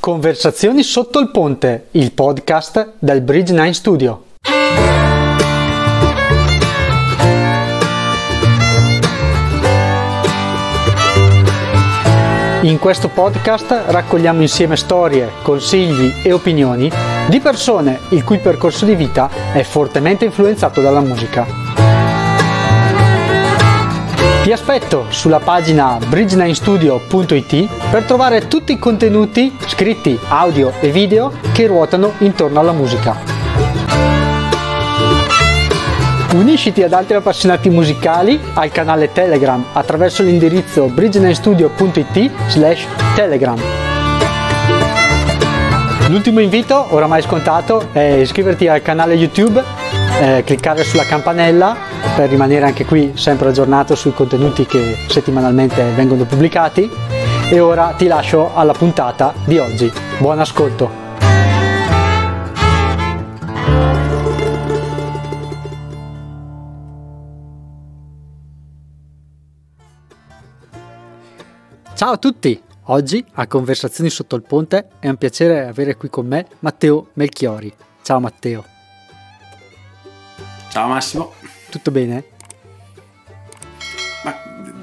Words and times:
Conversazioni 0.00 0.82
sotto 0.82 1.18
il 1.18 1.30
ponte, 1.30 1.88
il 1.90 2.12
podcast 2.12 2.94
del 2.98 3.20
Bridge 3.20 3.52
9 3.52 3.72
Studio. 3.74 4.24
In 12.62 12.78
questo 12.78 13.08
podcast 13.08 13.82
raccogliamo 13.88 14.40
insieme 14.40 14.76
storie, 14.76 15.28
consigli 15.42 16.10
e 16.22 16.32
opinioni 16.32 16.90
di 17.28 17.38
persone 17.40 18.00
il 18.08 18.24
cui 18.24 18.38
percorso 18.38 18.86
di 18.86 18.94
vita 18.94 19.28
è 19.52 19.62
fortemente 19.62 20.24
influenzato 20.24 20.80
dalla 20.80 21.00
musica. 21.00 21.59
Ti 24.42 24.52
aspetto 24.52 25.04
sulla 25.10 25.38
pagina 25.38 25.98
bridge9studio.it 25.98 27.68
per 27.90 28.04
trovare 28.04 28.48
tutti 28.48 28.72
i 28.72 28.78
contenuti 28.78 29.54
scritti, 29.66 30.18
audio 30.28 30.72
e 30.80 30.90
video 30.90 31.30
che 31.52 31.66
ruotano 31.66 32.14
intorno 32.20 32.58
alla 32.58 32.72
musica. 32.72 33.18
Unisciti 36.32 36.82
ad 36.82 36.94
altri 36.94 37.16
appassionati 37.16 37.68
musicali 37.68 38.40
al 38.54 38.72
canale 38.72 39.12
Telegram 39.12 39.62
attraverso 39.74 40.22
l'indirizzo 40.22 40.86
bridge9studio.it 40.86 42.30
slash 42.48 42.86
telegram. 43.14 43.60
L'ultimo 46.08 46.40
invito, 46.40 46.86
oramai 46.94 47.20
scontato, 47.20 47.88
è 47.92 48.00
iscriverti 48.00 48.68
al 48.68 48.80
canale 48.80 49.14
YouTube, 49.14 49.62
eh, 50.18 50.42
cliccare 50.46 50.82
sulla 50.82 51.04
campanella 51.04 51.89
per 52.16 52.28
rimanere 52.28 52.66
anche 52.66 52.84
qui 52.84 53.12
sempre 53.14 53.48
aggiornato 53.48 53.94
sui 53.94 54.12
contenuti 54.12 54.66
che 54.66 54.96
settimanalmente 55.08 55.82
vengono 55.94 56.24
pubblicati. 56.24 56.90
E 57.50 57.60
ora 57.60 57.94
ti 57.96 58.06
lascio 58.06 58.54
alla 58.54 58.72
puntata 58.72 59.34
di 59.44 59.58
oggi. 59.58 59.90
Buon 60.18 60.38
ascolto! 60.38 61.08
Ciao 71.94 72.12
a 72.12 72.16
tutti! 72.16 72.62
Oggi 72.84 73.24
a 73.34 73.46
Conversazioni 73.46 74.10
sotto 74.10 74.34
il 74.34 74.42
ponte 74.42 74.88
è 74.98 75.08
un 75.08 75.16
piacere 75.16 75.66
avere 75.66 75.96
qui 75.96 76.08
con 76.08 76.26
me 76.26 76.46
Matteo 76.60 77.08
Melchiori. 77.12 77.72
Ciao 78.02 78.18
Matteo. 78.18 78.64
Ciao 80.70 80.88
Massimo. 80.88 81.32
Tutto 81.70 81.90
bene? 81.92 82.24
Ma 84.24 84.36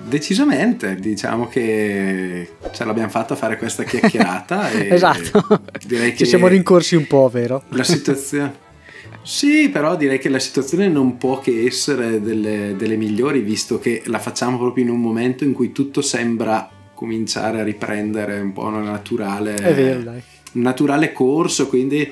decisamente, 0.05 0.95
diciamo 0.95 1.47
che 1.47 2.53
ce 2.71 2.85
l'abbiamo 2.85 3.09
fatta 3.09 3.33
a 3.33 3.37
fare 3.37 3.57
questa 3.57 3.83
chiacchierata. 3.83 4.71
esatto, 4.89 5.61
direi 5.85 6.11
che 6.11 6.19
ci 6.19 6.25
siamo 6.25 6.47
rincorsi 6.47 6.95
un 6.95 7.05
po', 7.05 7.29
vero? 7.31 7.63
La 7.69 7.83
situazione... 7.83 8.65
Sì, 9.21 9.67
però 9.67 9.97
direi 9.97 10.19
che 10.19 10.29
la 10.29 10.39
situazione 10.39 10.87
non 10.87 11.17
può 11.17 11.39
che 11.41 11.65
essere 11.65 12.21
delle, 12.21 12.75
delle 12.77 12.95
migliori, 12.95 13.41
visto 13.41 13.77
che 13.77 14.03
la 14.05 14.19
facciamo 14.19 14.57
proprio 14.57 14.85
in 14.85 14.89
un 14.89 15.01
momento 15.01 15.43
in 15.43 15.51
cui 15.51 15.73
tutto 15.73 16.01
sembra 16.01 16.69
cominciare 16.93 17.59
a 17.59 17.63
riprendere 17.63 18.39
un 18.39 18.53
po' 18.53 18.63
una 18.63 18.79
naturale, 18.79 19.53
vero, 19.55 20.11
un 20.53 20.61
naturale 20.61 21.11
corso, 21.11 21.67
quindi 21.67 22.09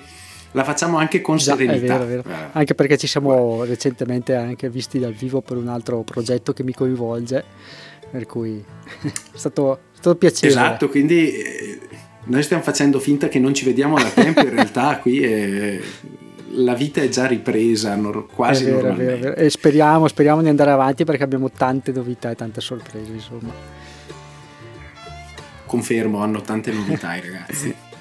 la 0.55 0.63
facciamo 0.63 0.97
anche 0.97 1.19
con 1.19 1.35
Già, 1.35 1.55
serenità. 1.55 1.95
È 1.95 1.99
vero, 1.99 2.03
è 2.03 2.07
vero. 2.07 2.23
Eh. 2.29 2.49
Anche 2.53 2.75
perché 2.75 2.97
ci 2.97 3.07
siamo 3.07 3.57
Beh. 3.59 3.65
recentemente 3.65 4.35
anche 4.35 4.69
visti 4.69 4.99
dal 4.99 5.11
vivo 5.11 5.41
per 5.41 5.57
un 5.57 5.67
altro 5.67 6.01
progetto 6.03 6.53
che 6.53 6.63
mi 6.63 6.73
coinvolge, 6.73 7.43
per 8.09 8.25
cui 8.25 8.63
è 9.03 9.11
stato, 9.33 9.75
è 9.75 9.97
stato 9.97 10.15
piacere. 10.15 10.47
Esatto, 10.47 10.87
quindi 10.87 11.29
eh, 11.29 11.79
noi 12.25 12.41
stiamo 12.41 12.63
facendo 12.63 12.99
finta 12.99 13.27
che 13.27 13.37
non 13.37 13.53
ci 13.53 13.65
vediamo 13.65 13.97
da 13.97 14.09
tempo, 14.09 14.39
in 14.39 14.51
realtà 14.51 14.97
qui 15.03 15.21
è, 15.21 15.77
la 16.51 16.73
vita 16.73 17.01
è 17.01 17.09
già 17.09 17.25
ripresa 17.25 17.93
quasi 18.33 18.63
è 18.63 18.67
vero, 18.67 18.77
normalmente. 18.77 19.13
È 19.13 19.19
vero, 19.19 19.33
vero. 19.35 19.45
E 19.45 19.49
speriamo, 19.49 20.07
speriamo 20.07 20.41
di 20.41 20.47
andare 20.47 20.71
avanti 20.71 21.03
perché 21.03 21.23
abbiamo 21.23 21.51
tante 21.51 21.91
novità 21.91 22.31
e 22.31 22.35
tante 22.35 22.61
sorprese, 22.61 23.11
insomma. 23.11 23.51
Confermo, 25.65 26.19
hanno 26.19 26.39
tante 26.39 26.71
novità 26.71 27.13
i 27.13 27.19
ragazzi. 27.19 27.75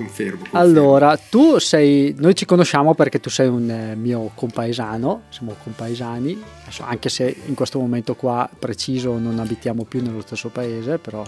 Confermo, 0.00 0.38
confermo, 0.38 0.58
Allora, 0.58 1.18
tu 1.18 1.58
sei, 1.58 2.14
noi 2.16 2.34
ci 2.34 2.46
conosciamo 2.46 2.94
perché 2.94 3.20
tu 3.20 3.28
sei 3.28 3.48
un 3.48 3.68
eh, 3.68 3.94
mio 3.96 4.30
compaesano, 4.34 5.24
siamo 5.28 5.54
compaesani, 5.62 6.42
anche 6.78 7.10
se 7.10 7.36
in 7.44 7.54
questo 7.54 7.78
momento 7.78 8.14
qua 8.14 8.48
preciso 8.58 9.18
non 9.18 9.38
abitiamo 9.38 9.84
più 9.84 10.02
nello 10.02 10.22
stesso 10.22 10.48
paese, 10.48 10.96
però 10.96 11.22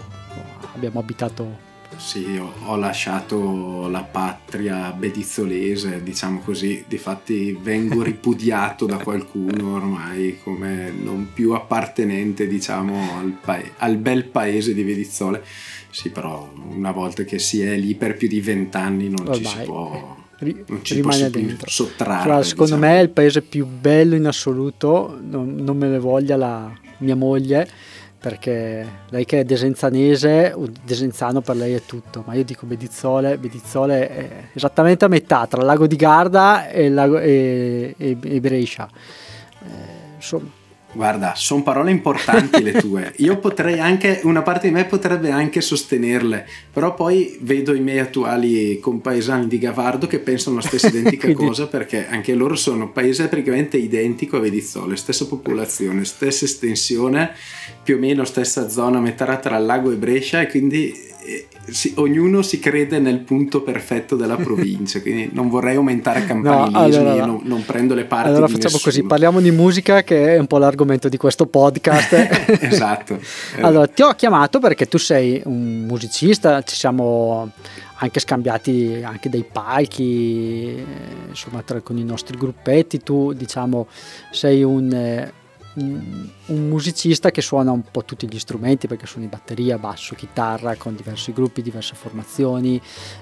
abbiamo 0.73 0.99
abitato 0.99 1.71
sì, 1.97 2.37
ho, 2.37 2.53
ho, 2.65 2.75
lasciato 2.75 3.87
la 3.87 4.03
patria 4.03 4.91
bedizzolese, 4.91 6.01
diciamo 6.01 6.39
così, 6.39 6.83
difatti 6.87 7.57
vengo 7.61 8.01
ripudiato 8.03 8.85
da 8.85 8.97
qualcuno 8.97 9.75
ormai 9.75 10.39
come 10.43 10.91
non 10.91 11.29
più 11.33 11.51
appartenente, 11.51 12.47
diciamo, 12.47 13.17
al, 13.19 13.37
pa- 13.39 13.61
al 13.77 13.97
bel 13.97 14.25
paese 14.25 14.73
di 14.73 14.83
Bedizzole. 14.83 15.43
Sì, 15.93 16.09
però 16.09 16.51
una 16.71 16.91
volta 16.91 17.23
che 17.23 17.37
si 17.37 17.61
è 17.61 17.77
lì 17.77 17.93
per 17.93 18.17
più 18.17 18.27
di 18.27 18.41
vent'anni 18.41 19.09
non 19.09 19.27
Ormai. 19.27 19.37
ci 19.37 19.45
si 19.45 19.63
può... 19.63 20.17
Non 20.39 20.79
ci 20.81 20.95
rimane 20.95 21.29
dentro. 21.29 21.69
sottrarre. 21.69 22.23
Fra, 22.23 22.43
secondo 22.43 22.75
diciamo. 22.75 22.93
me 22.93 22.99
è 22.99 23.01
il 23.03 23.11
paese 23.11 23.43
più 23.43 23.65
bello 23.65 24.15
in 24.15 24.25
assoluto, 24.25 25.17
non, 25.21 25.55
non 25.55 25.77
me 25.77 25.87
ne 25.87 25.99
voglia 25.99 26.35
la 26.35 26.69
mia 26.97 27.15
moglie, 27.15 27.65
perché 28.19 28.85
lei 29.09 29.23
che 29.23 29.41
è 29.41 29.43
desenzanese, 29.45 30.53
desenzano 30.83 31.41
per 31.41 31.55
lei 31.55 31.75
è 31.75 31.83
tutto, 31.85 32.23
ma 32.25 32.33
io 32.33 32.43
dico 32.43 32.65
Bedizzole, 32.65 33.37
Bedizzole 33.37 34.09
è 34.09 34.29
esattamente 34.53 35.05
a 35.05 35.09
metà 35.09 35.45
tra 35.45 35.61
il 35.61 35.67
lago 35.67 35.87
di 35.87 35.95
Garda 35.95 36.67
e, 36.67 36.89
lago, 36.89 37.19
e, 37.19 37.93
e, 37.95 38.17
e 38.19 38.39
Brescia. 38.41 38.89
Eh, 39.61 40.15
insomma, 40.15 40.49
Guarda, 40.93 41.33
sono 41.35 41.63
parole 41.63 41.91
importanti 41.91 42.61
le 42.61 42.73
tue. 42.73 43.13
Io 43.17 43.37
potrei 43.37 43.79
anche, 43.79 44.21
una 44.23 44.43
parte 44.43 44.67
di 44.67 44.73
me 44.73 44.85
potrebbe 44.85 45.31
anche 45.31 45.59
sostenerle, 45.59 46.47
però 46.71 46.93
poi 46.93 47.37
vedo 47.41 47.73
i 47.73 47.79
miei 47.79 47.99
attuali 47.99 48.79
compaesani 48.79 49.47
di 49.47 49.57
Gavardo 49.57 50.05
che 50.05 50.19
pensano 50.19 50.57
la 50.57 50.61
stessa 50.61 50.87
identica 50.93 51.25
Quindi... 51.25 51.45
cosa 51.45 51.67
perché 51.67 52.07
anche 52.07 52.35
loro 52.35 52.55
sono 52.55 52.91
paese 52.91 53.27
praticamente 53.27 53.77
identico 53.77 54.37
a 54.37 54.39
Vedizzole, 54.39 54.95
stessa 54.95 55.25
popolazione, 55.25 56.05
stessa 56.05 56.45
estensione, 56.45 57.31
più 57.81 57.95
o 57.95 57.99
meno 57.99 58.23
stessa 58.23 58.69
zona, 58.69 58.99
metà 58.99 59.37
tra 59.37 59.57
lago 59.57 59.91
e 59.91 59.95
Brescia 59.95 60.41
e 60.41 60.47
quindi 60.47 61.11
si, 61.69 61.93
ognuno 61.97 62.41
si 62.41 62.59
crede 62.59 62.99
nel 62.99 63.19
punto 63.19 63.61
perfetto 63.61 64.15
della 64.15 64.35
provincia, 64.35 65.01
quindi 65.01 65.29
non 65.31 65.49
vorrei 65.49 65.75
aumentare 65.75 66.25
campanilismi, 66.27 67.03
no, 67.03 67.09
allora, 67.09 67.25
non, 67.25 67.41
non, 67.43 67.65
prendo 67.65 67.93
le 67.93 68.05
parti. 68.05 68.29
Allora 68.29 68.47
facciamo 68.47 68.75
nessuno. 68.75 68.83
così, 68.83 69.03
parliamo 69.03 69.39
di 69.39 69.51
musica 69.51 70.03
che 70.03 70.35
è 70.35 70.39
un 70.39 70.47
po' 70.47 70.57
l'argomento 70.57 71.09
di 71.09 71.17
questo 71.17 71.45
podcast. 71.45 72.13
esatto. 72.61 73.19
Allora, 73.61 73.87
ti 73.87 74.01
ho 74.01 74.13
chiamato 74.13 74.59
perché 74.59 74.87
tu 74.87 74.97
sei 74.97 75.41
un 75.45 75.85
musicista, 75.87 76.61
ci 76.63 76.75
siamo 76.75 77.51
anche 77.95 78.19
scambiati 78.19 79.01
anche 79.03 79.29
dei 79.29 79.45
palchi, 79.49 80.83
insomma, 81.29 81.61
tra, 81.61 81.79
con 81.81 81.97
i 81.97 82.03
nostri 82.03 82.37
gruppetti, 82.37 82.99
tu 82.99 83.31
diciamo 83.33 83.87
sei 84.31 84.63
un 84.63 84.91
eh, 84.91 85.31
un 85.75 86.67
musicista 86.67 87.31
che 87.31 87.41
suona 87.41 87.71
un 87.71 87.83
po' 87.89 88.03
tutti 88.03 88.27
gli 88.27 88.37
strumenti 88.37 88.87
perché 88.87 89.05
suoni 89.05 89.27
batteria, 89.27 89.77
basso, 89.77 90.15
chitarra 90.15 90.75
con 90.75 90.95
diversi 90.95 91.33
gruppi, 91.33 91.61
diverse 91.61 91.95
formazioni 91.95 92.79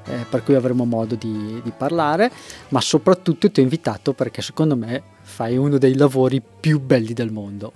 eh, 0.08 0.26
per 0.30 0.44
cui 0.44 0.56
avremo 0.56 0.86
modo 0.86 1.16
di, 1.16 1.62
di, 1.64 1.72
parlare. 1.76 2.32
Ma 2.70 2.82
soprattutto 2.82 3.50
ti 3.50 3.60
ho 3.60 3.64
invitato 3.64 4.14
perché 4.14 4.42
secondo 4.42 4.76
me 4.76 5.02
fai 5.22 5.58
uno 5.58 5.78
dei 5.78 5.96
lavori 5.96 6.42
più 6.42 6.80
belli 6.80 7.14
del 7.14 7.32
mondo. 7.32 7.74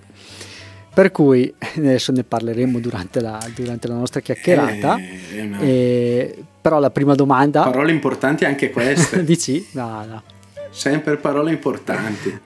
Per 0.92 1.10
cui 1.10 1.52
adesso 1.76 2.12
ne 2.12 2.24
parleremo 2.24 2.78
durante 2.78 3.20
la, 3.20 3.38
durante 3.54 3.88
la 3.88 3.94
nostra 3.94 4.20
chiacchierata. 4.20 4.96
Eh, 4.98 5.40
una... 5.40 5.58
eh, 5.60 6.44
però 6.60 6.80
la 6.80 6.90
prima 6.90 7.14
domanda 7.14 7.62
parole 7.62 7.92
importanti 7.92 8.44
anche 8.44 8.70
queste. 8.70 9.22
Dici? 9.24 9.66
no 9.72 10.04
no. 10.04 10.22
Sempre 10.70 11.16
parole 11.16 11.52
importanti 11.52 12.40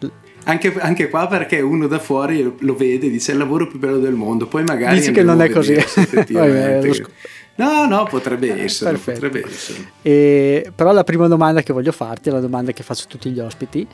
anche, 0.45 0.75
anche, 0.81 1.09
qua 1.09 1.27
perché 1.27 1.61
uno 1.61 1.87
da 1.87 1.99
fuori 1.99 2.57
lo 2.59 2.75
vede 2.75 3.07
e 3.07 3.11
dice 3.11 3.33
è 3.33 3.35
il 3.35 3.41
lavoro 3.41 3.67
più 3.67 3.79
bello 3.79 3.99
del 3.99 4.15
mondo, 4.15 4.47
poi 4.47 4.65
magari... 4.65 4.99
Dici 4.99 5.13
che 5.13 5.23
non 5.23 5.41
è 5.41 5.51
così. 5.51 5.75
no, 7.57 7.87
no, 7.87 8.05
potrebbe 8.05 8.63
essere. 8.63 8.97
Potrebbe 8.97 9.45
essere. 9.47 9.93
E, 10.03 10.73
però 10.75 10.93
la 10.93 11.05
prima 11.05 11.27
domanda 11.29 11.63
che 11.63 11.73
voglio 11.73 11.93
farti 11.93 12.29
è 12.29 12.33
la 12.33 12.41
domanda 12.41 12.73
che 12.73 12.83
faccio 12.83 13.05
a 13.05 13.09
tutti 13.09 13.31
gli 13.31 13.41
ospiti, 13.41 13.87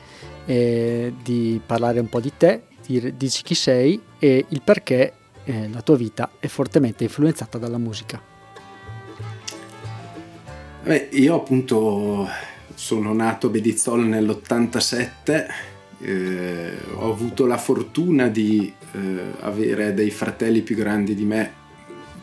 è 0.45 1.11
di 1.21 1.59
parlare 1.65 1.99
un 1.99 2.09
po' 2.09 2.19
di 2.19 2.31
te, 2.37 2.61
di, 2.85 3.13
dici 3.17 3.43
chi 3.43 3.55
sei 3.55 3.99
e 4.19 4.45
il 4.47 4.61
perché 4.63 5.13
eh, 5.43 5.69
la 5.71 5.81
tua 5.81 5.95
vita 5.97 6.31
è 6.39 6.47
fortemente 6.47 7.03
influenzata 7.03 7.57
dalla 7.57 7.77
musica. 7.77 8.21
Beh, 10.83 11.09
io 11.11 11.35
appunto 11.35 12.27
sono 12.73 13.13
nato 13.13 13.47
a 13.47 13.49
Bedizzolo 13.49 14.03
nell'87 14.03 15.45
eh, 15.99 16.77
ho 16.93 17.11
avuto 17.11 17.45
la 17.45 17.57
fortuna 17.57 18.27
di 18.27 18.71
eh, 18.91 18.99
avere 19.39 19.93
dei 19.93 20.11
fratelli 20.11 20.61
più 20.61 20.75
grandi 20.75 21.15
di 21.15 21.23
me 21.23 21.65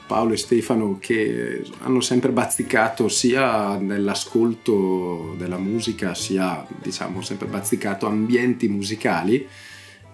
Paolo 0.07 0.35
e 0.35 0.37
Stefano 0.37 0.99
che 1.01 1.65
hanno 1.81 2.01
sempre 2.01 2.31
bazzicato 2.31 3.09
sia 3.09 3.77
nell'ascolto 3.77 5.35
della 5.39 5.57
musica 5.57 6.15
sia 6.15 6.65
diciamo 6.83 7.23
sempre 7.23 7.47
bazzicato 7.47 8.07
ambienti 8.07 8.69
musicali. 8.69 9.47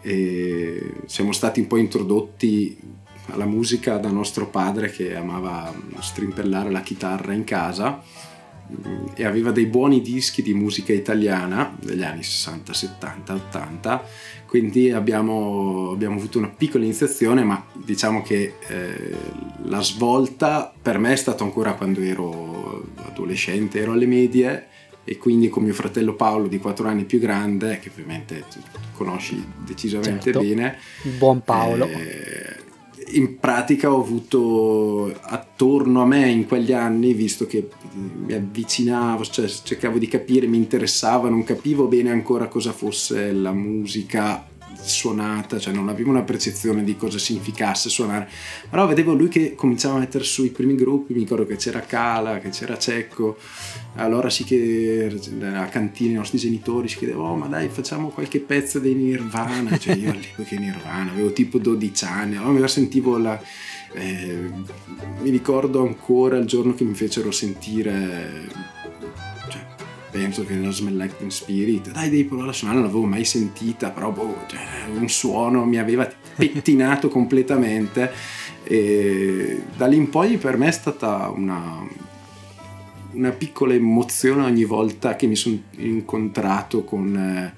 E 0.03 0.95
siamo 1.07 1.33
stati 1.33 1.61
un 1.61 1.67
po' 1.67 1.77
introdotti 1.77 2.79
alla 3.27 3.47
musica 3.47 3.97
da 3.97 4.11
nostro 4.11 4.49
padre 4.49 4.91
che 4.91 5.15
amava 5.15 5.73
strimpellare 5.99 6.71
la 6.71 6.81
chitarra 6.81 7.33
in 7.33 7.45
casa 7.45 8.03
e 9.15 9.25
aveva 9.25 9.51
dei 9.51 9.67
buoni 9.67 10.01
dischi 10.01 10.43
di 10.43 10.55
musica 10.55 10.93
italiana 10.93 11.77
degli 11.81 12.03
anni 12.03 12.23
60, 12.23 12.73
70, 12.73 13.35
80 13.35 14.05
quindi 14.51 14.91
abbiamo, 14.91 15.93
abbiamo 15.93 16.17
avuto 16.17 16.39
una 16.39 16.49
piccola 16.49 16.83
iniziazione 16.83 17.45
ma 17.45 17.65
diciamo 17.73 18.21
che 18.21 18.55
eh, 18.67 19.15
la 19.67 19.81
svolta 19.81 20.73
per 20.83 20.99
me 20.99 21.13
è 21.13 21.17
stata 21.17 21.45
ancora 21.45 21.75
quando 21.75 22.01
ero 22.01 22.85
adolescente 22.97 23.79
ero 23.79 23.93
alle 23.93 24.07
medie. 24.07 24.67
E 25.05 25.19
quindi 25.19 25.49
con 25.49 25.63
mio 25.63 25.73
fratello 25.73 26.15
Paolo 26.15 26.49
di 26.49 26.59
4 26.59 26.89
anni 26.89 27.05
più 27.05 27.21
grande 27.21 27.79
che 27.79 27.91
ovviamente 27.91 28.45
conosci 28.93 29.43
decisamente 29.65 30.25
certo. 30.25 30.41
bene 30.41 30.79
buon 31.17 31.43
Paolo. 31.43 31.87
eh, 31.87 32.57
in 33.13 33.39
pratica 33.39 33.93
ho 33.93 34.01
avuto 34.01 35.15
attorno 35.21 36.03
a 36.03 36.07
me 36.07 36.29
in 36.29 36.47
quegli 36.47 36.73
anni, 36.73 37.13
visto 37.15 37.47
che 37.47 37.69
mi 37.93 38.33
avvicinavo, 38.33 39.25
cioè 39.25 39.49
cercavo 39.49 39.99
di 39.99 40.09
capire, 40.09 40.47
mi 40.47 40.57
interessava, 40.57 41.29
non 41.29 41.45
capivo 41.45 41.87
bene 41.87 42.11
ancora 42.11 42.49
cosa 42.49 42.73
fosse 42.73 43.33
la 43.33 43.53
musica 43.53 44.50
suonata, 44.83 45.59
cioè 45.59 45.73
non 45.73 45.89
avevo 45.89 46.11
una 46.11 46.23
percezione 46.23 46.85
di 46.85 46.97
cosa 46.97 47.19
significasse 47.19 47.89
suonare, 47.89 48.29
però 48.69 48.87
vedevo 48.87 49.15
lui 49.15 49.29
che 49.29 49.55
cominciava 49.55 49.97
a 49.97 49.99
mettere 49.99 50.25
su 50.25 50.45
i 50.45 50.51
primi 50.51 50.75
gruppi, 50.75 51.13
mi 51.13 51.21
ricordo 51.21 51.47
che 51.47 51.57
c'era 51.57 51.81
Cala, 51.81 52.39
che 52.39 52.51
c'era 52.51 52.79
Cecco, 52.79 53.37
allora 53.97 54.31
sì 54.31 54.45
che 54.45 55.19
a 55.43 55.67
cantina 55.67 56.11
i 56.11 56.15
nostri 56.15 56.39
genitori 56.39 56.89
si 56.89 56.97
chiedevano 56.97 57.29
oh 57.31 57.37
ma 57.37 57.47
dai 57.47 57.69
facciamo 57.69 58.09
qualche 58.09 58.41
pezzo 58.41 58.79
dei 58.79 58.95
Nirvana, 58.95 59.79
cioè 59.79 59.95
io 59.95 60.11
all'epoca 60.11 60.57
Nirvana, 60.57 61.11
avevo 61.11 61.33
tipo 61.33 61.59
12 61.59 62.05
anni, 62.05 62.37
allora 62.37 62.59
mi 62.59 62.69
sentivo 62.69 63.19
la... 63.19 63.41
Eh, 63.93 64.49
mi 65.21 65.31
ricordo 65.31 65.83
ancora 65.83 66.37
il 66.37 66.47
giorno 66.47 66.75
che 66.75 66.85
mi 66.85 66.95
fecero 66.95 67.33
sentire 67.33 68.79
penso 70.11 70.45
che 70.45 70.57
la 70.57 70.71
Smell 70.71 70.97
Like 70.97 71.17
Teen 71.17 71.31
Spirit 71.31 71.91
dai 71.91 72.11
devi 72.11 72.25
provare 72.25 72.51
a 72.51 72.53
suonare 72.53 72.79
non 72.81 72.89
l'avevo 72.89 73.07
mai 73.07 73.25
sentita 73.25 73.91
però 73.91 74.11
boh, 74.11 74.45
cioè, 74.49 74.61
un 74.93 75.09
suono 75.09 75.65
mi 75.65 75.79
aveva 75.79 76.09
pettinato 76.37 77.09
completamente 77.11 78.13
e 78.65 79.63
da 79.77 79.87
lì 79.87 79.97
in 79.97 80.11
poi 80.11 80.37
per 80.37 80.57
me 80.57 80.69
è 80.69 80.73
stata 80.73 81.33
una, 81.35 81.87
una 83.13 83.31
piccola 83.31 83.75
emozione 83.75 84.45
ogni 84.45 84.65
volta 84.65 85.17
che 85.17 85.27
mi 85.27 85.37
sono 85.37 85.59
incontrato 85.77 86.85
con 86.85 87.17
eh, 87.17 87.55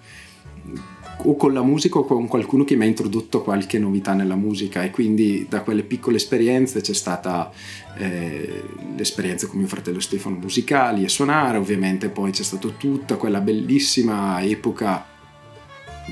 o 1.24 1.36
con 1.36 1.52
la 1.52 1.62
musica 1.62 1.98
o 1.98 2.04
con 2.04 2.26
qualcuno 2.26 2.64
che 2.64 2.76
mi 2.76 2.84
ha 2.84 2.88
introdotto 2.88 3.42
qualche 3.42 3.78
novità 3.78 4.14
nella 4.14 4.34
musica 4.34 4.82
e 4.82 4.90
quindi 4.90 5.46
da 5.48 5.62
quelle 5.62 5.82
piccole 5.82 6.16
esperienze 6.16 6.80
c'è 6.80 6.94
stata 6.94 7.50
eh, 7.98 8.62
l'esperienza 8.96 9.46
con 9.46 9.58
mio 9.58 9.68
fratello 9.68 10.00
Stefano 10.00 10.36
musicali 10.36 11.04
e 11.04 11.08
suonare 11.08 11.58
ovviamente 11.58 12.08
poi 12.08 12.30
c'è 12.30 12.42
stata 12.42 12.68
tutta 12.68 13.16
quella 13.16 13.40
bellissima 13.40 14.42
epoca 14.42 15.06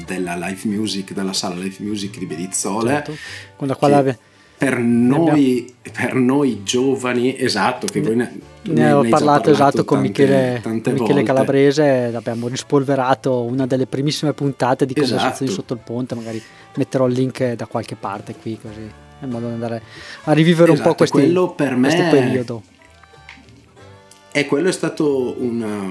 della 0.07 0.37
live 0.37 0.61
music 0.65 1.12
della 1.12 1.33
sala 1.33 1.57
live 1.57 1.77
music 1.81 2.19
di 2.19 2.27
Bedizzole 2.27 2.91
certo. 2.91 3.17
con 3.57 3.67
la 3.67 3.77
quale 3.77 4.19
per 4.61 4.79
noi, 4.79 5.73
per 5.91 6.15
noi 6.15 6.62
giovani, 6.62 7.35
esatto, 7.35 7.87
che 7.87 8.03
voi 8.03 8.15
ne, 8.15 8.41
ne 8.65 8.93
ho 8.93 9.01
parlato, 9.01 9.09
parlato, 9.09 9.51
esatto 9.53 9.85
con 9.87 10.01
Michele, 10.01 10.61
Michele 10.85 11.23
Calabrese, 11.23 12.12
abbiamo 12.15 12.47
rispolverato 12.47 13.41
una 13.41 13.67
delle 13.67 13.87
primissime 13.87 14.35
puntate 14.35 14.85
di 14.85 14.93
Conversazioni 14.93 15.51
esatto. 15.51 15.53
sotto 15.53 15.73
il 15.73 15.81
ponte, 15.83 16.15
magari 16.15 16.43
metterò 16.77 17.07
il 17.07 17.15
link 17.15 17.53
da 17.55 17.65
qualche 17.65 17.97
parte 17.97 18.35
qui 18.35 18.59
così, 18.61 18.83
in 19.21 19.31
modo 19.31 19.47
da 19.47 19.55
andare 19.55 19.83
a 20.25 20.33
rivivere 20.33 20.73
esatto, 20.73 20.89
un 20.91 20.95
po' 20.95 21.05
esatto, 21.05 21.19
questi, 21.19 21.55
per 21.57 21.77
me 21.77 21.89
questo 21.89 22.11
periodo. 22.11 22.62
E 24.33 24.45
quello 24.45 24.69
è 24.69 24.73
stato 24.73 25.37
una, 25.39 25.91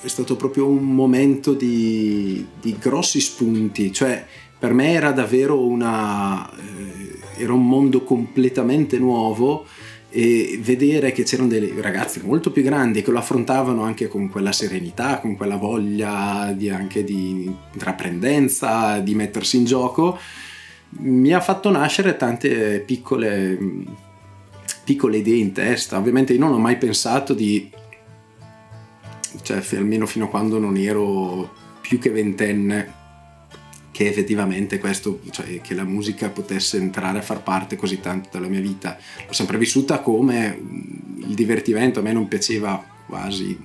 è 0.00 0.08
stato 0.08 0.34
proprio 0.34 0.66
un 0.66 0.82
momento 0.82 1.52
di, 1.52 2.44
di 2.60 2.76
grossi 2.76 3.20
spunti, 3.20 3.92
cioè 3.92 4.26
per 4.58 4.72
me 4.72 4.92
era 4.92 5.12
davvero 5.12 5.64
una... 5.64 6.50
Eh, 6.50 6.98
era 7.38 7.52
un 7.52 7.66
mondo 7.66 8.02
completamente 8.02 8.98
nuovo 8.98 9.64
e 10.10 10.58
vedere 10.62 11.12
che 11.12 11.22
c'erano 11.22 11.48
dei 11.48 11.72
ragazzi 11.80 12.20
molto 12.24 12.50
più 12.50 12.62
grandi 12.62 13.02
che 13.02 13.10
lo 13.10 13.18
affrontavano 13.18 13.82
anche 13.82 14.08
con 14.08 14.28
quella 14.28 14.52
serenità, 14.52 15.20
con 15.20 15.36
quella 15.36 15.56
voglia 15.56 16.52
di, 16.56 16.70
anche 16.70 17.04
di 17.04 17.50
intraprendenza, 17.72 18.98
di 19.00 19.14
mettersi 19.14 19.58
in 19.58 19.64
gioco, 19.66 20.18
mi 21.00 21.32
ha 21.32 21.40
fatto 21.40 21.70
nascere 21.70 22.16
tante 22.16 22.80
piccole, 22.80 23.58
piccole 24.84 25.18
idee 25.18 25.38
in 25.38 25.52
testa. 25.52 25.98
Ovviamente 25.98 26.32
io 26.32 26.40
non 26.40 26.54
ho 26.54 26.58
mai 26.58 26.78
pensato 26.78 27.34
di, 27.34 27.70
cioè 29.42 29.62
almeno 29.76 30.06
fino 30.06 30.24
a 30.24 30.28
quando 30.28 30.58
non 30.58 30.76
ero 30.78 31.50
più 31.82 31.98
che 31.98 32.10
ventenne, 32.10 32.94
che 33.98 34.06
effettivamente 34.06 34.78
questo, 34.78 35.18
cioè, 35.32 35.60
che 35.60 35.74
la 35.74 35.82
musica 35.82 36.28
potesse 36.28 36.76
entrare 36.76 37.18
a 37.18 37.20
far 37.20 37.42
parte 37.42 37.74
così 37.74 37.98
tanto 37.98 38.28
della 38.30 38.46
mia 38.46 38.60
vita. 38.60 38.96
L'ho 39.26 39.32
sempre 39.32 39.58
vissuta 39.58 39.98
come 39.98 40.56
il 41.16 41.34
divertimento, 41.34 41.98
a 41.98 42.02
me 42.02 42.12
non 42.12 42.28
piaceva 42.28 42.80
quasi 43.08 43.58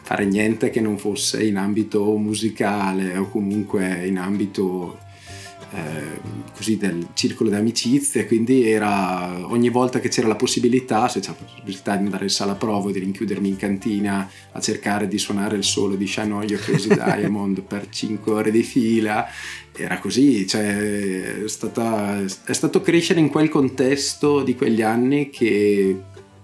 fare 0.00 0.24
niente 0.24 0.70
che 0.70 0.80
non 0.80 0.96
fosse 0.96 1.44
in 1.44 1.58
ambito 1.58 2.16
musicale 2.16 3.18
o 3.18 3.28
comunque 3.28 4.06
in 4.06 4.16
ambito 4.16 5.00
eh, 5.74 6.20
così 6.54 6.76
del 6.76 7.08
circolo 7.14 7.50
di 7.50 7.56
amicizie, 7.56 8.26
quindi 8.26 8.70
era 8.70 9.44
ogni 9.48 9.70
volta 9.70 9.98
che 9.98 10.08
c'era 10.08 10.28
la 10.28 10.36
possibilità, 10.36 11.08
se 11.08 11.18
c'era 11.18 11.34
la 11.38 11.44
possibilità 11.46 11.96
di 11.96 12.04
andare 12.04 12.24
in 12.24 12.30
sala 12.30 12.54
prova 12.54 12.88
o 12.88 12.92
di 12.92 13.00
rinchiudermi 13.00 13.48
in 13.48 13.56
cantina 13.56 14.30
a 14.52 14.60
cercare 14.60 15.08
di 15.08 15.18
suonare 15.18 15.56
il 15.56 15.64
solo 15.64 15.96
di 15.96 16.06
Shanoio 16.06 16.58
Crazy 16.58 16.88
Diamond 16.94 17.62
per 17.62 17.88
5 17.88 18.32
ore 18.32 18.50
di 18.52 18.62
fila, 18.62 19.26
era 19.76 19.98
così, 19.98 20.46
cioè 20.46 21.42
è, 21.42 21.48
stata, 21.48 22.22
è 22.22 22.52
stato 22.52 22.80
crescere 22.80 23.18
in 23.18 23.28
quel 23.28 23.48
contesto 23.48 24.42
di 24.42 24.54
quegli 24.54 24.82
anni 24.82 25.30
che 25.30 25.96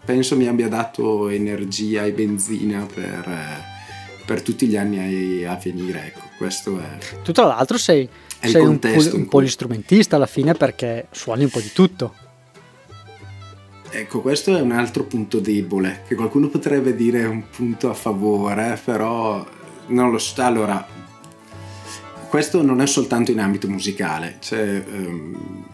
penso 0.05 0.37
mi 0.37 0.49
abbia 0.49 0.69
dato 0.69 1.29
energia 1.29 2.05
e 2.05 2.11
benzina 2.11 2.85
per, 2.93 3.65
per 4.27 4.43
tutti 4.43 4.67
gli 4.67 4.77
anni 4.77 5.45
a, 5.45 5.53
a 5.53 5.61
venire, 5.63 6.07
ecco, 6.07 6.23
questo 6.37 6.81
è... 6.81 6.99
Tu 7.23 7.31
tra 7.31 7.47
l'altro 7.47 7.79
sei 7.79 8.09
sei 8.49 8.65
un, 8.65 8.79
pol- 8.79 9.11
un 9.13 9.29
polistrumentista 9.29 10.17
alla 10.17 10.27
fine 10.27 10.55
perché 10.55 11.07
suoni 11.11 11.45
un 11.45 11.51
po' 11.51 11.61
di 11.61 11.73
tutto. 11.73 12.15
Ecco, 13.93 14.21
questo 14.21 14.57
è 14.57 14.61
un 14.61 14.71
altro 14.71 15.05
punto 15.05 15.41
debole, 15.41 16.05
che 16.07 16.15
qualcuno 16.15 16.49
potrebbe 16.49 16.95
dire 16.95 17.25
un 17.25 17.49
punto 17.51 17.91
a 17.91 17.95
favore, 17.95 18.81
però 18.85 19.45
non 19.89 20.13
lo 20.13 20.19
so. 20.19 20.41
Allora, 20.43 20.87
questo 22.29 22.63
non 22.63 22.81
è 22.81 22.87
soltanto 22.87 23.33
in 23.33 23.41
ambito 23.41 23.69
musicale, 23.69 24.37
cioè, 24.39 24.61
ehm, 24.61 25.65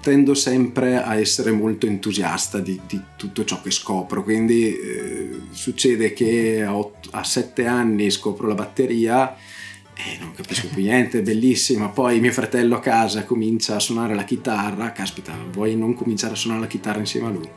tendo 0.00 0.34
sempre 0.34 1.02
a 1.02 1.16
essere 1.16 1.50
molto 1.50 1.86
entusiasta 1.86 2.60
di, 2.60 2.80
di 2.86 3.00
tutto 3.16 3.44
ciò 3.44 3.60
che 3.60 3.72
scopro, 3.72 4.22
quindi 4.22 4.72
eh, 4.72 5.40
succede 5.50 6.12
che 6.12 6.62
a 6.62 7.24
sette 7.24 7.66
anni 7.66 8.10
scopro 8.10 8.46
la 8.46 8.54
batteria 8.54 9.36
e 9.94 10.16
non 10.18 10.32
capisco 10.32 10.68
più 10.68 10.82
niente, 10.82 11.22
bellissima. 11.22 11.88
Poi 11.88 12.20
mio 12.20 12.32
fratello 12.32 12.76
a 12.76 12.80
casa 12.80 13.24
comincia 13.24 13.76
a 13.76 13.80
suonare 13.80 14.14
la 14.14 14.24
chitarra, 14.24 14.92
caspita, 14.92 15.34
vuoi 15.52 15.76
non 15.76 15.94
cominciare 15.94 16.32
a 16.32 16.36
suonare 16.36 16.62
la 16.62 16.68
chitarra 16.68 17.00
insieme 17.00 17.26
a 17.26 17.30
lui? 17.30 17.48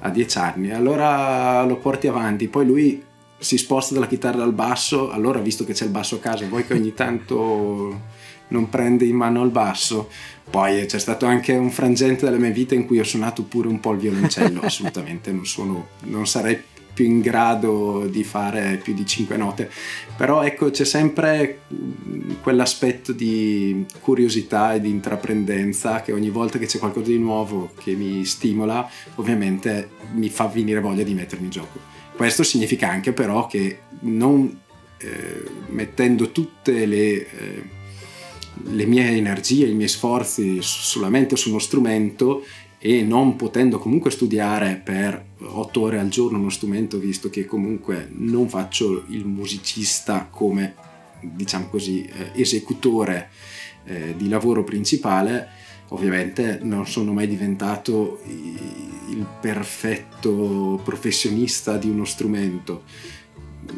A 0.00 0.10
dieci 0.10 0.38
anni, 0.38 0.70
allora 0.70 1.62
lo 1.64 1.76
porti 1.76 2.06
avanti, 2.06 2.48
poi 2.48 2.66
lui 2.66 3.02
si 3.38 3.56
sposta 3.56 3.94
dalla 3.94 4.06
chitarra 4.06 4.42
al 4.42 4.52
basso, 4.52 5.10
allora 5.10 5.40
visto 5.40 5.64
che 5.64 5.72
c'è 5.72 5.84
il 5.84 5.90
basso 5.90 6.16
a 6.16 6.20
casa, 6.20 6.46
vuoi 6.46 6.66
che 6.66 6.74
ogni 6.74 6.94
tanto 6.94 8.18
non 8.48 8.68
prende 8.68 9.04
in 9.04 9.16
mano 9.16 9.42
il 9.44 9.50
basso? 9.50 10.08
Poi 10.50 10.84
c'è 10.86 10.98
stato 10.98 11.26
anche 11.26 11.52
un 11.52 11.70
frangente 11.70 12.24
della 12.24 12.38
mia 12.38 12.50
vita 12.50 12.74
in 12.74 12.84
cui 12.84 12.98
ho 12.98 13.04
suonato 13.04 13.44
pure 13.44 13.68
un 13.68 13.78
po' 13.78 13.92
il 13.92 13.98
violoncello, 13.98 14.60
assolutamente 14.64 15.32
non, 15.32 15.46
sono, 15.46 15.88
non 16.04 16.26
sarei 16.26 16.60
più 16.92 17.04
in 17.04 17.20
grado 17.20 18.06
di 18.06 18.24
fare 18.24 18.80
più 18.82 18.94
di 18.94 19.06
5 19.06 19.36
note. 19.36 19.70
Però 20.16 20.42
ecco 20.42 20.70
c'è 20.70 20.84
sempre 20.84 21.60
quell'aspetto 22.42 23.12
di 23.12 23.84
curiosità 24.00 24.74
e 24.74 24.80
di 24.80 24.88
intraprendenza 24.90 26.02
che 26.02 26.12
ogni 26.12 26.30
volta 26.30 26.58
che 26.58 26.66
c'è 26.66 26.78
qualcosa 26.78 27.10
di 27.10 27.18
nuovo 27.18 27.72
che 27.78 27.92
mi 27.92 28.24
stimola 28.24 28.88
ovviamente 29.16 29.90
mi 30.12 30.28
fa 30.28 30.46
venire 30.46 30.80
voglia 30.80 31.02
di 31.02 31.14
mettermi 31.14 31.44
in 31.44 31.50
gioco. 31.50 31.78
Questo 32.16 32.42
significa 32.42 32.88
anche 32.88 33.12
però 33.12 33.46
che 33.46 33.80
non 34.00 34.60
eh, 34.98 35.42
mettendo 35.68 36.30
tutte 36.30 36.84
le 36.84 37.26
eh, 37.26 37.78
le 38.64 38.86
mie 38.86 39.10
energie, 39.10 39.66
i 39.66 39.74
miei 39.74 39.88
sforzi 39.88 40.58
solamente 40.60 41.36
su 41.36 41.50
uno 41.50 41.58
strumento, 41.58 42.44
e 42.82 43.02
non 43.02 43.36
potendo 43.36 43.78
comunque 43.78 44.10
studiare 44.10 44.80
per 44.82 45.22
otto 45.40 45.82
ore 45.82 45.98
al 45.98 46.08
giorno 46.08 46.38
uno 46.38 46.48
strumento, 46.48 46.98
visto 46.98 47.28
che 47.28 47.44
comunque 47.44 48.08
non 48.12 48.48
faccio 48.48 49.04
il 49.08 49.26
musicista 49.26 50.26
come, 50.30 50.74
diciamo 51.20 51.66
così, 51.66 52.04
eh, 52.04 52.40
esecutore 52.40 53.28
eh, 53.84 54.14
di 54.16 54.30
lavoro 54.30 54.64
principale, 54.64 55.48
ovviamente 55.88 56.58
non 56.62 56.86
sono 56.86 57.12
mai 57.12 57.28
diventato 57.28 58.22
il 58.24 59.26
perfetto 59.40 60.80
professionista 60.82 61.76
di 61.76 61.90
uno 61.90 62.06
strumento, 62.06 62.84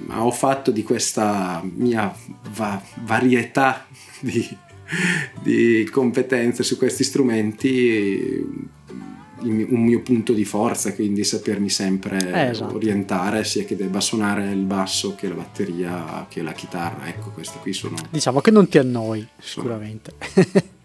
ma 0.07 0.25
ho 0.25 0.31
fatto 0.31 0.71
di 0.71 0.85
questa 0.85 1.61
mia 1.75 2.15
va- 2.53 2.81
varietà 3.03 3.85
di, 4.21 4.49
di 5.43 5.89
competenze 5.91 6.63
su 6.63 6.77
questi 6.77 7.03
strumenti 7.03 8.71
un 9.43 9.83
mio 9.83 10.01
punto 10.03 10.33
di 10.33 10.45
forza, 10.45 10.95
quindi 10.95 11.25
sapermi 11.25 11.69
sempre 11.69 12.19
eh, 12.19 12.51
esatto. 12.51 12.75
orientare, 12.75 13.45
sia 13.45 13.65
che 13.65 13.77
debba 13.77 14.01
suonare 14.01 14.51
il 14.51 14.65
basso 14.65 15.15
che 15.15 15.29
la 15.29 15.35
batteria 15.35 16.27
che 16.29 16.43
la 16.43 16.53
chitarra. 16.53 17.07
Ecco, 17.07 17.31
questi 17.31 17.59
qui 17.59 17.73
sono. 17.73 17.97
Diciamo 18.11 18.41
che 18.41 18.51
non 18.51 18.69
ti 18.69 18.79
annoi, 18.79 19.27
sicuramente. 19.39 20.13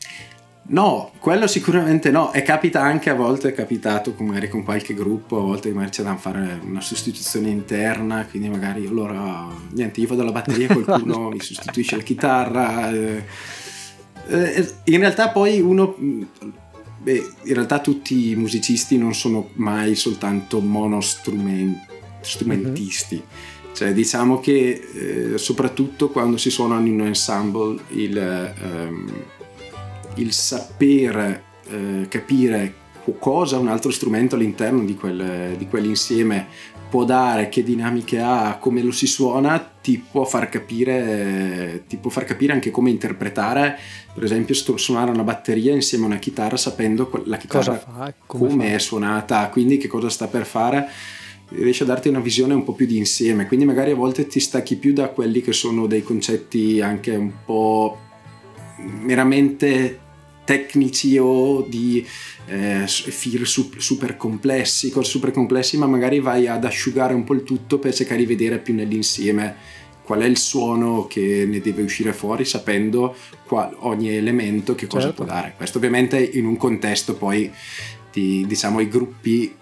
No, 0.70 1.14
quello 1.20 1.48
sicuramente 1.48 2.12
no, 2.12 2.34
e 2.34 2.42
capita 2.42 2.82
anche 2.82 3.10
a 3.10 3.14
volte, 3.14 3.50
è 3.50 3.54
capitato 3.54 4.14
magari 4.18 4.50
con 4.50 4.64
qualche 4.64 4.94
gruppo, 4.94 5.38
a 5.38 5.42
volte 5.42 5.72
magari 5.72 5.92
c'è 5.92 6.04
da 6.04 6.18
fare 6.18 6.60
una 6.62 6.82
sostituzione 6.82 7.48
interna, 7.48 8.26
quindi 8.26 8.50
magari 8.50 8.86
allora 8.86 9.48
niente, 9.72 10.02
io 10.02 10.08
vado 10.08 10.24
alla 10.24 10.34
batteria, 10.34 10.68
qualcuno 10.68 11.30
mi 11.32 11.40
sostituisce 11.40 11.96
la 11.96 12.04
chitarra. 12.04 12.92
Eh, 12.92 13.24
eh, 14.28 14.68
in 14.86 15.00
realtà 15.00 15.30
poi 15.30 15.62
uno 15.62 15.96
Beh, 17.00 17.34
in 17.44 17.54
realtà 17.54 17.80
tutti 17.80 18.32
i 18.32 18.36
musicisti 18.36 18.98
non 18.98 19.14
sono 19.14 19.50
mai 19.54 19.96
soltanto 19.96 20.60
monostrumentisti. 20.60 23.16
Mm-hmm. 23.16 23.74
Cioè, 23.74 23.94
diciamo 23.94 24.40
che 24.40 25.34
eh, 25.34 25.38
soprattutto 25.38 26.10
quando 26.10 26.38
si 26.38 26.50
suona 26.50 26.80
in 26.80 27.00
un 27.00 27.06
ensemble 27.06 27.80
il, 27.90 28.18
ehm, 28.18 29.14
il 30.16 30.34
saper 30.34 31.44
eh, 31.70 32.08
capire 32.10 32.86
cosa 33.20 33.58
un 33.58 33.68
altro 33.68 33.92
strumento 33.92 34.36
all'interno 34.36 34.84
di, 34.84 34.96
quel, 34.96 35.56
di 35.58 35.68
quell'insieme 35.68 36.48
può 36.90 37.04
dare, 37.04 37.50
che 37.50 37.64
dinamiche 37.64 38.20
ha, 38.20 38.58
come 38.60 38.82
lo 38.82 38.92
si 38.92 39.08
suona, 39.08 39.60
ti 39.60 40.04
può 40.12 40.24
far 40.26 40.50
capire, 40.50 41.84
ti 41.88 41.98
può 41.98 42.10
far 42.10 42.26
capire 42.26 42.54
anche 42.54 42.72
come 42.72 42.90
interpretare, 42.90 43.78
per 44.14 44.24
esempio, 44.24 44.54
suonare 44.54 45.12
una 45.12 45.24
batteria 45.24 45.74
insieme 45.74 46.06
a 46.06 46.08
una 46.08 46.18
chitarra 46.18 46.58
sapendo 46.58 47.10
la 47.26 47.38
chitarra 47.38 47.78
fa, 47.78 48.14
come, 48.26 48.50
come 48.50 48.76
è 48.76 48.80
suonata, 48.80 49.50
quindi 49.50 49.78
che 49.78 49.88
cosa 49.88 50.10
sta 50.10 50.28
per 50.28 50.46
fare 50.46 50.88
riesce 51.50 51.84
a 51.84 51.86
darti 51.86 52.10
una 52.10 52.20
visione 52.20 52.54
un 52.54 52.64
po' 52.64 52.74
più 52.74 52.86
di 52.86 52.98
insieme, 52.98 53.48
quindi 53.48 53.66
magari 53.66 53.92
a 53.92 53.96
volte 53.96 54.28
ti 54.28 54.40
stacchi 54.40 54.76
più 54.76 54.94
da 54.94 55.10
quelli 55.10 55.42
che 55.42 55.54
sono 55.54 55.88
dei 55.88 56.04
concetti 56.04 56.82
anche 56.82 57.16
un 57.16 57.32
po' 57.46 57.98
meramente 58.78 60.00
tecnici 60.48 61.18
o 61.18 61.62
di 61.62 62.08
eh, 62.46 62.86
fil 62.88 63.46
super 63.46 64.16
complessi, 64.16 64.90
cose 64.90 65.10
super 65.10 65.32
complessi, 65.32 65.78
ma 65.78 65.88
magari 65.88 66.22
vai 66.22 66.48
ad 66.48 66.64
asciugare 66.64 67.14
un 67.14 67.26
po' 67.26 67.34
il 67.34 67.44
tutto 67.44 67.80
per 67.80 67.94
cercare 67.94 68.22
di 68.22 68.26
vedere 68.26 68.60
più 68.60 68.74
nell'insieme 68.74 69.76
qual 70.04 70.22
è 70.22 70.26
il 70.26 70.38
suono 70.38 71.06
che 71.06 71.46
ne 71.46 71.60
deve 71.60 71.82
uscire 71.82 72.14
fuori 72.14 72.46
sapendo 72.46 73.14
qual, 73.46 73.76
ogni 73.80 74.16
elemento 74.16 74.74
che 74.74 74.88
cosa 74.88 75.08
certo. 75.08 75.24
può 75.24 75.34
dare. 75.34 75.54
Questo 75.58 75.80
ovviamente 75.80 76.18
in 76.18 76.46
un 76.46 76.56
contesto 76.56 77.16
poi 77.16 77.52
di 78.10 78.46
diciamo 78.48 78.80
i 78.80 78.88
gruppi 78.88 79.54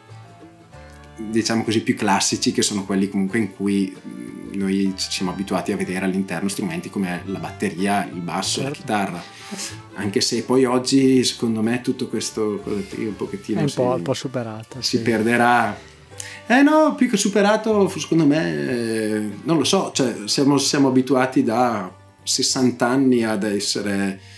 diciamo 1.15 1.63
così 1.63 1.81
più 1.81 1.95
classici 1.95 2.51
che 2.51 2.61
sono 2.61 2.85
quelli 2.85 3.09
comunque 3.09 3.39
in 3.39 3.53
cui 3.53 3.95
noi 4.55 4.93
ci 4.95 5.11
siamo 5.11 5.31
abituati 5.31 5.71
a 5.71 5.77
vedere 5.77 6.05
all'interno 6.05 6.47
strumenti 6.47 6.89
come 6.89 7.21
la 7.25 7.39
batteria, 7.39 8.09
il 8.11 8.21
basso, 8.21 8.61
certo. 8.61 8.69
la 8.69 8.75
chitarra. 8.75 9.23
Anche 9.95 10.21
se 10.21 10.43
poi 10.43 10.65
oggi, 10.65 11.23
secondo 11.23 11.61
me, 11.61 11.81
tutto 11.81 12.07
questo 12.07 12.61
un 12.65 13.15
pochettino 13.15 13.59
è 13.59 13.63
un, 13.63 13.69
si, 13.69 13.75
po', 13.75 13.93
un 13.95 14.01
po' 14.01 14.13
superato. 14.13 14.81
Si 14.81 14.97
sì. 14.97 15.03
perderà. 15.03 15.77
Eh 16.47 16.61
no, 16.61 16.95
più 16.95 17.09
che 17.09 17.17
superato, 17.17 17.87
secondo 17.89 18.25
me, 18.25 18.69
eh, 18.69 19.29
non 19.43 19.57
lo 19.57 19.63
so, 19.63 19.91
cioè 19.93 20.15
siamo, 20.25 20.57
siamo 20.57 20.87
abituati 20.87 21.43
da 21.43 21.91
60 22.23 22.87
anni 22.87 23.23
ad 23.23 23.43
essere 23.43 24.19
eh, 24.19 24.34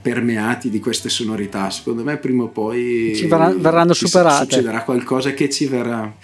permeati 0.00 0.70
di 0.70 0.78
queste 0.78 1.08
sonorità. 1.08 1.70
Secondo 1.70 2.04
me 2.04 2.16
prima 2.16 2.44
o 2.44 2.48
poi 2.48 3.12
ci 3.16 3.26
verrà, 3.26 3.48
verranno 3.50 3.92
superate. 3.92 4.44
Succederà 4.44 4.84
qualcosa 4.84 5.32
che 5.32 5.50
ci 5.50 5.66
verrà. 5.66 6.14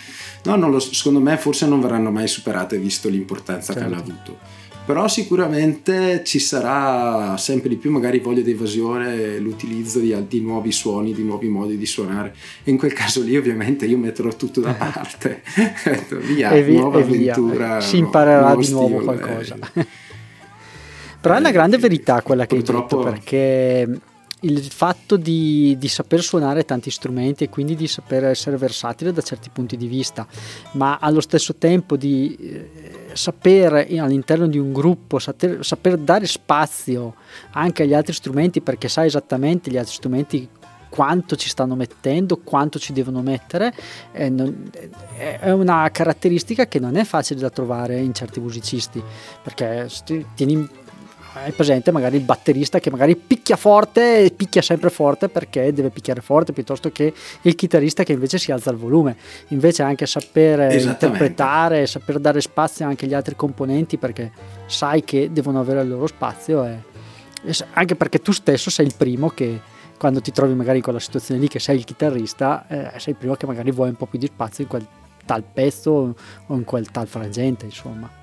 No, 0.45 0.69
lo, 0.69 0.79
secondo 0.79 1.21
me 1.21 1.37
forse 1.37 1.67
non 1.67 1.81
verranno 1.81 2.11
mai 2.11 2.29
superate 2.29 2.79
visto 2.79 3.09
l'importanza 3.09 3.73
certo. 3.73 3.89
che 3.89 3.95
hanno 3.95 4.03
avuto. 4.03 4.39
Però 4.89 5.07
sicuramente 5.07 6.23
ci 6.25 6.39
sarà 6.39 7.37
sempre 7.37 7.69
di 7.69 7.77
più 7.77 7.91
magari 7.91 8.21
voglia 8.21 8.41
di 8.41 8.53
evasione, 8.53 9.39
l'utilizzo 9.39 9.99
di, 9.99 10.17
di 10.27 10.41
nuovi 10.41 10.73
suoni, 10.73 11.13
di 11.13 11.23
nuovi 11.23 11.47
modi 11.49 11.77
di 11.77 11.85
suonare. 11.85 12.35
E 12.65 12.71
in 12.71 12.79
quel 12.79 12.95
caso 12.95 13.21
lì 13.21 13.37
ovviamente 13.37 13.85
io 13.85 13.99
metterò 13.99 14.31
tutto 14.31 14.61
da 14.61 14.73
parte. 14.73 15.43
via, 16.25 16.53
e 16.53 16.63
via, 16.63 16.81
nuova 16.81 17.01
e 17.01 17.03
avventura. 17.03 17.83
Si 17.83 17.99
imparerà 17.99 18.57
di 18.57 18.71
nuovo 18.71 19.01
stile. 19.01 19.05
qualcosa. 19.05 19.59
Però 21.29 21.37
è 21.37 21.41
una 21.41 21.51
grande 21.51 21.79
verità 21.79 22.23
quella 22.23 22.47
che 22.47 22.57
Purtroppo... 22.57 22.99
hai 22.99 23.05
detto 23.05 23.11
perché 23.11 24.01
il 24.43 24.63
fatto 24.63 25.17
di, 25.17 25.77
di, 25.79 25.89
saper 25.89 26.23
suonare 26.23 26.65
tanti 26.65 26.91
strumenti 26.91 27.45
e 27.45 27.49
quindi 27.49 27.75
di 27.75 27.89
saper 27.89 28.27
essere 28.27 28.57
versatile 28.57 29.13
da 29.13 29.21
certi 29.21 29.51
punti 29.53 29.77
di 29.77 29.89
vista, 29.89 30.27
ma 30.73 30.99
allo 31.01 31.21
stesso 31.21 31.57
tempo 31.57 31.97
di 31.97 32.37
eh, 32.37 32.71
saper 33.15 33.87
all'interno 33.99 34.47
di 34.47 34.59
un 34.59 34.73
gruppo, 34.73 35.19
saper, 35.19 35.65
saper, 35.65 35.97
dare 35.99 36.27
spazio 36.27 37.15
anche 37.53 37.83
agli 37.83 37.95
altri 37.95 38.13
strumenti 38.13 38.61
perché 38.61 38.89
sai 38.89 39.07
esattamente 39.07 39.71
gli 39.71 39.77
altri 39.77 39.95
strumenti 39.95 40.49
quanto 40.89 41.37
ci 41.37 41.49
stanno 41.49 41.75
mettendo, 41.75 42.39
quanto 42.39 42.79
ci 42.79 42.93
devono 42.93 43.21
mettere, 43.21 43.75
eh, 44.13 44.31
non, 44.31 44.71
è 45.17 45.51
una 45.51 45.89
caratteristica 45.91 46.67
che 46.67 46.79
non 46.79 46.97
è 46.97 47.05
facile 47.05 47.41
da 47.41 47.51
trovare 47.51 47.99
in 47.99 48.15
certi 48.15 48.41
musicisti 48.41 49.03
perché 49.43 49.89
tieni 50.35 50.78
hai 51.45 51.53
presente 51.53 51.91
magari 51.91 52.17
il 52.17 52.23
batterista 52.23 52.79
che 52.79 52.91
magari 52.91 53.17
picchia 53.17 53.57
forte 53.57 54.25
e 54.25 54.31
picchia 54.31 54.63
sempre 54.63 54.91
forte 54.91 55.29
perché 55.29 55.73
deve 55.73 55.91
picchiare 55.91 56.21
forte 56.21 56.53
piuttosto 56.53 56.91
che 56.91 57.13
il 57.43 57.55
chitarrista 57.55 58.03
che 58.03 58.13
invece 58.13 58.39
si 58.39 58.53
alza 58.53 58.71
il 58.71 58.77
volume. 58.77 59.17
Invece 59.49 59.83
anche 59.83 60.07
sapere 60.07 60.75
interpretare 60.77 61.87
saper 61.87 62.19
dare 62.19 62.41
spazio 62.41 62.87
anche 62.87 63.05
agli 63.05 63.15
altri 63.15 63.37
componenti 63.37 63.97
perché 63.97 64.31
sai 64.67 65.05
che 65.05 65.31
devono 65.33 65.61
avere 65.61 65.83
il 65.83 65.89
loro 65.89 66.07
spazio 66.07 66.65
e, 66.65 66.79
anche 67.73 67.95
perché 67.95 68.21
tu 68.21 68.33
stesso 68.33 68.71
sei 68.71 68.87
il 68.87 68.95
primo 68.97 69.29
che 69.29 69.61
quando 69.99 70.21
ti 70.21 70.33
trovi 70.33 70.55
magari 70.55 70.79
in 70.79 70.83
quella 70.83 71.01
situazione 71.01 71.41
lì 71.41 71.49
che 71.49 71.59
sei 71.59 71.77
il 71.77 71.85
chitarrista 71.85 72.67
eh, 72.69 72.99
sei 72.99 73.13
il 73.13 73.19
primo 73.19 73.35
che 73.35 73.47
magari 73.47 73.71
vuoi 73.71 73.89
un 73.89 73.97
po' 73.97 74.07
più 74.07 74.19
di 74.19 74.27
spazio 74.27 74.65
in 74.65 74.71
quel 74.71 74.87
tal 75.25 75.43
pezzo 75.43 76.15
o 76.47 76.55
in 76.55 76.65
quel 76.65 76.91
tal 76.91 77.07
frangente 77.07 77.65
insomma 77.65 78.18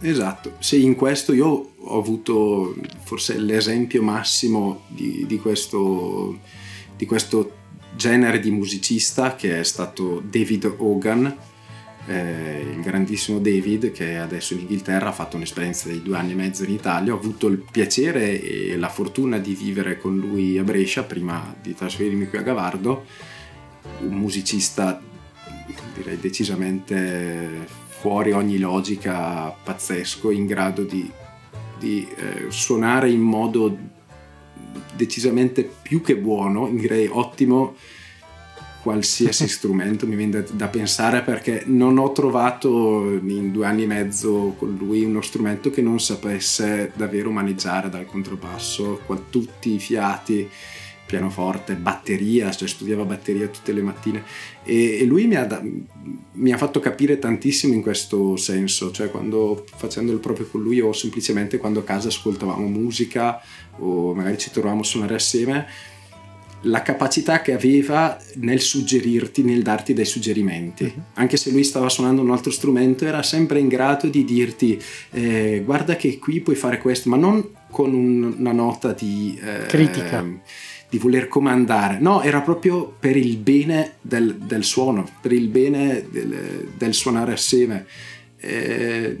Esatto, 0.00 0.56
sì, 0.58 0.84
in 0.84 0.94
questo 0.94 1.32
io 1.32 1.72
ho 1.78 1.98
avuto 1.98 2.74
forse 3.02 3.38
l'esempio 3.38 4.02
massimo 4.02 4.82
di, 4.88 5.24
di, 5.26 5.38
questo, 5.38 6.38
di 6.96 7.06
questo 7.06 7.54
genere 7.96 8.38
di 8.38 8.50
musicista 8.50 9.34
che 9.36 9.58
è 9.58 9.64
stato 9.64 10.22
David 10.28 10.74
Hogan, 10.76 11.34
eh, 12.08 12.66
il 12.74 12.80
grandissimo 12.82 13.38
David 13.38 13.90
che 13.90 14.18
adesso 14.18 14.52
in 14.52 14.60
Inghilterra 14.60 15.08
ha 15.08 15.12
fatto 15.12 15.36
un'esperienza 15.36 15.88
di 15.88 16.02
due 16.02 16.16
anni 16.16 16.32
e 16.32 16.36
mezzo 16.36 16.64
in 16.64 16.72
Italia. 16.72 17.14
Ho 17.14 17.16
avuto 17.18 17.46
il 17.46 17.64
piacere 17.70 18.40
e 18.40 18.76
la 18.76 18.90
fortuna 18.90 19.38
di 19.38 19.54
vivere 19.54 19.98
con 19.98 20.16
lui 20.16 20.58
a 20.58 20.62
Brescia 20.62 21.04
prima 21.04 21.54
di 21.60 21.74
trasferirmi 21.74 22.28
qui 22.28 22.38
a 22.38 22.42
Gavardo, 22.42 23.06
un 24.00 24.14
musicista 24.14 25.00
direi 25.94 26.18
decisamente 26.18 27.84
fuori 27.98 28.32
ogni 28.32 28.58
logica 28.58 29.50
pazzesco, 29.50 30.30
in 30.30 30.46
grado 30.46 30.82
di, 30.82 31.10
di 31.78 32.06
eh, 32.16 32.50
suonare 32.50 33.10
in 33.10 33.20
modo 33.20 33.76
decisamente 34.94 35.62
più 35.82 36.02
che 36.02 36.16
buono, 36.16 36.68
direi 36.70 37.08
ottimo, 37.10 37.74
qualsiasi 38.82 39.48
strumento 39.48 40.06
mi 40.06 40.14
viene 40.14 40.42
da, 40.42 40.44
da, 40.52 40.68
pensare 40.68 41.22
perché 41.22 41.64
non 41.66 41.98
ho 41.98 42.12
trovato 42.12 43.10
in 43.12 43.50
due 43.50 43.66
anni 43.66 43.82
e 43.82 43.86
mezzo 43.86 44.54
con 44.56 44.76
lui 44.78 45.02
uno 45.02 45.20
strumento 45.22 45.70
che 45.70 45.82
non 45.82 45.98
sapesse 45.98 46.92
davvero 46.94 47.30
maneggiare 47.30 47.88
dal 47.88 48.06
contrabbasso, 48.06 49.00
tutti 49.30 49.74
i 49.74 49.78
fiati 49.78 50.48
pianoforte, 51.06 51.74
batteria, 51.74 52.50
cioè 52.50 52.68
studiava 52.68 53.04
batteria 53.04 53.46
tutte 53.46 53.72
le 53.72 53.82
mattine 53.82 54.24
e, 54.64 54.98
e 55.00 55.04
lui 55.04 55.26
mi 55.26 55.36
ha, 55.36 55.62
mi 56.32 56.52
ha, 56.52 56.56
fatto 56.56 56.80
capire 56.80 57.18
tantissimo 57.18 57.72
in 57.72 57.82
questo 57.82 58.36
senso, 58.36 58.90
cioè 58.90 59.10
quando 59.10 59.64
facendo 59.76 60.12
il 60.12 60.18
proprio 60.18 60.46
con 60.46 60.62
lui 60.62 60.80
o 60.80 60.92
semplicemente 60.92 61.58
quando 61.58 61.80
a 61.80 61.84
casa 61.84 62.08
ascoltavamo 62.08 62.66
musica 62.66 63.40
o 63.78 64.12
magari 64.14 64.38
ci 64.38 64.50
trovavamo 64.50 64.80
a 64.80 64.84
suonare 64.84 65.14
assieme, 65.14 65.66
la 66.62 66.82
capacità 66.82 67.42
che 67.42 67.52
aveva 67.52 68.18
nel 68.36 68.60
suggerirti, 68.60 69.42
nel 69.42 69.62
darti 69.62 69.92
dei 69.92 70.04
suggerimenti. 70.04 70.84
Uh-huh. 70.84 71.02
Anche 71.14 71.36
se 71.36 71.50
lui 71.50 71.64
stava 71.64 71.88
suonando 71.88 72.22
un 72.22 72.30
altro 72.30 72.50
strumento, 72.50 73.04
era 73.04 73.22
sempre 73.22 73.60
in 73.60 73.68
grado 73.68 74.08
di 74.08 74.24
dirti 74.24 74.80
eh, 75.10 75.62
guarda 75.64 75.96
che 75.96 76.18
qui 76.18 76.40
puoi 76.40 76.56
fare 76.56 76.78
questo, 76.78 77.08
ma 77.08 77.16
non 77.16 77.50
con 77.70 77.94
un, 77.94 78.34
una 78.38 78.52
nota 78.52 78.92
di... 78.92 79.38
Eh, 79.40 79.66
Critica. 79.66 80.24
Di 80.88 80.98
voler 80.98 81.26
comandare, 81.28 81.98
no, 81.98 82.22
era 82.22 82.40
proprio 82.42 82.94
per 82.98 83.16
il 83.16 83.36
bene 83.38 83.94
del, 84.00 84.36
del 84.36 84.62
suono, 84.62 85.04
per 85.20 85.32
il 85.32 85.48
bene 85.48 86.06
del, 86.10 86.68
del 86.76 86.94
suonare 86.94 87.32
assieme. 87.32 87.86
Eh, 88.38 89.18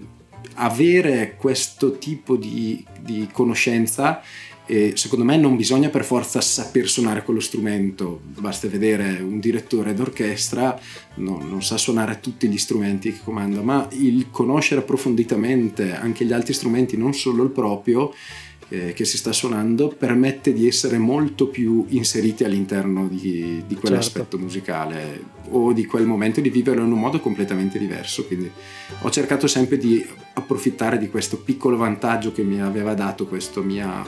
avere 0.54 1.34
questo 1.36 1.98
tipo 1.98 2.36
di, 2.36 2.84
di 3.00 3.28
conoscenza 3.32 4.22
e 4.68 4.94
secondo 4.96 5.24
me 5.24 5.36
non 5.36 5.54
bisogna 5.54 5.90
per 5.90 6.04
forza 6.04 6.40
saper 6.40 6.88
suonare 6.88 7.22
quello 7.22 7.38
strumento, 7.38 8.20
basta 8.24 8.66
vedere 8.66 9.20
un 9.20 9.38
direttore 9.38 9.94
d'orchestra, 9.94 10.76
no, 11.16 11.40
non 11.40 11.62
sa 11.62 11.76
suonare 11.76 12.18
tutti 12.18 12.48
gli 12.48 12.58
strumenti 12.58 13.12
che 13.12 13.20
comanda, 13.22 13.62
ma 13.62 13.86
il 13.92 14.28
conoscere 14.32 14.80
approfonditamente 14.80 15.94
anche 15.94 16.24
gli 16.24 16.32
altri 16.32 16.52
strumenti, 16.52 16.96
non 16.96 17.14
solo 17.14 17.44
il 17.44 17.50
proprio, 17.50 18.12
eh, 18.68 18.92
che 18.92 19.04
si 19.04 19.16
sta 19.16 19.32
suonando, 19.32 19.94
permette 19.96 20.52
di 20.52 20.66
essere 20.66 20.98
molto 20.98 21.48
più 21.48 21.84
inseriti 21.88 22.44
all'interno 22.44 23.06
di, 23.08 23.62
di 23.66 23.74
quell'aspetto 23.74 24.30
certo. 24.30 24.38
musicale 24.38 25.22
o 25.50 25.72
di 25.72 25.86
quel 25.86 26.06
momento 26.06 26.40
di 26.40 26.50
viverlo 26.50 26.84
in 26.84 26.92
un 26.92 26.98
modo 26.98 27.20
completamente 27.20 27.78
diverso. 27.78 28.26
Quindi 28.26 28.50
ho 29.00 29.10
cercato 29.10 29.46
sempre 29.46 29.76
di 29.78 30.04
approfittare 30.34 30.98
di 30.98 31.08
questo 31.08 31.38
piccolo 31.38 31.76
vantaggio 31.76 32.32
che 32.32 32.42
mi 32.42 32.60
aveva 32.60 32.94
dato 32.94 33.26
questa 33.26 33.60
mia 33.60 34.04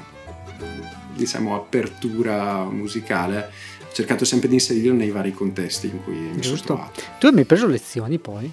diciamo, 1.14 1.54
apertura 1.56 2.64
musicale, 2.64 3.50
ho 3.80 3.92
cercato 3.92 4.24
sempre 4.24 4.48
di 4.48 4.54
inserirlo 4.54 4.94
nei 4.94 5.10
vari 5.10 5.32
contesti 5.32 5.86
in 5.86 6.02
cui 6.02 6.14
mi 6.14 6.40
Giusto. 6.40 6.56
sono 6.56 6.62
trovato. 6.62 7.02
Tu 7.18 7.26
hai 7.26 7.32
mai 7.32 7.44
preso 7.44 7.66
lezioni 7.66 8.18
poi? 8.18 8.50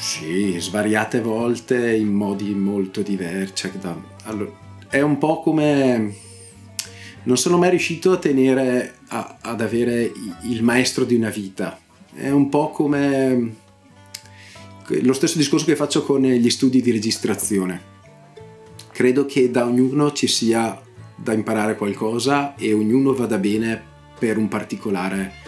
Sì, 0.00 0.56
svariate 0.58 1.20
volte 1.20 1.94
in 1.94 2.12
modi 2.12 2.54
molto 2.54 3.02
diversi. 3.02 3.70
Allora, 4.24 4.50
è 4.88 5.00
un 5.00 5.18
po' 5.18 5.40
come... 5.40 6.16
Non 7.24 7.38
sono 7.38 7.56
mai 7.56 7.70
riuscito 7.70 8.12
a 8.12 8.18
tenere, 8.18 8.96
a, 9.08 9.38
ad 9.40 9.60
avere 9.62 10.12
il 10.42 10.62
maestro 10.62 11.04
di 11.04 11.14
una 11.14 11.30
vita. 11.30 11.78
È 12.12 12.28
un 12.28 12.48
po' 12.50 12.70
come 12.70 13.54
lo 14.86 15.12
stesso 15.14 15.38
discorso 15.38 15.64
che 15.64 15.76
faccio 15.76 16.04
con 16.04 16.22
gli 16.22 16.50
studi 16.50 16.82
di 16.82 16.92
registrazione 16.92 17.92
credo 18.94 19.26
che 19.26 19.50
da 19.50 19.66
ognuno 19.66 20.12
ci 20.12 20.28
sia 20.28 20.80
da 21.16 21.32
imparare 21.32 21.74
qualcosa 21.74 22.54
e 22.54 22.72
ognuno 22.72 23.12
vada 23.12 23.38
bene 23.38 23.82
per 24.16 24.38
un 24.38 24.46
particolare 24.46 25.42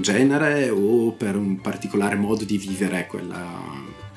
genere 0.00 0.70
o 0.70 1.12
per 1.12 1.36
un 1.36 1.60
particolare 1.60 2.16
modo 2.16 2.44
di 2.44 2.58
vivere 2.58 3.06
quella, 3.06 3.62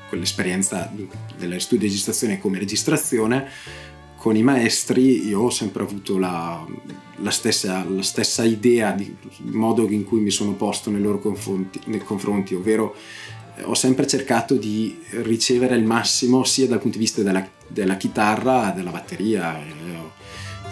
quell'esperienza 0.08 0.90
della 1.36 1.58
studio 1.58 1.86
di 1.86 1.86
registrazione 1.86 2.38
come 2.38 2.58
registrazione 2.58 3.48
con 4.16 4.36
i 4.36 4.42
maestri 4.42 5.26
io 5.26 5.40
ho 5.40 5.50
sempre 5.50 5.82
avuto 5.82 6.16
la, 6.16 6.64
la, 7.16 7.30
stessa, 7.30 7.84
la 7.88 8.02
stessa, 8.02 8.44
idea 8.44 8.92
del 8.92 9.16
modo 9.38 9.88
in 9.90 10.04
cui 10.04 10.20
mi 10.20 10.30
sono 10.30 10.52
posto 10.52 10.90
nei 10.90 11.00
loro 11.00 11.18
confronti, 11.18 11.80
nei 11.86 11.98
confronti 11.98 12.54
ovvero 12.54 12.94
ho 13.64 13.74
sempre 13.74 14.06
cercato 14.06 14.54
di 14.54 15.02
ricevere 15.22 15.74
il 15.74 15.84
massimo 15.84 16.44
sia 16.44 16.66
dal 16.66 16.78
punto 16.78 16.98
di 16.98 17.04
vista 17.04 17.22
della, 17.22 17.46
della 17.66 17.96
chitarra, 17.96 18.72
della 18.74 18.90
batteria. 18.90 19.58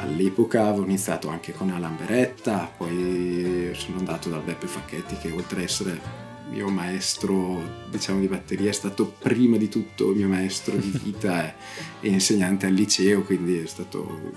All'epoca 0.00 0.66
avevo 0.66 0.84
iniziato 0.84 1.28
anche 1.28 1.52
con 1.52 1.68
Alan 1.68 1.94
Beretta, 1.94 2.72
poi 2.74 3.70
sono 3.74 3.98
andato 3.98 4.30
dal 4.30 4.42
Beppe 4.42 4.66
Facchetti 4.66 5.16
che 5.16 5.30
oltre 5.30 5.58
ad 5.58 5.64
essere 5.64 6.00
mio 6.48 6.68
maestro 6.68 7.62
diciamo 7.90 8.18
di 8.18 8.26
batteria 8.26 8.70
è 8.70 8.72
stato 8.72 9.14
prima 9.18 9.58
di 9.58 9.68
tutto 9.68 10.08
mio 10.08 10.26
maestro 10.26 10.74
di 10.76 10.90
vita 11.04 11.46
e, 11.46 11.54
e 12.00 12.08
insegnante 12.08 12.64
al 12.64 12.72
liceo, 12.72 13.22
quindi 13.22 13.58
è 13.58 13.66
stato 13.66 14.32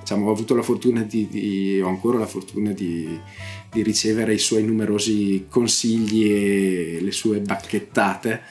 diciamo, 0.00 0.26
ho 0.26 0.32
avuto 0.32 0.56
la 0.56 0.62
fortuna 0.62 1.02
di, 1.02 1.28
di 1.28 1.80
ho 1.80 1.86
ancora 1.86 2.18
la 2.18 2.26
fortuna 2.26 2.72
di, 2.72 3.16
di, 3.70 3.82
ricevere 3.82 4.34
i 4.34 4.38
suoi 4.38 4.64
numerosi 4.64 5.46
consigli 5.48 6.32
e 6.32 6.98
le 7.00 7.12
sue 7.12 7.38
bacchettate 7.38 8.42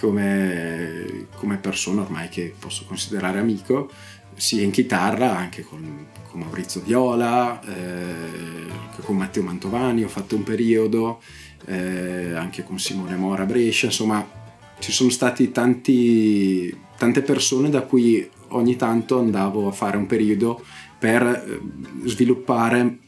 come, 0.00 1.26
come 1.36 1.58
persona 1.58 2.00
ormai 2.00 2.30
che 2.30 2.54
posso 2.58 2.84
considerare 2.86 3.38
amico 3.38 3.90
sia 4.34 4.62
in 4.62 4.70
chitarra 4.70 5.36
anche 5.36 5.62
con, 5.62 6.06
con 6.30 6.40
Maurizio 6.40 6.80
Viola 6.80 7.60
eh, 7.62 9.02
con 9.02 9.16
Matteo 9.16 9.42
Mantovani 9.42 10.04
ho 10.04 10.08
fatto 10.08 10.36
un 10.36 10.42
periodo 10.42 11.20
eh, 11.66 12.34
anche 12.34 12.64
con 12.64 12.78
Simone 12.78 13.16
Mora 13.16 13.44
Brescia 13.44 13.86
insomma 13.86 14.42
ci 14.78 14.92
sono 14.92 15.10
stati 15.10 15.50
tanti, 15.50 16.74
tante 16.98 17.22
persone 17.22 17.70
da 17.70 17.82
cui 17.82 18.28
ogni 18.48 18.76
tanto 18.76 19.18
andavo 19.18 19.68
a 19.68 19.72
fare 19.72 19.96
un 19.96 20.06
periodo 20.06 20.62
per 20.98 21.22
eh, 21.22 22.08
sviluppare 22.08 22.98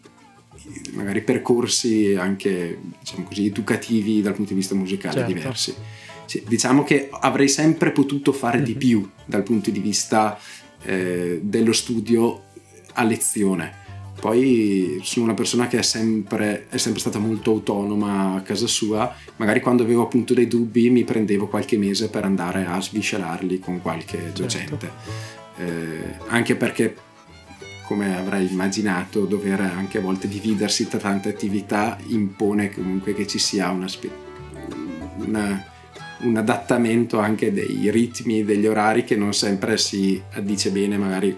magari 0.94 1.22
percorsi 1.22 2.14
anche 2.18 2.78
diciamo 2.98 3.24
così, 3.24 3.46
educativi 3.46 4.22
dal 4.22 4.34
punto 4.34 4.50
di 4.50 4.58
vista 4.58 4.74
musicale 4.74 5.18
certo. 5.18 5.32
diversi. 5.32 5.74
Sì, 6.24 6.42
diciamo 6.48 6.82
che 6.82 7.08
avrei 7.12 7.48
sempre 7.48 7.92
potuto 7.92 8.32
fare 8.32 8.56
mm-hmm. 8.56 8.66
di 8.66 8.72
mhm. 8.72 8.78
più 8.78 9.10
dal 9.26 9.42
punto 9.44 9.70
di 9.70 9.78
vista 9.78 10.36
eh, 10.86 11.40
dello 11.42 11.72
studio 11.72 12.44
a 12.94 13.04
lezione. 13.04 13.84
Poi 14.18 15.00
sono 15.02 15.26
una 15.26 15.34
persona 15.34 15.68
che 15.68 15.78
è 15.78 15.82
sempre, 15.82 16.68
è 16.70 16.78
sempre, 16.78 17.00
stata 17.00 17.18
molto 17.18 17.50
autonoma 17.50 18.34
a 18.34 18.40
casa 18.40 18.66
sua, 18.66 19.14
magari 19.36 19.60
quando 19.60 19.82
avevo 19.82 20.02
appunto 20.02 20.32
dei 20.32 20.48
dubbi 20.48 20.88
mi 20.88 21.04
prendevo 21.04 21.48
qualche 21.48 21.76
mese 21.76 22.08
per 22.08 22.24
andare 22.24 22.64
a 22.64 22.80
sviscerarli 22.80 23.58
con 23.58 23.82
qualche 23.82 24.18
certo. 24.18 24.42
docente. 24.42 24.78
Certo 24.78 25.36
eh, 25.58 26.16
anche 26.28 26.56
perché 26.56 26.96
come 27.82 28.16
avrai 28.16 28.50
immaginato 28.50 29.26
dover 29.26 29.60
anche 29.60 29.98
a 29.98 30.00
volte 30.00 30.28
dividersi 30.28 30.88
tra 30.88 30.98
tante 30.98 31.28
attività 31.28 31.96
impone 32.06 32.70
comunque 32.70 33.14
che 33.14 33.26
ci 33.26 33.38
sia 33.38 33.70
una, 33.70 33.86
una, 35.18 35.64
un 36.20 36.36
adattamento 36.36 37.18
anche 37.18 37.52
dei 37.52 37.90
ritmi, 37.90 38.44
degli 38.44 38.66
orari 38.66 39.04
che 39.04 39.16
non 39.16 39.34
sempre 39.34 39.76
si 39.76 40.20
addice 40.32 40.70
bene 40.70 40.96
magari 40.96 41.36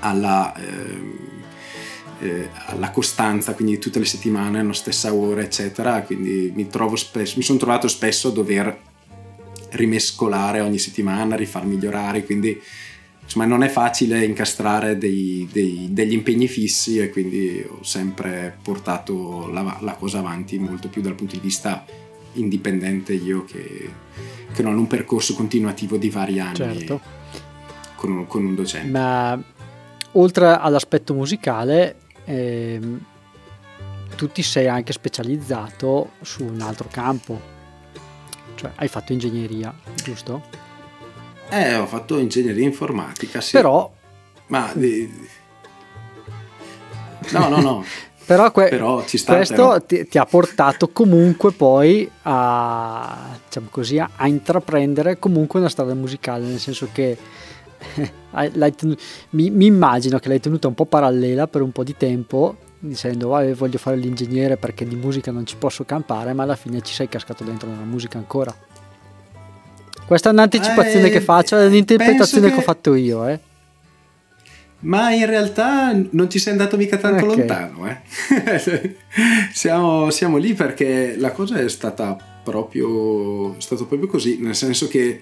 alla, 0.00 0.54
eh, 0.54 2.26
eh, 2.26 2.48
alla 2.66 2.90
costanza, 2.90 3.54
quindi 3.54 3.78
tutte 3.78 3.98
le 3.98 4.04
settimane 4.04 4.60
alla 4.60 4.72
stessa 4.72 5.12
ora 5.12 5.42
eccetera, 5.42 6.02
quindi 6.02 6.52
mi, 6.54 6.68
spesso, 6.94 7.36
mi 7.36 7.42
sono 7.42 7.58
trovato 7.58 7.88
spesso 7.88 8.28
a 8.28 8.32
dover 8.32 8.78
rimescolare 9.70 10.60
ogni 10.60 10.78
settimana, 10.78 11.36
rifar 11.36 11.64
migliorare, 11.64 12.24
quindi 12.24 12.60
insomma 13.22 13.44
non 13.44 13.62
è 13.62 13.68
facile 13.68 14.24
incastrare 14.24 14.98
dei, 14.98 15.48
dei, 15.52 15.88
degli 15.90 16.12
impegni 16.12 16.48
fissi 16.48 16.98
e 16.98 17.10
quindi 17.10 17.64
ho 17.66 17.82
sempre 17.84 18.56
portato 18.60 19.48
la, 19.48 19.78
la, 19.80 19.94
cosa 19.94 20.18
avanti 20.18 20.58
molto 20.58 20.88
più 20.88 21.00
dal 21.00 21.14
punto 21.14 21.36
di 21.36 21.40
vista 21.40 21.84
indipendente 22.34 23.12
io 23.12 23.44
che, 23.44 23.90
che 24.52 24.62
non 24.62 24.76
un 24.76 24.86
percorso 24.86 25.34
continuativo 25.34 25.96
di 25.96 26.10
vari 26.10 26.38
anni 26.40 26.54
certo. 26.54 27.00
con, 27.96 28.12
un, 28.12 28.26
con 28.26 28.44
un 28.44 28.54
docente. 28.54 28.90
Ma 28.90 29.42
oltre 30.12 30.46
all'aspetto 30.46 31.14
musicale 31.14 31.96
ehm, 32.24 33.04
tu 34.16 34.28
ti 34.28 34.42
sei 34.42 34.68
anche 34.68 34.92
specializzato 34.92 36.12
su 36.20 36.44
un 36.44 36.60
altro 36.60 36.88
campo, 36.90 37.40
cioè 38.54 38.72
hai 38.76 38.88
fatto 38.88 39.12
ingegneria, 39.12 39.74
giusto? 40.02 40.42
Eh, 41.48 41.74
ho 41.74 41.86
fatto 41.86 42.18
ingegneria 42.18 42.64
informatica, 42.64 43.40
sì. 43.40 43.52
Però... 43.52 43.92
Ma... 44.48 44.72
No, 47.30 47.48
no, 47.48 47.60
no. 47.60 47.84
però, 48.30 48.52
que- 48.52 48.68
però 48.68 49.04
sta, 49.06 49.34
questo 49.34 49.54
però. 49.54 49.80
Ti, 49.80 50.06
ti, 50.06 50.18
ha 50.18 50.24
portato 50.24 50.88
comunque 50.88 51.50
poi 51.50 52.08
a, 52.22 53.36
diciamo 53.44 53.66
così, 53.70 53.98
a, 53.98 54.26
intraprendere 54.26 55.18
comunque 55.18 55.58
una 55.58 55.68
strada 55.68 55.94
musicale, 55.94 56.46
nel 56.46 56.60
senso 56.60 56.88
che 56.92 57.16
ten- 58.76 58.96
mi, 59.30 59.50
mi, 59.50 59.66
immagino 59.66 60.20
che 60.20 60.28
l'hai 60.28 60.38
tenuta 60.38 60.68
un 60.68 60.74
po' 60.74 60.84
parallela 60.84 61.48
per 61.48 61.62
un 61.62 61.72
po' 61.72 61.82
di 61.82 61.96
tempo 61.96 62.56
dicendo 62.78 63.34
ah, 63.34 63.44
voglio 63.54 63.78
fare 63.78 63.96
l'ingegnere 63.96 64.56
perché 64.56 64.86
di 64.86 64.94
musica 64.94 65.30
non 65.30 65.44
ci 65.44 65.56
posso 65.56 65.84
campare 65.84 66.32
ma 66.32 66.44
alla 66.44 66.56
fine 66.56 66.80
ci 66.80 66.94
sei 66.94 67.10
cascato 67.10 67.44
dentro 67.44 67.68
nella 67.68 67.84
musica 67.84 68.16
ancora 68.16 68.54
questa 70.06 70.30
è 70.30 70.32
un'anticipazione 70.32 71.06
eh, 71.06 71.10
che 71.10 71.20
faccio, 71.20 71.56
è 71.56 71.66
un'interpretazione 71.66 72.48
che... 72.48 72.54
che... 72.54 72.58
ho 72.58 72.62
fatto 72.62 72.94
io, 72.94 73.28
eh. 73.28 73.38
Ma 74.80 75.12
in 75.12 75.26
realtà 75.26 75.92
non 76.10 76.30
ci 76.30 76.38
sei 76.38 76.52
andato 76.52 76.76
mica 76.76 76.96
tanto 76.96 77.26
okay. 77.26 77.36
lontano, 77.36 77.88
eh. 77.88 78.96
siamo, 79.52 80.10
siamo, 80.10 80.38
lì 80.38 80.54
perché 80.54 81.16
la 81.18 81.32
cosa 81.32 81.58
è 81.58 81.68
stata 81.68 82.16
proprio, 82.42 83.56
è 83.56 83.60
stato 83.60 83.86
proprio 83.86 84.08
così, 84.08 84.38
nel 84.40 84.54
senso 84.54 84.88
che 84.88 85.20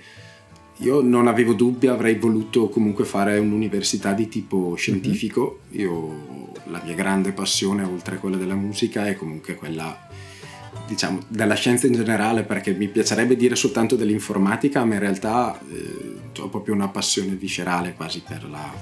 io 0.76 1.00
non 1.00 1.26
avevo 1.26 1.54
dubbi, 1.54 1.88
avrei 1.88 2.14
voluto 2.14 2.68
comunque 2.68 3.04
fare 3.04 3.38
un'università 3.38 4.12
di 4.12 4.28
tipo 4.28 4.76
scientifico. 4.76 5.60
Mm-hmm. 5.72 5.80
Io 5.80 6.52
la 6.66 6.80
mia 6.84 6.94
grande 6.94 7.32
passione, 7.32 7.82
oltre 7.82 8.16
a 8.16 8.18
quella 8.18 8.36
della 8.36 8.54
musica, 8.54 9.06
è 9.06 9.16
comunque 9.16 9.56
quella 9.56 10.06
diciamo 10.86 11.20
della 11.26 11.54
scienza 11.54 11.88
in 11.88 11.94
generale, 11.94 12.44
perché 12.44 12.72
mi 12.74 12.86
piacerebbe 12.86 13.34
dire 13.34 13.56
soltanto 13.56 13.96
dell'informatica, 13.96 14.84
ma 14.84 14.94
in 14.94 15.00
realtà 15.00 15.58
eh, 15.68 16.40
ho 16.40 16.48
proprio 16.48 16.74
una 16.74 16.88
passione 16.88 17.34
viscerale 17.34 17.94
quasi 17.94 18.22
per 18.26 18.48
la, 18.48 18.72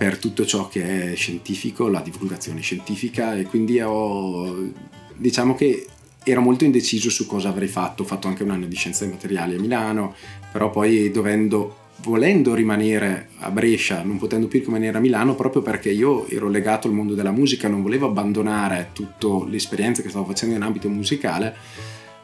per 0.00 0.16
tutto 0.16 0.46
ciò 0.46 0.66
che 0.66 1.12
è 1.12 1.14
scientifico, 1.14 1.88
la 1.88 2.00
divulgazione 2.00 2.62
scientifica 2.62 3.36
e 3.36 3.42
quindi 3.42 3.82
ho 3.82 4.72
diciamo 5.14 5.54
che 5.54 5.86
ero 6.24 6.40
molto 6.40 6.64
indeciso 6.64 7.10
su 7.10 7.26
cosa 7.26 7.50
avrei 7.50 7.68
fatto, 7.68 8.02
ho 8.02 8.06
fatto 8.06 8.26
anche 8.26 8.42
un 8.42 8.50
anno 8.50 8.64
di 8.64 8.74
scienze 8.76 9.06
materiali 9.06 9.56
a 9.56 9.60
Milano, 9.60 10.14
però 10.50 10.70
poi 10.70 11.10
dovendo 11.10 11.88
volendo 12.02 12.54
rimanere 12.54 13.28
a 13.40 13.50
Brescia, 13.50 14.02
non 14.02 14.16
potendo 14.16 14.48
più 14.48 14.60
rimanere 14.60 14.96
a 14.96 15.00
Milano, 15.02 15.34
proprio 15.34 15.60
perché 15.60 15.90
io 15.90 16.26
ero 16.28 16.48
legato 16.48 16.88
al 16.88 16.94
mondo 16.94 17.12
della 17.12 17.30
musica, 17.30 17.68
non 17.68 17.82
volevo 17.82 18.06
abbandonare 18.06 18.92
tutta 18.94 19.46
l'esperienza 19.50 20.00
che 20.00 20.08
stavo 20.08 20.24
facendo 20.24 20.54
in 20.54 20.62
ambito 20.62 20.88
musicale, 20.88 21.54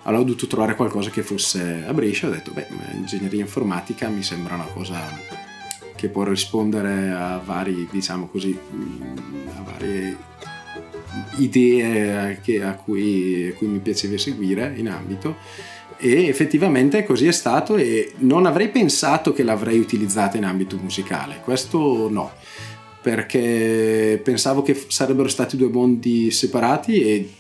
allora 0.05 0.23
ho 0.23 0.25
dovuto 0.25 0.47
trovare 0.47 0.77
qualcosa 0.77 1.11
che 1.11 1.23
fosse 1.23 1.85
a 1.87 1.93
Brescia, 1.93 2.29
ho 2.29 2.31
detto, 2.31 2.53
beh, 2.53 2.69
ingegneria 2.95 3.41
informatica 3.41 4.09
mi 4.09 4.23
sembra 4.23 4.55
una 4.55 4.65
cosa 4.65 5.46
che 5.97 6.09
può 6.09 6.23
rispondere 6.23 7.11
a 7.11 7.43
vari, 7.45 7.89
diciamo 7.91 8.29
così, 8.29 8.57
a 9.57 9.63
varie 9.63 10.17
idee 11.39 12.41
che, 12.43 12.63
a, 12.63 12.75
cui, 12.75 13.49
a 13.53 13.55
cui 13.55 13.67
mi 13.67 13.79
piaceva 13.79 14.17
seguire 14.19 14.73
in 14.77 14.89
ambito. 14.89 15.37
E 15.99 16.27
effettivamente 16.27 17.05
così 17.05 17.27
è 17.27 17.33
stato 17.33 17.77
e 17.77 18.13
non 18.19 18.45
avrei 18.45 18.69
pensato 18.69 19.33
che 19.33 19.43
l'avrei 19.43 19.79
utilizzata 19.79 20.37
in 20.37 20.45
ambito 20.45 20.77
musicale, 20.77 21.41
questo 21.43 22.11
no, 22.11 22.33
perché 23.01 24.21
pensavo 24.23 24.61
che 24.61 24.79
sarebbero 24.89 25.29
stati 25.29 25.57
due 25.57 25.71
mondi 25.71 26.31
separati 26.31 27.01
e 27.01 27.31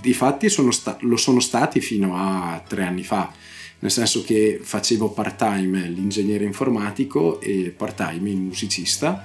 di 0.00 0.12
fatti 0.12 0.48
sta- 0.48 0.98
lo 1.00 1.16
sono 1.16 1.40
stati 1.40 1.80
fino 1.80 2.14
a 2.14 2.62
tre 2.64 2.84
anni 2.84 3.02
fa, 3.02 3.32
nel 3.84 3.92
senso 3.92 4.22
che 4.24 4.60
facevo 4.62 5.10
part 5.10 5.36
time 5.36 5.86
l'ingegnere 5.88 6.44
informatico 6.44 7.38
e 7.38 7.70
part 7.76 7.96
time 7.96 8.30
il 8.30 8.38
musicista 8.38 9.22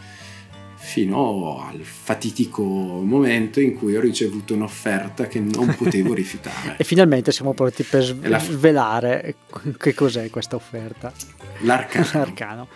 fino 0.76 1.65
al 1.65 1.80
fatitico 1.80 2.62
momento 2.62 3.62
in 3.62 3.74
cui 3.78 3.95
ho 3.95 4.02
ricevuto 4.02 4.56
un'offerta 4.56 5.28
che 5.28 5.39
non 5.39 5.74
potevo 5.80 6.13
rifiutare. 6.13 6.76
e 6.78 6.84
finalmente 6.84 7.32
siamo 7.32 7.54
pronti 7.54 7.84
per 7.84 8.04
svelare 8.04 9.36
che 9.78 9.93
cos'è 9.93 10.30
questa 10.30 10.58
offerta. 10.58 11.13
L'arcano. 11.60 12.08
L'arcano. 12.19 12.67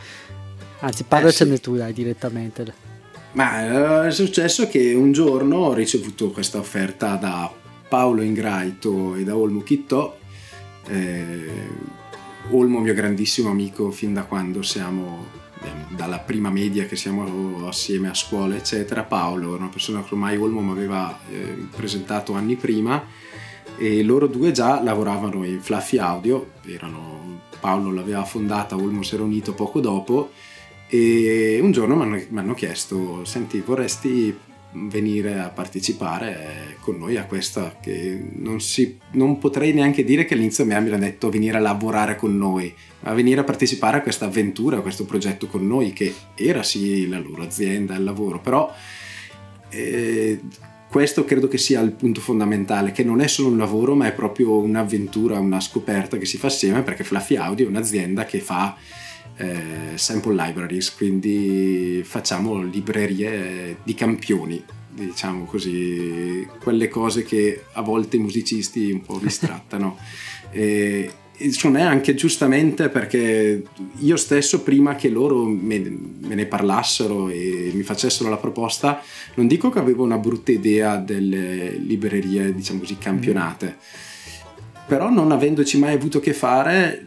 Anzi, 0.79 1.03
parlacene 1.03 1.51
eh, 1.51 1.55
sì. 1.55 1.61
tu 1.61 1.75
dai 1.75 1.91
direttamente. 1.91 2.73
Ma 3.33 4.03
eh, 4.05 4.07
è 4.07 4.11
successo 4.11 4.69
che 4.69 4.93
un 4.93 5.11
giorno 5.11 5.57
ho 5.57 5.73
ricevuto 5.73 6.31
questa 6.31 6.59
offerta 6.59 7.15
da 7.15 7.51
Paolo 7.89 8.21
Ingraito 8.21 9.15
e 9.15 9.23
da 9.25 9.35
Olmo 9.35 9.63
Chittò. 9.63 10.21
Eh, 10.87 11.91
Olmo 12.49 12.79
mio 12.79 12.93
grandissimo 12.93 13.49
amico 13.49 13.89
fin 13.91 14.13
da 14.13 14.23
quando 14.23 14.61
siamo 14.63 15.41
dalla 15.95 16.19
prima 16.19 16.49
media 16.49 16.85
che 16.85 16.95
siamo 16.95 17.67
assieme 17.67 18.09
a 18.09 18.13
scuola, 18.13 18.55
eccetera. 18.55 19.03
Paolo, 19.03 19.55
una 19.55 19.69
persona 19.69 20.03
che 20.03 20.13
ormai 20.13 20.37
Olmo 20.37 20.61
mi 20.61 20.71
aveva 20.71 21.17
eh, 21.31 21.67
presentato 21.75 22.33
anni 22.33 22.55
prima 22.55 23.01
e 23.77 24.03
loro 24.03 24.27
due 24.27 24.51
già 24.51 24.81
lavoravano 24.81 25.45
in 25.45 25.61
Fluffy 25.61 25.97
Audio, 25.97 26.51
erano, 26.65 27.41
Paolo 27.59 27.91
l'aveva 27.91 28.23
fondata, 28.23 28.75
Olmo 28.75 29.03
si 29.03 29.15
era 29.15 29.23
unito 29.23 29.53
poco 29.53 29.79
dopo 29.79 30.31
e 30.87 31.59
un 31.61 31.71
giorno 31.71 31.95
mi 31.95 32.27
hanno 32.35 32.53
chiesto, 32.53 33.25
senti 33.25 33.61
vorresti 33.61 34.37
venire 34.73 35.39
a 35.39 35.49
partecipare 35.49 36.77
con 36.79 36.97
noi 36.97 37.17
a 37.17 37.25
questa 37.25 37.77
che 37.79 38.21
non, 38.35 38.59
si, 38.59 38.97
non 39.11 39.37
potrei 39.37 39.73
neanche 39.73 40.03
dire 40.03 40.25
che 40.25 40.33
all'inizio 40.33 40.65
mi 40.65 40.73
abbiano 40.73 40.97
detto 40.97 41.29
venire 41.29 41.57
a 41.57 41.61
lavorare 41.61 42.15
con 42.15 42.37
noi, 42.37 42.73
ma 43.01 43.13
venire 43.13 43.41
a 43.41 43.43
partecipare 43.43 43.97
a 43.97 44.01
questa 44.01 44.25
avventura, 44.25 44.77
a 44.77 44.81
questo 44.81 45.05
progetto 45.05 45.47
con 45.47 45.65
noi 45.65 45.93
che 45.93 46.13
era 46.35 46.63
sì 46.63 47.07
la 47.07 47.19
loro 47.19 47.43
azienda, 47.43 47.95
il 47.95 48.03
lavoro, 48.03 48.39
però 48.39 48.71
eh, 49.69 50.39
questo 50.89 51.25
credo 51.25 51.47
che 51.47 51.57
sia 51.57 51.79
il 51.81 51.91
punto 51.91 52.21
fondamentale, 52.21 52.91
che 52.91 53.03
non 53.03 53.21
è 53.21 53.27
solo 53.27 53.49
un 53.49 53.57
lavoro 53.57 53.95
ma 53.95 54.07
è 54.07 54.13
proprio 54.13 54.57
un'avventura, 54.57 55.39
una 55.39 55.59
scoperta 55.59 56.17
che 56.17 56.25
si 56.25 56.37
fa 56.37 56.47
assieme 56.47 56.83
perché 56.83 57.03
Fluffy 57.03 57.35
Audio 57.35 57.65
è 57.65 57.69
un'azienda 57.69 58.25
che 58.25 58.39
fa 58.39 58.75
eh, 59.37 59.95
sample 59.95 60.35
libraries, 60.35 60.93
quindi 60.93 62.01
facciamo 62.03 62.61
librerie 62.61 63.77
di 63.83 63.93
campioni, 63.93 64.63
diciamo 64.89 65.45
così, 65.45 66.47
quelle 66.59 66.87
cose 66.87 67.23
che 67.23 67.65
a 67.73 67.81
volte 67.81 68.17
i 68.17 68.19
musicisti 68.19 68.91
un 68.91 69.01
po' 69.01 69.19
distrattano. 69.21 69.97
e, 70.51 71.11
secondo 71.49 71.79
me 71.79 71.85
anche 71.85 72.13
giustamente 72.13 72.89
perché 72.89 73.63
io 73.97 74.15
stesso 74.15 74.61
prima 74.61 74.95
che 74.95 75.09
loro 75.09 75.43
me, 75.45 75.79
me, 75.79 76.35
ne 76.35 76.45
parlassero 76.45 77.29
e 77.29 77.71
mi 77.73 77.81
facessero 77.83 78.29
la 78.29 78.37
proposta 78.37 79.01
non 79.33 79.47
dico 79.47 79.69
che 79.69 79.79
avevo 79.79 80.03
una 80.03 80.17
brutta 80.17 80.51
idea 80.51 80.97
delle 80.97 81.71
librerie 81.71 82.53
diciamo 82.53 82.79
così 82.79 82.97
campionate 82.97 83.77
però 84.85 85.09
non 85.09 85.31
avendoci 85.31 85.77
mai 85.77 85.93
avuto 85.93 86.19
a 86.19 86.21
che 86.21 86.33
fare 86.33 87.03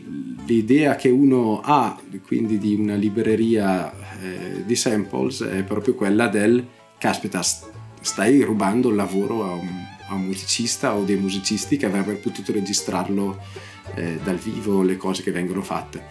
l'idea 0.47 0.97
che 0.97 1.09
uno 1.09 1.61
ha 1.63 1.99
quindi 2.25 2.59
di 2.59 2.75
una 2.75 2.95
libreria 2.95 3.93
eh, 4.21 4.65
di 4.65 4.77
samples 4.77 5.43
è 5.43 5.63
proprio 5.63 5.95
quella 5.95 6.29
del 6.29 6.65
caspita 6.99 7.43
stai 8.07 8.41
rubando 8.43 8.89
il 8.89 8.95
lavoro 8.95 9.45
a 9.45 9.53
un, 9.53 9.69
a 10.09 10.15
un 10.15 10.23
musicista 10.23 10.95
o 10.95 11.03
dei 11.03 11.17
musicisti 11.17 11.77
che 11.77 11.87
avrebbero 11.87 12.19
potuto 12.19 12.53
registrarlo 12.53 13.39
eh, 13.95 14.19
dal 14.23 14.37
vivo 14.37 14.83
le 14.83 14.97
cose 14.97 15.23
che 15.23 15.33
vengono 15.33 15.63
fatte. 15.63 16.05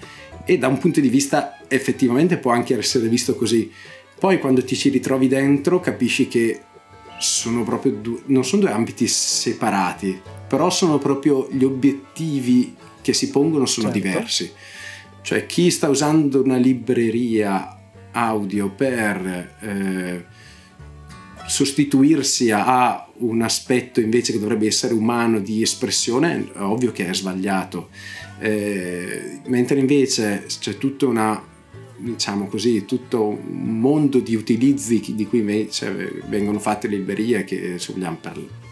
E 0.45 0.57
da 0.57 0.67
un 0.67 0.77
punto 0.77 0.99
di 0.99 1.09
vista 1.09 1.59
effettivamente 1.67 2.37
può 2.37 2.51
anche 2.51 2.77
essere 2.77 3.07
visto 3.07 3.35
così. 3.35 3.71
Poi 4.19 4.39
quando 4.39 4.63
ti 4.63 4.75
ci 4.75 4.89
ritrovi 4.89 5.27
dentro 5.27 5.79
capisci 5.79 6.27
che 6.27 6.61
sono 7.19 7.63
proprio 7.63 7.93
due, 7.93 8.21
non 8.25 8.43
sono 8.45 8.63
due 8.63 8.71
ambiti 8.71 9.07
separati 9.07 10.21
però 10.47 10.69
sono 10.69 10.97
proprio 10.97 11.47
gli 11.51 11.63
obiettivi 11.63 12.75
che 13.01 13.13
si 13.13 13.29
pongono 13.29 13.65
sono 13.65 13.91
certo. 13.91 14.07
diversi. 14.07 14.51
Cioè 15.21 15.45
chi 15.45 15.71
sta 15.71 15.89
usando 15.89 16.41
una 16.41 16.57
libreria 16.57 17.77
audio 18.11 18.69
per 18.69 19.55
eh, 19.59 20.25
sostituirsi 21.47 22.51
a 22.51 23.07
un 23.17 23.41
aspetto 23.41 23.99
invece 23.99 24.31
che 24.31 24.39
dovrebbe 24.39 24.67
essere 24.67 24.93
umano 24.93 25.39
di 25.39 25.61
espressione, 25.61 26.51
è 26.53 26.59
ovvio 26.59 26.91
che 26.91 27.07
è 27.07 27.13
sbagliato. 27.13 27.89
Eh, 28.39 29.39
mentre 29.45 29.79
invece 29.79 30.45
c'è 30.47 30.77
tutta 30.77 31.07
una 31.07 31.41
diciamo 31.97 32.47
così, 32.47 32.85
tutto 32.85 33.27
un 33.27 33.79
mondo 33.79 34.19
di 34.19 34.35
utilizzi 34.35 35.13
di 35.15 35.27
cui 35.27 35.39
invece 35.39 36.21
vengono 36.27 36.59
fatte 36.59 36.87
librerie 36.87 37.43
che 37.43 37.77
se 37.79 37.93
vogliamo 37.93 38.17
per 38.19 38.63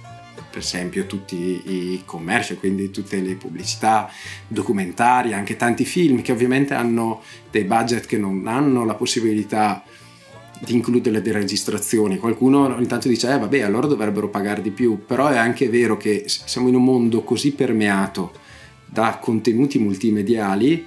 per 0.54 0.62
esempio 0.62 1.08
tutti 1.08 1.36
i 1.36 2.04
commerci, 2.06 2.58
quindi 2.58 2.92
tutte 2.92 3.20
le 3.20 3.34
pubblicità, 3.34 4.08
documentari, 4.48 5.34
anche 5.34 5.56
tanti 5.56 5.84
film 5.84 6.22
che 6.22 6.32
ovviamente 6.32 6.76
hanno 6.76 7.24
dei 7.50 7.64
budget 7.64 8.06
che 8.06 8.20
non 8.20 8.46
hanno 8.46 8.86
la 8.86 8.94
possibilità 8.94 9.84
di 10.60 10.74
includere 10.74 11.22
le 11.22 11.32
registrazioni. 11.32 12.20
Qualcuno 12.20 12.68
ogni 12.68 12.86
tanto 12.86 13.08
dice, 13.08 13.34
eh 13.34 13.40
vabbè, 13.40 13.62
allora 13.62 13.88
dovrebbero 13.88 14.30
pagare 14.30 14.62
di 14.62 14.70
più, 14.70 15.04
però 15.04 15.28
è 15.30 15.38
anche 15.38 15.70
vero 15.70 15.98
che 15.98 16.26
siamo 16.28 16.68
in 16.68 16.76
un 16.76 16.84
mondo 16.84 17.24
così 17.24 17.54
permeato 17.54 18.32
da 18.86 19.18
contenuti 19.20 19.80
multimediali 19.80 20.86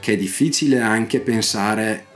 che 0.00 0.12
è 0.12 0.16
difficile 0.16 0.80
anche 0.80 1.20
pensare 1.20 2.06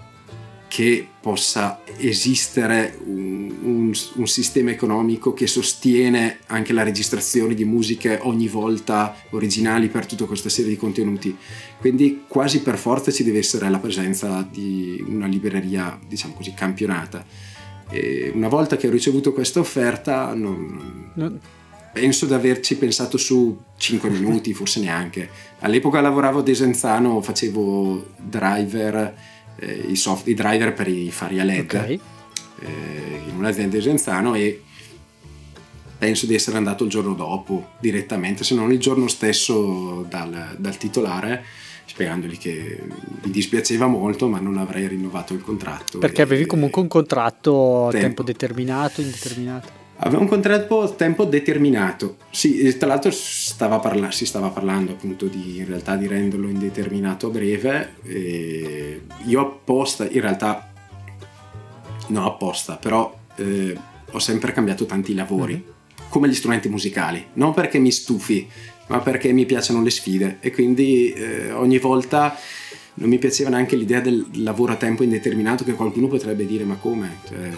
che 0.72 1.06
possa 1.20 1.82
esistere 1.98 2.98
un, 3.04 3.54
un, 3.62 3.92
un, 4.14 4.26
sistema 4.26 4.70
economico 4.70 5.34
che 5.34 5.46
sostiene 5.46 6.38
anche 6.46 6.72
la 6.72 6.82
registrazione 6.82 7.54
di 7.54 7.66
musiche 7.66 8.18
ogni 8.22 8.48
volta 8.48 9.14
originali 9.32 9.88
per 9.88 10.06
tutta 10.06 10.24
questa 10.24 10.48
serie 10.48 10.70
di 10.70 10.78
contenuti. 10.78 11.36
Quindi 11.78 12.24
quasi 12.26 12.62
per 12.62 12.78
forza 12.78 13.12
ci 13.12 13.22
deve 13.22 13.40
essere 13.40 13.68
la 13.68 13.80
presenza 13.80 14.48
di 14.50 15.04
una 15.06 15.26
libreria, 15.26 15.98
diciamo 16.08 16.32
così, 16.32 16.54
campionata. 16.54 17.22
E 17.90 18.32
una 18.34 18.48
volta 18.48 18.78
che 18.78 18.88
ho 18.88 18.90
ricevuto 18.90 19.34
questa 19.34 19.60
offerta, 19.60 20.32
non, 20.32 21.10
non... 21.14 21.38
penso 21.92 22.26
di 22.26 22.32
averci 22.32 22.76
pensato 22.76 23.16
su 23.18 23.56
5 23.76 24.08
minuti, 24.10 24.54
forse 24.54 24.80
neanche. 24.80 25.28
All'epoca 25.60 26.00
lavoravo 26.00 26.40
a 26.40 26.42
Desenzano, 26.42 27.20
facevo 27.20 28.06
driver 28.16 29.14
eh, 29.56 29.84
i, 29.88 29.96
soft, 29.96 30.26
i, 30.28 30.34
driver 30.34 30.72
per 30.72 30.88
i 30.88 31.10
fari 31.10 31.38
a 31.38 31.44
LED 31.44 31.64
okay. 31.64 32.00
eh, 32.60 33.20
in 33.28 33.36
un'azienda 33.36 33.76
di 33.76 33.82
Genzano 33.82 34.34
e 34.34 34.62
penso 35.98 36.26
di 36.26 36.34
essere 36.34 36.56
andato 36.56 36.82
il 36.82 36.90
giorno 36.90 37.14
dopo 37.14 37.70
direttamente, 37.78 38.42
se 38.42 38.54
non 38.54 38.72
il 38.72 38.80
giorno 38.80 39.06
stesso 39.06 40.04
dal, 40.08 40.56
dal 40.58 40.76
titolare 40.76 41.44
spiegandogli 41.84 42.38
che 42.38 42.80
mi 43.22 43.30
dispiaceva 43.30 43.86
molto 43.86 44.26
ma 44.26 44.40
non 44.40 44.56
avrei 44.56 44.88
rinnovato 44.88 45.34
il 45.34 45.42
contratto. 45.42 45.98
Perché 45.98 46.22
avevi 46.22 46.46
comunque 46.46 46.80
un 46.82 46.88
contratto 46.88 47.88
a 47.88 47.90
tempo, 47.90 48.06
tempo 48.06 48.22
determinato, 48.22 49.00
indeterminato? 49.00 49.81
Aveva 50.04 50.20
un 50.20 50.26
contratto 50.26 50.82
a 50.82 50.88
tempo 50.88 51.24
determinato. 51.24 52.16
Sì, 52.30 52.76
tra 52.76 52.88
l'altro 52.88 53.12
stava 53.12 53.78
parla- 53.78 54.10
si 54.10 54.26
stava 54.26 54.48
parlando 54.48 54.92
appunto 54.92 55.26
di, 55.26 55.58
in 55.58 55.66
realtà 55.66 55.94
di 55.94 56.08
renderlo 56.08 56.48
indeterminato 56.48 57.28
a 57.28 57.30
breve. 57.30 57.94
io 59.24 59.40
apposta, 59.40 60.08
in 60.08 60.20
realtà, 60.20 60.72
no 62.08 62.26
apposta, 62.26 62.76
però 62.76 63.16
eh, 63.36 63.76
ho 64.10 64.18
sempre 64.18 64.52
cambiato 64.52 64.86
tanti 64.86 65.14
lavori, 65.14 65.54
mm-hmm. 65.54 66.08
come 66.08 66.28
gli 66.28 66.34
strumenti 66.34 66.68
musicali. 66.68 67.24
Non 67.34 67.54
perché 67.54 67.78
mi 67.78 67.92
stufi, 67.92 68.48
ma 68.88 68.98
perché 68.98 69.30
mi 69.30 69.46
piacciono 69.46 69.82
le 69.82 69.90
sfide 69.90 70.38
e 70.40 70.50
quindi 70.50 71.12
eh, 71.12 71.52
ogni 71.52 71.78
volta 71.78 72.36
non 72.94 73.08
mi 73.08 73.18
piaceva 73.18 73.50
neanche 73.50 73.76
l'idea 73.76 74.00
del 74.00 74.26
lavoro 74.34 74.72
a 74.72 74.76
tempo 74.76 75.04
indeterminato 75.04 75.62
che 75.62 75.74
qualcuno 75.74 76.08
potrebbe 76.08 76.44
dire 76.44 76.64
ma 76.64 76.74
come? 76.74 77.18
Cioè, 77.26 77.50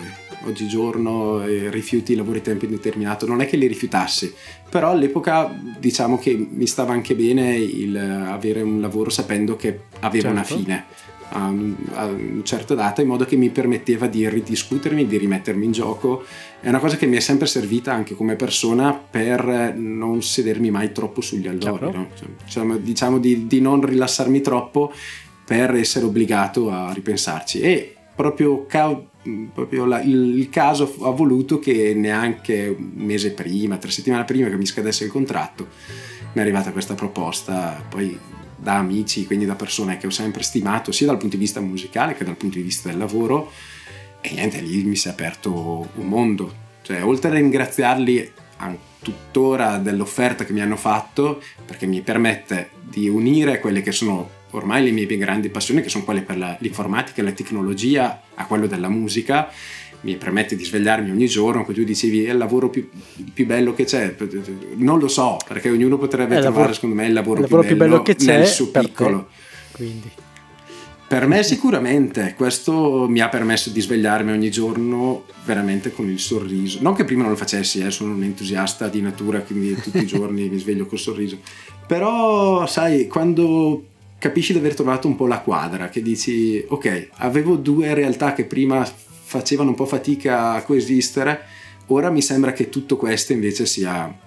oggigiorno 0.46 1.42
eh, 1.42 1.70
rifiuti 1.70 2.12
i 2.12 2.16
lavori 2.16 2.38
a 2.38 2.42
tempo 2.42 2.64
indeterminato, 2.64 3.26
non 3.26 3.40
è 3.40 3.46
che 3.46 3.56
li 3.56 3.66
rifiutassi, 3.66 4.32
però 4.68 4.90
all'epoca 4.90 5.54
diciamo 5.78 6.18
che 6.18 6.34
mi 6.50 6.66
stava 6.66 6.92
anche 6.92 7.14
bene 7.14 7.56
il 7.56 7.96
avere 7.96 8.62
un 8.62 8.80
lavoro 8.80 9.10
sapendo 9.10 9.56
che 9.56 9.80
aveva 10.00 10.28
certo. 10.28 10.28
una 10.30 10.42
fine 10.42 10.84
a, 11.30 11.46
un, 11.46 11.74
a 11.92 12.06
una 12.06 12.42
certa 12.42 12.74
data 12.74 13.02
in 13.02 13.08
modo 13.08 13.24
che 13.24 13.36
mi 13.36 13.50
permetteva 13.50 14.06
di 14.06 14.28
ridiscutermi, 14.28 15.06
di 15.06 15.16
rimettermi 15.16 15.64
in 15.64 15.72
gioco. 15.72 16.24
È 16.60 16.68
una 16.68 16.78
cosa 16.78 16.96
che 16.96 17.06
mi 17.06 17.16
è 17.16 17.20
sempre 17.20 17.46
servita 17.46 17.92
anche 17.92 18.14
come 18.14 18.36
persona 18.36 18.92
per 18.92 19.74
non 19.76 20.22
sedermi 20.22 20.70
mai 20.70 20.92
troppo 20.92 21.20
sugli 21.20 21.48
allori, 21.48 21.90
no? 21.90 22.08
cioè, 22.46 22.64
diciamo 22.78 23.18
di, 23.18 23.46
di 23.46 23.60
non 23.60 23.84
rilassarmi 23.84 24.40
troppo 24.40 24.92
per 25.44 25.74
essere 25.74 26.06
obbligato 26.06 26.70
a 26.70 26.92
ripensarci. 26.92 27.60
E 27.60 27.94
proprio, 28.14 28.64
ca- 28.66 29.02
proprio 29.52 29.84
la, 29.84 30.00
il, 30.02 30.38
il, 30.38 30.50
caso 30.50 30.94
ha 31.02 31.10
voluto 31.10 31.58
che 31.58 31.94
neanche 31.94 32.74
un 32.76 32.92
mese 32.94 33.32
prima, 33.32 33.76
tre 33.78 33.90
settimane 33.90 34.24
prima 34.24 34.48
che 34.48 34.56
mi 34.56 34.66
scadesse 34.66 35.04
il 35.04 35.10
contratto, 35.10 35.68
mi 36.32 36.38
è 36.38 36.40
arrivata 36.40 36.72
questa 36.72 36.94
proposta. 36.94 37.84
Poi 37.88 38.18
da 38.56 38.76
amici, 38.76 39.26
quindi 39.26 39.44
da 39.44 39.56
persone 39.56 39.98
che 39.98 40.06
ho 40.06 40.10
sempre 40.10 40.42
stimato 40.42 40.90
sia 40.90 41.06
dal 41.06 41.18
punto 41.18 41.36
di 41.36 41.42
vista 41.42 41.60
musicale 41.60 42.14
che 42.14 42.24
dal 42.24 42.36
punto 42.36 42.56
di 42.56 42.62
vista 42.62 42.88
del 42.88 42.96
lavoro 42.96 43.50
e 44.20 44.32
niente, 44.32 44.60
lì 44.60 44.82
mi 44.84 44.96
si 44.96 45.08
è 45.08 45.10
aperto 45.10 45.50
un 45.96 46.06
mondo. 46.06 46.62
Cioè, 46.80 47.04
oltre 47.04 47.30
a 47.30 47.34
ringraziarli 47.34 48.32
tuttora 49.04 49.76
dell'offerta 49.76 50.46
che 50.46 50.54
mi 50.54 50.62
hanno 50.62 50.76
fatto, 50.76 51.42
perché 51.66 51.84
mi 51.84 52.00
permette 52.00 52.70
di 52.80 53.06
unire 53.06 53.60
quelle 53.60 53.82
che 53.82 53.92
sono 53.92 54.30
ormai 54.56 54.84
le 54.84 54.90
mie 54.90 55.06
grandi 55.06 55.48
passioni, 55.48 55.82
che 55.82 55.88
sono 55.88 56.04
quelle 56.04 56.22
per 56.22 56.38
la, 56.38 56.56
l'informatica 56.60 57.20
e 57.20 57.24
la 57.24 57.32
tecnologia, 57.32 58.22
a 58.34 58.46
quello 58.46 58.66
della 58.66 58.88
musica, 58.88 59.50
mi 60.00 60.16
permette 60.16 60.54
di 60.54 60.64
svegliarmi 60.64 61.10
ogni 61.10 61.26
giorno, 61.26 61.62
come 61.62 61.76
tu 61.76 61.82
dicevi, 61.82 62.24
è 62.24 62.32
il 62.32 62.36
lavoro 62.36 62.68
più, 62.68 62.88
più, 63.32 63.46
bello 63.46 63.72
che 63.72 63.84
c'è. 63.84 64.14
Non 64.76 64.98
lo 64.98 65.08
so, 65.08 65.38
perché 65.46 65.70
ognuno 65.70 65.98
potrebbe 65.98 66.36
è 66.36 66.40
trovare, 66.40 66.54
lavoro, 66.54 66.72
secondo 66.72 66.94
me, 66.94 67.06
il 67.06 67.12
lavoro, 67.12 67.36
il 67.36 67.42
lavoro 67.42 67.62
più, 67.66 67.76
bello 67.76 68.02
più, 68.02 68.14
bello 68.14 68.18
che 68.18 68.24
c'è 68.24 68.38
nel 68.38 68.46
suo 68.46 68.68
piccolo. 68.68 69.28
Quindi. 69.72 70.10
Per 71.06 71.26
me 71.26 71.42
sicuramente, 71.42 72.34
questo 72.36 73.06
mi 73.08 73.20
ha 73.20 73.28
permesso 73.28 73.70
di 73.70 73.80
svegliarmi 73.80 74.32
ogni 74.32 74.50
giorno 74.50 75.24
veramente 75.44 75.92
con 75.92 76.08
il 76.08 76.18
sorriso. 76.18 76.78
Non 76.80 76.94
che 76.94 77.04
prima 77.04 77.22
non 77.22 77.30
lo 77.30 77.36
facessi, 77.36 77.80
eh, 77.80 77.90
sono 77.90 78.14
un 78.14 78.22
entusiasta 78.22 78.88
di 78.88 79.00
natura, 79.00 79.40
quindi 79.40 79.74
tutti 79.74 79.98
i 79.98 80.06
giorni 80.06 80.48
mi 80.50 80.58
sveglio 80.58 80.86
col 80.86 80.98
sorriso. 80.98 81.38
Però, 81.86 82.66
sai, 82.66 83.06
quando 83.06 83.84
capisci 84.24 84.54
di 84.54 84.58
aver 84.58 84.74
trovato 84.74 85.06
un 85.06 85.16
po' 85.16 85.26
la 85.26 85.40
quadra, 85.40 85.90
che 85.90 86.00
dici, 86.00 86.64
ok, 86.66 87.08
avevo 87.16 87.56
due 87.56 87.92
realtà 87.92 88.32
che 88.32 88.46
prima 88.46 88.82
facevano 88.82 89.68
un 89.68 89.74
po' 89.74 89.84
fatica 89.84 90.52
a 90.52 90.62
coesistere, 90.62 91.42
ora 91.88 92.08
mi 92.08 92.22
sembra 92.22 92.54
che 92.54 92.70
tutto 92.70 92.96
questo 92.96 93.34
invece 93.34 93.66
sia 93.66 94.18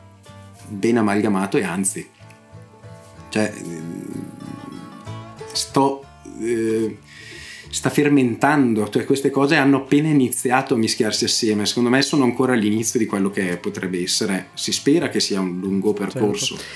ben 0.67 0.97
amalgamato 0.97 1.57
e 1.57 1.63
anzi, 1.63 2.07
cioè, 3.29 3.51
sto, 5.51 6.05
eh, 6.41 6.97
sta 7.69 7.89
fermentando, 7.89 8.87
cioè 8.89 9.03
queste 9.03 9.31
cose 9.31 9.55
hanno 9.55 9.77
appena 9.77 10.09
iniziato 10.09 10.75
a 10.75 10.77
mischiarsi 10.77 11.25
assieme, 11.25 11.65
secondo 11.65 11.89
me 11.89 12.03
sono 12.03 12.23
ancora 12.23 12.53
all'inizio 12.53 12.99
di 12.99 13.07
quello 13.07 13.31
che 13.31 13.57
potrebbe 13.57 13.99
essere, 13.99 14.49
si 14.53 14.71
spera 14.71 15.09
che 15.09 15.19
sia 15.19 15.39
un 15.39 15.59
lungo 15.59 15.93
percorso, 15.93 16.55
certo. 16.55 16.71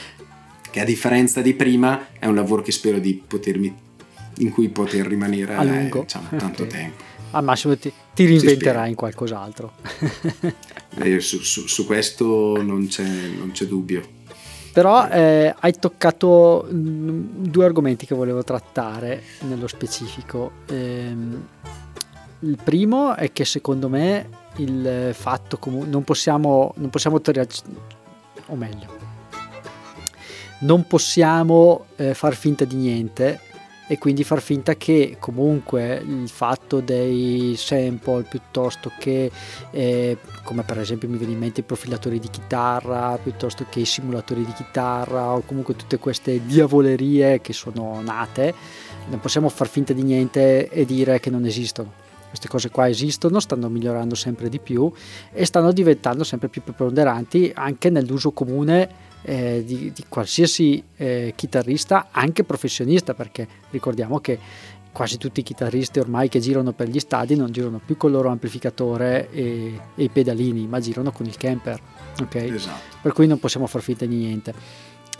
Che 0.72 0.80
a 0.80 0.86
differenza 0.86 1.42
di 1.42 1.54
prima 1.54 2.08
è 2.18 2.26
un 2.26 2.36
lavoro 2.36 2.62
che 2.62 2.72
spero 2.72 2.98
di 2.98 3.22
potermi, 3.26 3.74
in 4.38 4.50
cui 4.50 4.70
poter 4.70 5.06
rimanere 5.06 5.56
eh, 5.56 5.90
diciamo, 5.90 6.28
tanto 6.38 6.64
okay. 6.64 6.68
tempo 6.68 7.10
al 7.32 7.44
massimo 7.44 7.78
ti, 7.78 7.92
ti 8.14 8.26
reinventerai 8.26 8.90
in 8.90 8.96
qualcos'altro. 8.96 9.74
eh, 11.00 11.20
su, 11.20 11.40
su, 11.40 11.68
su, 11.68 11.86
questo 11.86 12.62
non 12.62 12.88
c'è, 12.88 13.04
non 13.04 13.52
c'è 13.52 13.66
dubbio. 13.66 14.20
Però 14.74 15.08
eh, 15.10 15.54
hai 15.60 15.74
toccato 15.80 16.68
mm, 16.72 17.44
due 17.44 17.66
argomenti 17.66 18.06
che 18.06 18.16
volevo 18.16 18.44
trattare 18.44 19.24
nello 19.42 19.68
specifico. 19.68 20.52
Eh, 20.68 21.16
il 22.40 22.58
primo 22.64 23.16
è 23.16 23.32
che 23.32 23.46
secondo 23.46 23.90
me 23.90 24.40
il 24.58 25.12
fatto 25.14 25.58
comunque 25.58 25.90
non 25.90 26.04
possiamo, 26.04 26.74
non 26.78 26.90
possiamo 26.90 27.22
o 28.48 28.56
meglio, 28.56 29.01
non 30.62 30.86
possiamo 30.88 31.86
eh, 31.96 32.14
far 32.14 32.36
finta 32.36 32.66
di 32.66 32.76
niente 32.76 33.40
e 33.88 33.98
quindi 33.98 34.24
far 34.24 34.42
finta 34.42 34.76
che 34.76 35.18
comunque 35.20 36.02
il 36.06 36.30
fatto 36.30 36.80
dei 36.80 37.56
sample 37.58 38.24
piuttosto 38.24 38.90
che 38.98 39.30
eh, 39.72 40.18
come 40.44 40.64
per 40.64 40.80
esempio 40.80 41.10
mi 41.10 41.18
viene 41.18 41.34
in 41.34 41.40
mente 41.40 41.60
i 41.60 41.64
profilatori 41.64 42.18
di 42.18 42.30
chitarra 42.30 43.20
piuttosto 43.22 43.66
che 43.70 43.82
i 43.82 43.86
simulatori 43.86 44.46
di 44.46 44.54
chitarra 44.54 45.34
o 45.34 45.42
comunque 45.42 45.76
tutte 45.76 45.98
queste 45.98 46.46
diavolerie 46.46 47.42
che 47.42 47.52
sono 47.52 48.00
nate 48.02 48.54
non 49.10 49.20
possiamo 49.20 49.50
far 49.50 49.68
finta 49.68 49.92
di 49.92 50.04
niente 50.04 50.70
e 50.70 50.86
dire 50.86 51.20
che 51.20 51.30
non 51.30 51.46
esistono. 51.46 51.92
Queste 52.30 52.48
cose 52.48 52.70
qua 52.70 52.88
esistono, 52.88 53.42
stanno 53.42 53.68
migliorando 53.68 54.16
sempre 54.16 54.48
di 54.48 54.60
più 54.60 54.90
e 55.34 55.44
stanno 55.44 55.74
diventando 55.74 56.24
sempre 56.24 56.48
più 56.48 56.64
preponderanti 56.64 57.52
anche 57.54 57.90
nell'uso 57.90 58.32
comune 58.32 59.10
eh, 59.24 59.64
di, 59.66 59.92
di, 59.94 60.06
qualsiasi 60.08 60.84
eh, 60.98 61.34
chitarrista, 61.36 62.08
anche 62.12 62.44
professionista, 62.44 63.14
perché 63.14 63.48
ricordiamo 63.70 64.20
che 64.20 64.40
quasi 64.92 65.18
tutti 65.18 65.40
i 65.40 65.44
chitarristi 65.44 66.00
ormai 66.00 66.28
che 66.28 66.40
girano 66.40 66.74
per 66.74 66.90
gli 66.90 67.00
stadi 67.00 67.36
non 67.36 67.52
girano 67.52 67.80
più 67.84 67.96
con 67.98 68.10
il 68.10 68.16
loro 68.18 68.30
amplificatore 68.30 69.30
e, 69.32 69.80
e 69.96 70.04
i 70.04 70.10
pedalini, 70.10 70.68
ma 70.68 70.80
girano 70.80 71.12
con 71.12 71.26
il 71.26 71.38
camper. 71.38 71.80
Okay? 72.22 72.54
Esatto. 72.54 72.98
Per 73.02 73.14
cui 73.14 73.28
non 73.28 73.40
possiamo 73.40 73.68
far 73.68 73.82
finta 73.82 74.06
di 74.06 74.16
niente. 74.16 74.54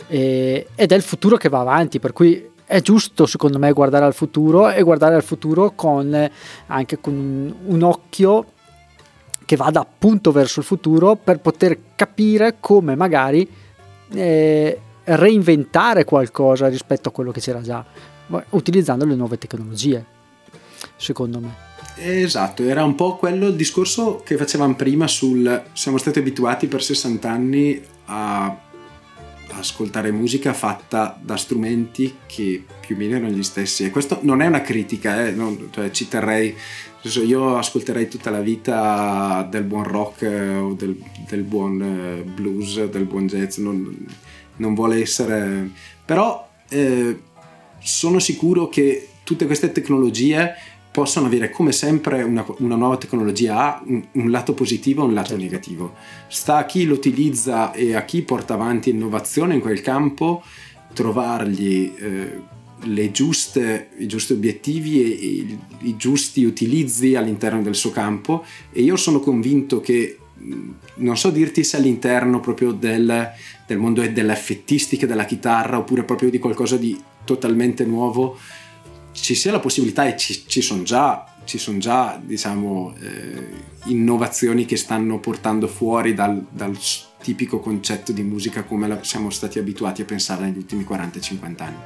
E, 0.08 0.66
ed 0.74 0.92
è 0.92 0.94
il 0.94 1.02
futuro 1.02 1.36
che 1.36 1.48
va 1.48 1.60
avanti, 1.60 1.98
per 1.98 2.12
cui 2.12 2.50
è 2.64 2.80
giusto 2.80 3.26
secondo 3.26 3.58
me 3.58 3.70
guardare 3.72 4.04
al 4.04 4.14
futuro 4.14 4.70
e 4.70 4.82
guardare 4.82 5.14
al 5.14 5.22
futuro 5.22 5.72
con 5.74 6.30
anche 6.66 7.00
con 7.00 7.12
un, 7.14 7.54
un 7.66 7.82
occhio 7.82 8.46
che 9.44 9.56
vada 9.56 9.80
appunto 9.80 10.32
verso 10.32 10.60
il 10.60 10.64
futuro 10.64 11.16
per 11.16 11.40
poter 11.40 11.78
capire 11.94 12.56
come 12.60 12.94
magari 12.94 13.46
eh, 14.14 14.80
reinventare 15.04 16.04
qualcosa 16.04 16.68
rispetto 16.68 17.08
a 17.08 17.12
quello 17.12 17.30
che 17.30 17.40
c'era 17.40 17.60
già, 17.60 17.84
utilizzando 18.50 19.04
le 19.04 19.14
nuove 19.14 19.38
tecnologie, 19.38 20.04
secondo 20.96 21.40
me. 21.40 21.70
Esatto, 21.96 22.62
era 22.62 22.84
un 22.84 22.94
po' 22.94 23.16
quello 23.16 23.48
il 23.48 23.54
discorso 23.54 24.22
che 24.24 24.36
facevamo 24.36 24.74
prima 24.74 25.06
sul 25.06 25.62
siamo 25.72 25.98
stati 25.98 26.18
abituati 26.20 26.66
per 26.66 26.82
60 26.82 27.30
anni 27.30 27.82
a 28.06 28.56
ascoltare 29.54 30.10
musica 30.10 30.54
fatta 30.54 31.18
da 31.20 31.36
strumenti 31.36 32.16
che 32.26 32.64
più 32.80 32.96
o 32.96 32.98
meno 32.98 33.16
erano 33.16 33.32
gli 33.32 33.42
stessi 33.42 33.84
e 33.84 33.90
questo 33.90 34.18
non 34.22 34.40
è 34.40 34.46
una 34.46 34.62
critica, 34.62 35.26
eh, 35.26 35.32
non, 35.32 35.68
cioè, 35.70 35.90
ci 35.90 36.08
terrei 36.08 36.56
io 37.24 37.56
ascolterei 37.56 38.08
tutta 38.08 38.30
la 38.30 38.40
vita 38.40 39.46
del 39.50 39.64
buon 39.64 39.84
rock 39.84 40.22
eh, 40.22 40.56
o 40.56 40.74
del, 40.74 40.96
del 41.28 41.42
buon 41.42 41.82
eh, 41.82 42.22
blues, 42.22 42.84
del 42.84 43.04
buon 43.04 43.26
jazz, 43.26 43.58
non, 43.58 44.06
non 44.56 44.74
vuole 44.74 45.00
essere... 45.00 45.70
però 46.04 46.48
eh, 46.68 47.18
sono 47.80 48.18
sicuro 48.18 48.68
che 48.68 49.08
tutte 49.24 49.46
queste 49.46 49.72
tecnologie 49.72 50.54
possono 50.92 51.26
avere 51.26 51.50
come 51.50 51.72
sempre 51.72 52.22
una, 52.22 52.44
una 52.58 52.76
nuova 52.76 52.98
tecnologia 52.98 53.56
ha 53.56 53.82
un, 53.84 54.06
un, 54.12 54.30
lato 54.30 54.52
positivo 54.52 55.02
e 55.02 55.06
un 55.06 55.14
lato 55.14 55.28
certo. 55.28 55.42
negativo. 55.42 55.94
Sta 56.28 56.58
a 56.58 56.66
chi 56.66 56.84
lo 56.84 56.94
utilizza 56.94 57.72
e 57.72 57.94
a 57.94 58.04
chi 58.04 58.22
porta 58.22 58.54
avanti 58.54 58.90
innovazione 58.90 59.54
in 59.54 59.60
quel 59.60 59.80
campo 59.80 60.42
trovargli 60.92 61.94
eh, 61.96 62.42
giuste, 63.10 63.90
i 63.98 64.06
giusti 64.06 64.32
obiettivi 64.32 65.02
e 65.02 65.06
i, 65.06 65.58
i, 65.82 65.96
giusti 65.96 66.44
utilizzi 66.44 67.14
all'interno 67.14 67.62
del 67.62 67.74
suo 67.74 67.90
campo 67.90 68.44
e 68.72 68.82
io 68.82 68.96
sono 68.96 69.20
convinto 69.20 69.80
che 69.80 70.18
non 70.96 71.16
so 71.16 71.30
dirti 71.30 71.62
se 71.62 71.76
all'interno 71.76 72.40
proprio 72.40 72.72
del, 72.72 73.30
del 73.66 73.78
mondo 73.78 74.06
dell'effettistica 74.06 75.06
della 75.06 75.24
chitarra 75.24 75.78
oppure 75.78 76.02
proprio 76.02 76.30
di 76.30 76.38
qualcosa 76.38 76.76
di 76.76 77.00
totalmente 77.24 77.84
nuovo 77.84 78.38
ci 79.12 79.34
sia 79.34 79.52
la 79.52 79.60
possibilità 79.60 80.06
e 80.06 80.16
ci, 80.16 80.44
ci 80.46 80.60
sono 80.62 80.82
già, 80.82 81.26
ci 81.44 81.58
son 81.58 81.78
già 81.78 82.20
diciamo, 82.22 82.94
eh, 83.00 83.46
innovazioni 83.84 84.64
che 84.64 84.76
stanno 84.76 85.20
portando 85.20 85.68
fuori 85.68 86.14
dal, 86.14 86.44
dal, 86.50 86.76
tipico 87.22 87.60
concetto 87.60 88.10
di 88.10 88.22
musica 88.22 88.64
come 88.64 88.88
la, 88.88 89.04
siamo 89.04 89.30
stati 89.30 89.58
abituati 89.60 90.02
a 90.02 90.04
pensare 90.04 90.44
negli 90.44 90.56
ultimi 90.56 90.84
40-50 90.88 91.62
anni. 91.62 91.76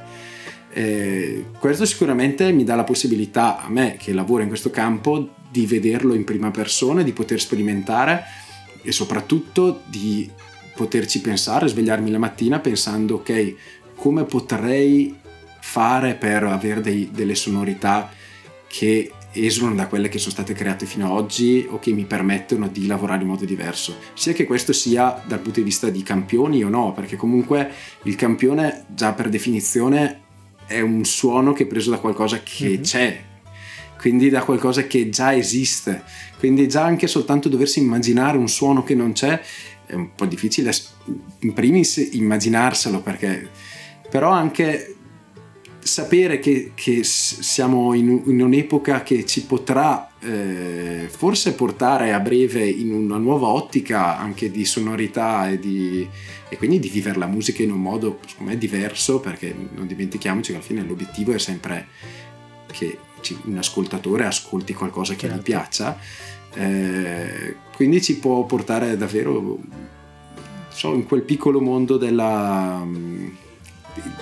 Eh, 0.77 1.45
questo 1.57 1.85
sicuramente 1.85 2.51
mi 2.51 2.63
dà 2.63 2.75
la 2.75 2.83
possibilità 2.83 3.63
a 3.63 3.67
me 3.67 3.95
che 3.97 4.13
lavoro 4.13 4.43
in 4.43 4.47
questo 4.47 4.69
campo 4.69 5.29
di 5.49 5.65
vederlo 5.65 6.13
in 6.13 6.23
prima 6.23 6.51
persona, 6.51 7.01
di 7.01 7.13
poter 7.13 7.39
sperimentare 7.39 8.21
e 8.83 8.91
soprattutto 8.91 9.81
di 9.87 10.29
poterci 10.75 11.19
pensare, 11.19 11.67
svegliarmi 11.67 12.11
la 12.11 12.19
mattina 12.19 12.59
pensando 12.59 13.15
ok, 13.15 13.55
come 13.95 14.25
potrei 14.25 15.17
fare 15.59 16.13
per 16.13 16.43
avere 16.43 16.81
dei, 16.81 17.09
delle 17.11 17.33
sonorità 17.33 18.11
che 18.67 19.11
esulano 19.31 19.73
da 19.73 19.87
quelle 19.87 20.09
che 20.09 20.19
sono 20.19 20.33
state 20.33 20.53
create 20.53 20.85
fino 20.85 21.05
ad 21.05 21.11
oggi 21.11 21.65
o 21.67 21.79
che 21.79 21.91
mi 21.91 22.05
permettono 22.05 22.67
di 22.67 22.85
lavorare 22.85 23.23
in 23.23 23.29
modo 23.29 23.45
diverso. 23.45 23.95
Sia 24.13 24.33
che 24.33 24.45
questo 24.45 24.73
sia 24.73 25.23
dal 25.25 25.39
punto 25.39 25.59
di 25.59 25.65
vista 25.65 25.89
di 25.89 26.03
campioni 26.03 26.63
o 26.63 26.69
no, 26.69 26.93
perché 26.93 27.15
comunque 27.15 27.67
il 28.03 28.15
campione 28.15 28.85
già 28.93 29.13
per 29.13 29.29
definizione 29.29 30.25
è 30.67 30.81
un 30.81 31.05
suono 31.05 31.53
che 31.53 31.63
è 31.63 31.67
preso 31.67 31.89
da 31.89 31.97
qualcosa 31.97 32.41
che 32.43 32.67
mm-hmm. 32.67 32.81
c'è, 32.81 33.23
quindi 33.97 34.29
da 34.29 34.43
qualcosa 34.43 34.83
che 34.83 35.09
già 35.09 35.33
esiste. 35.33 36.03
Quindi 36.37 36.67
già 36.67 36.83
anche 36.83 37.07
soltanto 37.07 37.49
doversi 37.49 37.79
immaginare 37.79 38.37
un 38.37 38.47
suono 38.47 38.83
che 38.83 38.93
non 38.93 39.13
c'è 39.13 39.41
è 39.87 39.93
un 39.93 40.13
po' 40.13 40.25
difficile 40.25 40.71
in 41.39 41.53
primis 41.53 42.09
immaginarselo 42.11 43.01
perché 43.01 43.49
però 44.09 44.31
anche 44.31 44.96
sapere 45.87 46.39
che, 46.39 46.71
che 46.75 47.03
siamo 47.03 47.93
in, 47.93 48.21
in, 48.25 48.41
un'epoca 48.41 49.01
che 49.03 49.25
ci 49.25 49.45
potrà 49.45 50.11
eh, 50.19 51.07
forse 51.09 51.53
portare 51.53 52.13
a 52.13 52.19
breve 52.19 52.67
in 52.67 52.93
una 52.93 53.17
nuova 53.17 53.47
ottica 53.47 54.17
anche 54.17 54.51
di 54.51 54.65
sonorità 54.65 55.49
e, 55.49 55.59
di, 55.59 56.07
e 56.49 56.57
quindi 56.57 56.79
di 56.79 56.89
vivere 56.89 57.17
la 57.17 57.25
musica 57.25 57.63
in 57.63 57.71
un 57.71 57.81
modo 57.81 58.19
secondo 58.25 58.51
me 58.51 58.57
diverso 58.57 59.19
perché 59.19 59.55
non 59.73 59.87
dimentichiamoci 59.87 60.51
che 60.51 60.57
alla 60.57 60.65
fine 60.65 60.83
l'obiettivo 60.83 61.31
è 61.31 61.39
sempre 61.39 61.87
che 62.71 62.99
un 63.45 63.57
ascoltatore 63.57 64.25
ascolti 64.25 64.73
qualcosa 64.73 65.13
che 65.13 65.27
certo. 65.27 65.37
gli 65.37 65.41
piaccia 65.41 65.97
eh, 66.53 67.55
quindi 67.75 68.01
ci 68.01 68.17
può 68.17 68.45
portare 68.45 68.97
davvero 68.97 69.59
so, 70.69 70.93
in 70.93 71.05
quel 71.05 71.23
piccolo 71.23 71.61
mondo 71.61 71.97
della 71.97 72.85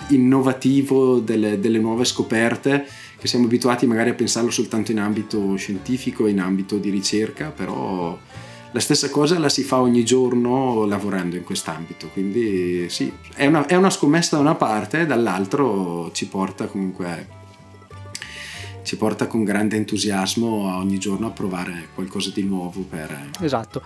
innovativo 0.10 1.20
delle, 1.20 1.60
delle, 1.60 1.80
nuove 1.80 2.06
scoperte 2.06 2.86
che 3.18 3.28
siamo 3.28 3.46
abituati 3.46 3.88
magari 3.88 4.12
a 4.12 4.14
pensarlo 4.14 4.52
soltanto 4.52 4.92
in 4.92 5.00
ambito 5.00 5.56
scientifico, 5.56 6.28
in 6.28 6.40
ambito 6.40 6.78
di 6.78 6.90
ricerca, 6.90 7.50
però 7.50 8.18
la 8.72 8.80
stessa 8.80 9.10
cosa 9.10 9.40
la 9.40 9.50
si 9.50 9.64
fa 9.64 9.80
ogni 9.80 10.04
giorno 10.04 10.86
lavorando 10.86 11.36
in 11.36 11.44
quest'ambito, 11.44 12.10
quindi 12.10 12.90
sì, 12.90 13.12
è 13.34 13.46
una, 13.46 13.66
è 13.66 13.76
una 13.76 13.90
scommessa 13.90 14.36
da 14.36 14.42
una 14.42 14.56
parte, 14.56 15.06
dall'altro 15.06 16.12
ci 16.12 16.28
porta 16.28 16.66
comunque 16.66 17.44
ci 18.84 18.98
porta 18.98 19.28
con 19.28 19.44
grande 19.44 19.78
entusiasmo 19.78 20.78
ogni 20.78 21.00
giorno 21.00 21.28
a 21.28 21.32
provare 21.32 21.88
qualcosa 21.96 22.30
di 22.32 22.44
nuovo 22.44 22.82
per... 22.82 23.30
Esatto, 23.40 23.82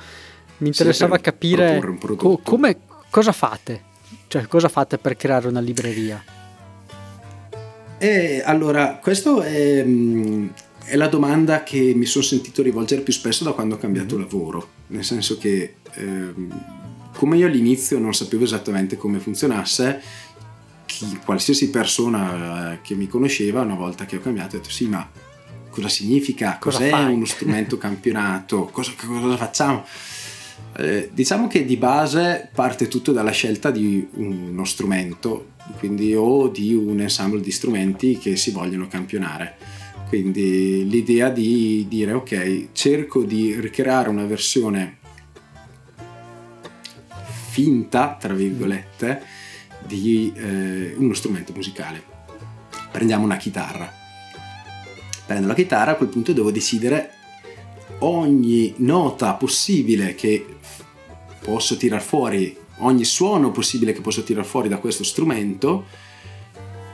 mi 0.58 0.68
interessava 0.68 1.16
sì, 1.16 1.22
capire 1.22 1.98
co- 2.18 2.40
come, 2.44 2.80
cosa 3.10 3.32
fate 3.32 3.88
cioè, 4.30 4.46
cosa 4.46 4.70
fate 4.70 5.00
per 5.00 5.16
creare 5.16 5.48
una 5.48 5.60
libreria? 5.60 6.24
E 7.98 8.44
allora, 8.46 9.00
questa 9.02 9.44
è, 9.44 9.84
mm, 9.84 10.48
è, 10.86 10.96
la 10.96 11.08
domanda 11.08 11.64
che 11.64 11.94
mi 11.96 12.06
sono 12.06 12.24
sentito 12.24 12.62
rivolgere 12.62 13.02
più 13.02 13.12
spesso 13.12 13.44
da 13.44 13.54
quando 13.54 13.76
ho 13.76 13.78
cambiato 13.80 14.16
mm-hmm. 14.16 14.24
lavoro, 14.24 14.70
nel 14.88 15.04
senso 15.04 15.40
che 15.40 15.78
ehm, 15.96 16.64
come 17.16 17.38
io 17.38 17.48
all'inizio 17.48 17.98
non 17.98 18.14
sapevo 18.14 18.44
esattamente 18.44 18.98
come 18.98 19.18
funzionasse, 19.18 20.00
chi, 20.86 21.20
qualsiasi 21.26 21.72
persona 21.72 22.74
eh, 22.74 22.82
che 22.84 22.94
mi 22.94 23.08
conosceva 23.08 23.62
una 23.62 23.76
volta 23.76 24.06
che 24.06 24.18
ho 24.18 24.22
cambiato 24.22 24.56
ha 24.56 24.60
detto 24.60 24.70
sì 24.70 24.86
ma 24.86 25.10
cosa 25.70 25.90
significa, 25.90 26.58
cos'è 26.60 26.92
cosa 26.92 27.08
uno 27.08 27.26
strumento 27.26 27.78
campionato, 27.80 28.66
cosa, 28.66 28.92
cosa 28.96 29.38
facciamo? 29.38 29.84
Eh, 30.78 31.10
diciamo 31.12 31.48
che 31.48 31.66
di 31.66 31.76
base 31.76 32.50
parte 32.54 32.88
tutto 32.88 33.12
dalla 33.12 33.32
scelta 33.32 33.70
di 33.70 34.08
uno 34.14 34.64
strumento, 34.64 35.54
quindi 35.78 36.16
o 36.16 36.48
di 36.48 36.74
un 36.74 37.02
ensemble 37.02 37.42
di 37.42 37.52
strumenti 37.52 38.18
che 38.18 38.38
si 38.38 38.52
vogliono 38.52 38.88
campionare. 38.88 39.58
Quindi 40.08 40.90
l'idea 40.90 41.30
di 41.30 41.86
dire 41.88 42.14
ok, 42.14 42.70
cerco 42.72 43.24
di 43.24 43.60
ricreare 43.60 44.10
una 44.10 44.26
versione 44.26 44.98
finta, 47.50 48.16
tra 48.20 48.34
virgolette, 48.34 49.22
di 49.86 50.32
eh, 50.36 50.94
uno 50.98 51.14
strumento 51.14 51.54
musicale. 51.54 52.02
Prendiamo 52.92 53.26
una 53.26 53.38
chitarra. 53.38 53.92
Prendo 55.26 55.48
la 55.48 55.54
chitarra, 55.54 55.92
a 55.92 55.96
quel 55.96 56.10
punto 56.10 56.34
devo 56.34 56.52
decidere 56.52 57.12
ogni 58.00 58.74
nota 58.78 59.34
possibile 59.34 60.16
che 60.16 60.46
posso 61.42 61.78
tirar 61.78 62.02
fuori, 62.02 62.56
ogni 62.80 63.04
suono 63.04 63.52
possibile 63.52 63.94
che 63.94 64.02
posso 64.02 64.24
tirar 64.24 64.46
fuori 64.46 64.70
da 64.70 64.78
questo 64.78 65.04
strumento, 65.04 65.86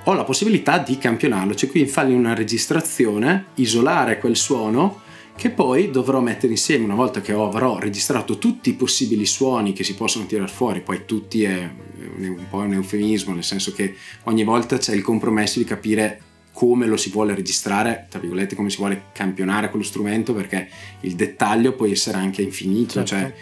ho 0.08 0.14
la 0.14 0.24
possibilità 0.24 0.78
di 0.78 0.98
campionarlo, 0.98 1.56
cioè 1.56 1.70
quindi 1.70 1.90
fargli 1.90 2.14
una 2.14 2.36
registrazione, 2.36 3.46
isolare 3.56 4.20
quel 4.20 4.36
suono 4.36 5.02
che 5.36 5.50
poi 5.50 5.92
dovrò 5.92 6.22
mettere 6.22 6.54
insieme. 6.54 6.86
Una 6.86 6.96
volta 6.96 7.22
che 7.22 7.34
avrò 7.34 7.78
registrato 7.80 8.38
tutti 8.38 8.70
i 8.70 8.74
possibili 8.74 9.26
suoni 9.26 9.74
che 9.74 9.84
si 9.84 9.96
possono 9.96 10.26
tirare 10.26 10.50
fuori, 10.50 10.82
poi 10.82 11.06
tutti 11.06 11.44
è 11.44 11.70
un 12.18 12.46
po' 12.50 12.58
un 12.58 12.74
eufemismo, 12.74 13.34
nel 13.34 13.44
senso 13.44 13.74
che 13.74 13.96
ogni 14.24 14.44
volta 14.44 14.78
c'è 14.78 14.94
il 14.94 15.02
compromesso 15.02 15.60
di 15.60 15.66
capire 15.66 16.22
come 16.56 16.86
lo 16.86 16.96
si 16.96 17.10
vuole 17.10 17.36
registrare, 17.36 18.08
tra 18.10 18.18
virgolette 18.18 18.56
come 18.56 18.70
si 18.70 18.78
vuole 18.78 19.08
campionare 19.12 19.70
quello 19.70 19.84
strumento, 19.84 20.34
perché 20.34 20.70
il 21.02 21.16
dettaglio 21.16 21.74
può 21.74 21.86
essere 21.86 22.18
anche 22.18 22.42
infinito, 22.42 23.04
certo. 23.04 23.08
cioè 23.08 23.34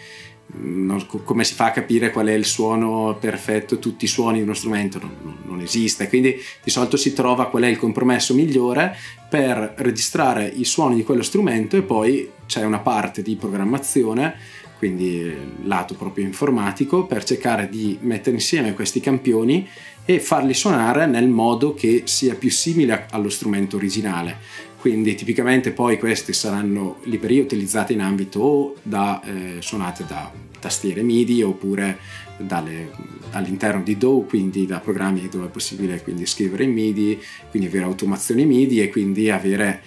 non, 0.56 1.06
come 1.24 1.44
si 1.44 1.54
fa 1.54 1.66
a 1.66 1.72
capire 1.72 2.10
qual 2.10 2.26
è 2.26 2.34
il 2.34 2.46
suono 2.46 3.16
perfetto, 3.20 3.78
tutti 3.78 4.06
i 4.06 4.08
suoni 4.08 4.38
di 4.38 4.44
uno 4.44 4.56
strumento 4.56 5.00
non, 5.00 5.38
non, 5.46 5.62
esiste, 5.62 6.10
quindi 6.10 6.36
di 6.64 6.70
solito 6.72 6.98
si 6.98 7.14
trova 7.14 7.50
qual 7.50 7.64
è 7.64 7.68
il 7.68 7.78
compromesso 7.78 8.34
migliore 8.34 8.96
per 9.30 9.76
registrare 9.78 10.48
i 10.48 10.66
suoni 10.66 10.96
di 10.96 11.04
quello 11.04 11.22
strumento 11.22 11.78
e 11.78 11.84
poi 11.84 12.32
c'è 12.48 12.64
una 12.64 12.80
parte 12.80 13.22
di 13.22 13.36
programmazione, 13.36 14.36
quindi 14.80 15.34
lato 15.66 15.94
proprio 15.94 16.26
informatico, 16.26 17.06
per 17.06 17.24
cercare 17.24 17.70
di 17.70 18.00
mettere 18.02 18.36
insieme 18.36 18.74
questi 18.74 19.00
campioni 19.00 19.68
e 20.06 20.20
farli 20.20 20.54
suonare 20.54 21.06
nel 21.06 21.28
modo 21.28 21.74
che 21.74 22.04
sia 22.06 22.36
più 22.36 22.52
simile 22.52 23.08
allo 23.12 23.30
strumento 23.30 23.78
originale. 23.78 24.38
Quindi 24.80 25.16
tipicamente 25.16 25.72
poi 25.72 25.98
queste 25.98 26.34
saranno 26.34 27.00
librerie 27.04 27.42
utilizzate 27.42 27.94
in 27.94 28.02
ambito 28.02 28.40
o 28.42 28.76
da, 28.84 29.22
eh, 29.24 29.62
suonate 29.62 30.04
da 30.06 30.30
tastiere 30.60 31.04
MIDI 31.04 31.42
oppure 31.42 32.00
dalle, 32.38 32.92
all'interno 33.32 33.82
di 33.82 33.98
DAW, 33.98 34.26
quindi 34.26 34.66
da 34.66 34.80
programmi 34.80 35.28
dove 35.30 35.46
è 35.46 35.50
possibile 35.50 36.02
scrivere 36.26 36.66
in 36.66 36.74
MIDI, 36.74 37.22
quindi 37.50 37.70
avere 37.70 37.86
automazioni 37.86 38.46
MIDI 38.46 38.82
e 38.82 38.90
quindi 38.90 39.30
avere 39.30 39.82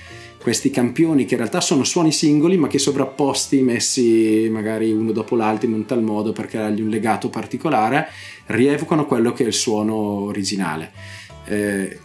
questi 0.46 0.70
campioni 0.70 1.24
che 1.24 1.34
in 1.34 1.40
realtà 1.40 1.60
sono 1.60 1.82
suoni 1.82 2.12
singoli 2.12 2.56
ma 2.56 2.68
che 2.68 2.78
sovrapposti, 2.78 3.62
messi 3.62 4.48
magari 4.48 4.92
uno 4.92 5.10
dopo 5.10 5.34
l'altro 5.34 5.66
in 5.66 5.74
un 5.74 5.86
tal 5.86 6.04
modo 6.04 6.30
per 6.30 6.46
creargli 6.46 6.82
un 6.82 6.88
legato 6.88 7.28
particolare, 7.28 8.06
rievocano 8.46 9.06
quello 9.06 9.32
che 9.32 9.42
è 9.42 9.48
il 9.48 9.52
suono 9.52 9.94
originale. 9.96 10.92
Eh, 11.46 11.98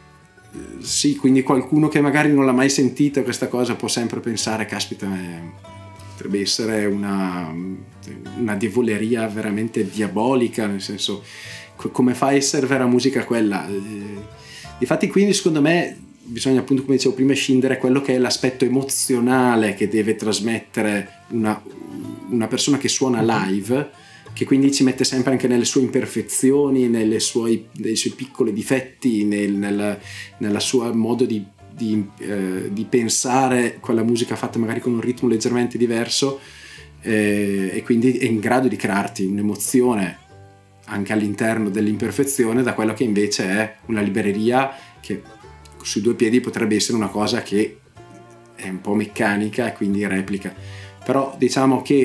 sì, 0.80 1.18
quindi 1.18 1.44
qualcuno 1.44 1.88
che 1.88 2.02
magari 2.02 2.34
non 2.34 2.48
l'ha 2.48 2.52
mai 2.52 2.72
sentita 2.72 3.22
questa 3.22 3.48
cosa 3.48 3.76
può 3.76 3.88
sempre 3.88 4.22
pensare, 4.22 4.66
caspita, 4.66 5.06
eh, 5.06 5.42
potrebbe 6.10 6.42
essere 6.42 6.88
una, 6.88 7.54
una 8.40 8.56
diavoleria 8.56 9.28
veramente 9.28 9.88
diabolica, 9.88 10.66
nel 10.66 10.82
senso, 10.82 11.24
come 11.76 12.16
fa 12.16 12.30
a 12.30 12.34
essere 12.34 12.66
vera 12.66 12.88
musica 12.88 13.24
quella? 13.24 13.68
Eh, 13.68 14.18
difatti 14.80 15.08
quindi 15.10 15.32
secondo 15.32 15.62
me 15.62 16.10
bisogna 16.24 16.60
appunto, 16.62 16.84
come 16.84 16.96
dicevo 16.96 17.16
prima, 17.16 17.34
scindere 17.34 17.78
quello 17.78 18.02
che 18.02 18.16
è 18.16 18.18
l'aspetto 18.18 18.66
emozionale 18.66 19.74
che 19.74 19.88
deve 19.88 20.16
trasmettere 20.16 21.24
una, 21.30 21.62
una 22.30 22.48
persona 22.48 22.78
che 22.78 22.88
suona 22.88 23.22
live 23.22 24.10
che 24.34 24.46
quindi 24.46 24.72
ci 24.72 24.84
mette 24.84 25.04
sempre 25.04 25.32
anche 25.32 25.48
nelle 25.48 25.66
sue 25.66 25.82
imperfezioni, 25.82 26.90
suoi, 27.20 27.68
nei 27.74 27.96
suoi 27.96 28.14
piccoli 28.14 28.54
difetti, 28.54 29.26
nel, 29.26 29.52
nel 29.52 30.00
nella 30.38 30.60
sua 30.60 30.94
modo 30.94 31.26
di, 31.26 31.44
di, 31.70 32.04
eh, 32.20 32.70
di, 32.72 32.86
pensare 32.86 33.78
quella 33.80 34.04
musica 34.04 34.36
fatta 34.36 34.58
magari 34.58 34.80
con 34.80 34.94
un 34.94 35.02
ritmo 35.02 35.28
leggermente 35.28 35.78
diverso, 35.78 36.40
eh, 37.02 37.72
e 37.74 37.84
quindi 37.84 38.18
è 38.18 38.26
in 38.26 38.40
grado 38.40 38.68
di 38.68 38.76
crearti 38.76 39.26
un'emozione 39.26 40.18
anche 40.86 41.14
all'interno 41.14 41.70
dell'imperfezione 41.70 42.64
da 42.64 42.74
quello 42.74 42.94
che 42.94 43.04
invece 43.04 43.46
è 43.46 43.76
una 43.88 44.02
libreria 44.02 44.74
che 45.00 45.22
su 45.84 46.02
due 46.02 46.16
piedi 46.16 46.40
potrebbe 46.40 46.76
essere 46.76 46.98
una 46.98 47.10
cosa 47.10 47.42
che 47.42 47.78
è 48.56 48.70
un 48.70 48.82
po' 48.82 48.94
meccanica 48.94 49.68
e 49.68 49.74
quindi 49.74 50.06
replica. 50.06 50.54
Però 51.04 51.36
diciamo 51.38 51.82
che 51.82 51.98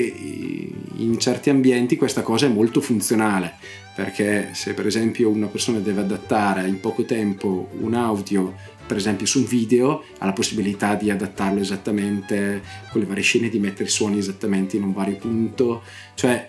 in 0.95 1.19
certi 1.19 1.49
ambienti 1.49 1.97
questa 1.97 2.23
cosa 2.23 2.47
è 2.47 2.49
molto 2.49 2.81
funzionale, 2.81 3.53
perché 3.95 4.49
se 4.53 4.73
per 4.73 4.87
esempio 4.87 5.29
una 5.29 5.47
persona 5.47 5.79
deve 5.79 6.01
adattare 6.01 6.67
in 6.67 6.79
poco 6.79 7.03
tempo 7.03 7.69
un 7.79 7.93
audio, 7.93 8.55
per 8.87 8.97
esempio 8.97 9.27
su 9.27 9.39
un 9.39 9.45
video, 9.45 10.03
ha 10.17 10.25
la 10.25 10.33
possibilità 10.33 10.95
di 10.95 11.11
adattarlo 11.11 11.59
esattamente 11.59 12.61
con 12.91 13.01
le 13.01 13.07
varie 13.07 13.23
scene, 13.23 13.49
di 13.49 13.59
mettere 13.59 13.83
i 13.83 13.91
suoni 13.91 14.17
esattamente 14.17 14.77
in 14.77 14.83
un 14.83 14.93
vario 14.93 15.17
punto, 15.17 15.83
cioè 16.15 16.47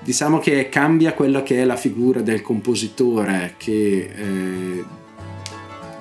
diciamo 0.00 0.38
che 0.38 0.68
cambia 0.68 1.12
quella 1.12 1.42
che 1.42 1.60
è 1.60 1.64
la 1.64 1.76
figura 1.76 2.22
del 2.22 2.40
compositore 2.40 3.54
che 3.58 4.10
eh, 4.14 4.84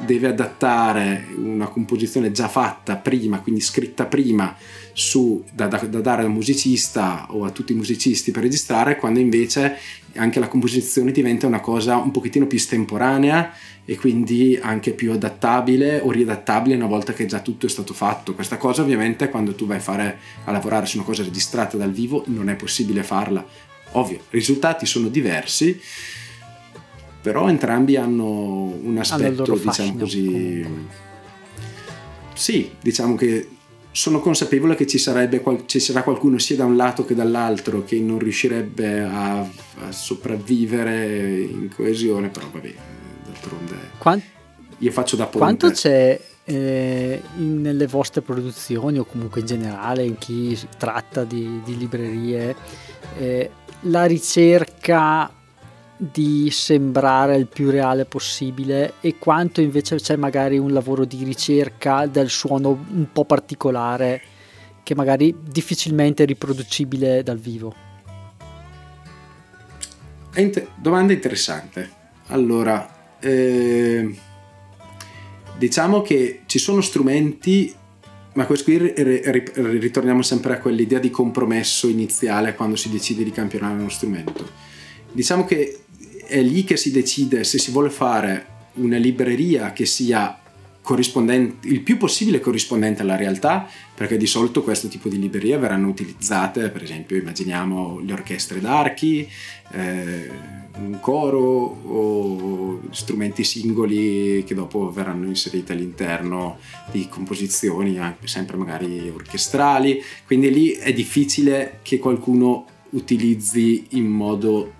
deve 0.06 0.28
adattare 0.28 1.28
una 1.36 1.68
composizione 1.68 2.32
già 2.32 2.48
fatta 2.48 2.96
prima, 2.96 3.40
quindi 3.40 3.62
scritta 3.62 4.06
prima 4.06 4.56
su, 4.94 5.44
da, 5.54 5.68
da, 5.68 5.78
da, 5.78 6.00
dare 6.00 6.24
al 6.24 6.30
musicista 6.30 7.28
o 7.30 7.46
a 7.46 7.52
tutti 7.52 7.72
i 7.72 7.76
musicisti 7.76 8.32
per 8.32 8.44
registrare, 8.44 8.98
quando 8.98 9.20
invece 9.20 9.78
anche 10.16 10.40
la 10.40 10.48
composizione 10.48 11.12
diventa 11.12 11.48
una 11.48 11.62
cosa 11.62 11.98
un 11.98 12.12
pochettino 12.12 12.48
più 12.48 12.58
estemporanea 12.58 13.54
e 13.86 13.96
quindi 13.98 14.60
anche 14.62 14.92
più 14.92 15.12
adattabile 15.12 16.00
o 16.00 16.12
riadattabile 16.12 16.76
una 16.76 16.86
volta 16.86 17.14
che 17.14 17.26
già 17.26 17.40
tutto 17.40 17.66
è 17.66 17.70
stato 17.70 17.94
fatto. 17.94 18.34
Questa 18.34 18.58
cosa 18.58 18.82
ovviamente 18.82 19.30
quando 19.30 19.56
tu 19.56 19.66
vai 19.66 19.80
fare, 19.80 20.18
a 20.44 20.52
lavorare 20.52 20.86
su 20.86 20.98
una 20.98 21.06
cosa 21.06 21.24
registrata 21.24 21.78
dal 21.78 21.92
vivo 21.92 22.24
non 22.28 22.50
è 22.50 22.56
possibile 22.56 23.04
farla. 23.04 23.46
Ovvio, 23.94 24.18
i 24.18 24.22
risultati 24.30 24.86
sono 24.86 25.10
diversi, 25.10 25.80
però 27.22 27.48
entrambi 27.50 27.96
hanno 27.96 28.80
un 28.82 28.98
aspetto, 28.98 29.44
diciamo 29.44 29.96
così... 29.98 30.62
Comunque. 30.64 31.10
Sì, 32.34 32.72
diciamo 32.82 33.16
che 33.16 33.48
sono 33.92 34.20
consapevole 34.20 34.76
che 34.76 34.88
ci, 34.88 34.98
sarebbe, 34.98 35.44
ci, 35.66 35.80
sarà 35.80 36.02
qualcuno 36.02 36.38
sia 36.40 36.56
da 36.56 36.66
un 36.66 36.76
lato 36.76 37.06
che 37.06 37.14
dall'altro 37.14 37.84
che 37.84 38.00
non 38.00 38.20
riuscirebbe 38.20 39.02
a, 39.02 39.40
a 39.40 39.92
sopravvivere 39.92 41.42
in 41.42 41.70
coesione, 41.74 42.30
però 42.30 42.50
vabbè, 42.50 42.74
d'altronde 43.26 43.76
Quant- 43.98 44.24
io 44.78 44.92
faccio 44.92 45.16
da 45.16 45.26
ponte. 45.26 45.38
Quanto 45.38 45.70
c'è 45.72 46.20
eh, 46.46 47.22
in, 47.38 47.62
nelle 47.62 47.86
vostre 47.86 48.22
produzioni 48.22 48.98
o 48.98 49.06
comunque 49.06 49.42
in 49.42 49.48
generale 49.48 50.04
in 50.04 50.18
chi 50.18 50.58
tratta 50.78 51.24
di, 51.24 51.62
di 51.64 51.78
librerie 51.78 52.56
eh, 53.20 53.52
la 53.82 54.06
ricerca 54.06 55.32
di 56.04 56.50
sembrare 56.50 57.36
il 57.36 57.46
più 57.46 57.70
reale 57.70 58.06
possibile 58.06 58.94
e 59.02 59.20
quanto 59.20 59.62
invece 59.62 59.98
c'è 59.98 60.16
magari 60.16 60.58
un 60.58 60.74
lavoro 60.74 61.06
di 61.06 61.24
ricerca 61.24 62.08
del 62.08 62.32
suono 62.32 62.70
un 62.90 63.06
po' 63.14 63.24
particolare 63.24 64.20
che 64.82 64.96
magari 64.96 65.36
difficilmente 65.40 66.24
è 66.24 66.26
riproducibile 66.26 67.22
dal 67.22 67.38
vivo. 67.38 67.76
Inter- 70.38 70.70
domanda 70.76 71.14
interessante. 71.14 71.88
Allora, 72.30 73.20
eh, 73.20 74.18
diciamo 75.56 76.02
che 76.02 76.42
ci 76.48 76.58
sono 76.58 76.82
strumenti, 76.82 77.72
ma 78.34 78.48
questo 78.48 78.72
qui 78.72 78.92
ritorniamo 78.96 80.24
sempre 80.24 80.54
a 80.54 80.58
quell'idea 80.58 80.98
di 80.98 81.12
compromesso 81.12 81.88
iniziale 81.88 82.56
quando 82.56 82.76
si 82.76 82.90
decide 82.90 83.24
di 83.24 83.32
campionare 83.32 83.76
uno 83.76 83.90
strumento. 83.90 84.50
Diciamo 85.12 85.46
che 85.46 85.82
è 86.32 86.42
lì 86.42 86.64
che 86.64 86.78
si 86.78 86.92
decide 86.92 87.44
se 87.44 87.60
si 87.60 87.72
vuole 87.72 87.90
fare 87.90 88.46
una 88.76 88.96
libreria 88.96 89.74
che 89.74 89.86
sia 89.86 90.38
il 90.84 91.82
più 91.84 91.98
possibile 91.98 92.40
corrispondente 92.40 93.02
alla 93.02 93.16
realtà, 93.16 93.70
perché 93.94 94.18
di 94.18 94.26
solito 94.26 94.64
questo 94.64 94.88
tipo 94.88 95.10
di 95.10 95.20
librerie 95.20 95.58
verranno 95.58 95.88
utilizzate, 95.88 96.70
per 96.70 96.84
esempio 96.84 97.18
immaginiamo 97.18 98.00
le 98.00 98.14
orchestre 98.14 98.60
d'archi, 98.60 99.28
eh, 99.74 100.30
un 100.78 101.00
coro 101.00 101.40
o 101.40 102.82
strumenti 102.92 103.44
singoli 103.44 104.44
che 104.46 104.56
dopo 104.56 104.90
verranno 104.90 105.28
inseriti 105.28 105.72
all'interno 105.72 106.58
di 106.92 107.08
composizioni 107.10 108.00
anche 108.00 108.28
sempre 108.28 108.58
magari 108.58 109.10
orchestrali, 109.10 110.02
quindi 110.26 110.50
lì 110.52 110.72
è 110.72 110.94
difficile 110.94 111.80
che 111.84 112.00
qualcuno 112.00 112.66
utilizzi 112.92 113.86
in 113.92 114.08
modo 114.08 114.80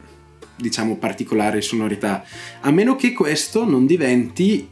diciamo 0.62 0.96
particolare 0.96 1.62
sonorità, 1.62 2.24
a 2.62 2.72
meno 2.72 2.96
che 2.96 3.12
questo 3.12 3.66
non 3.66 3.86
diventi 3.86 4.70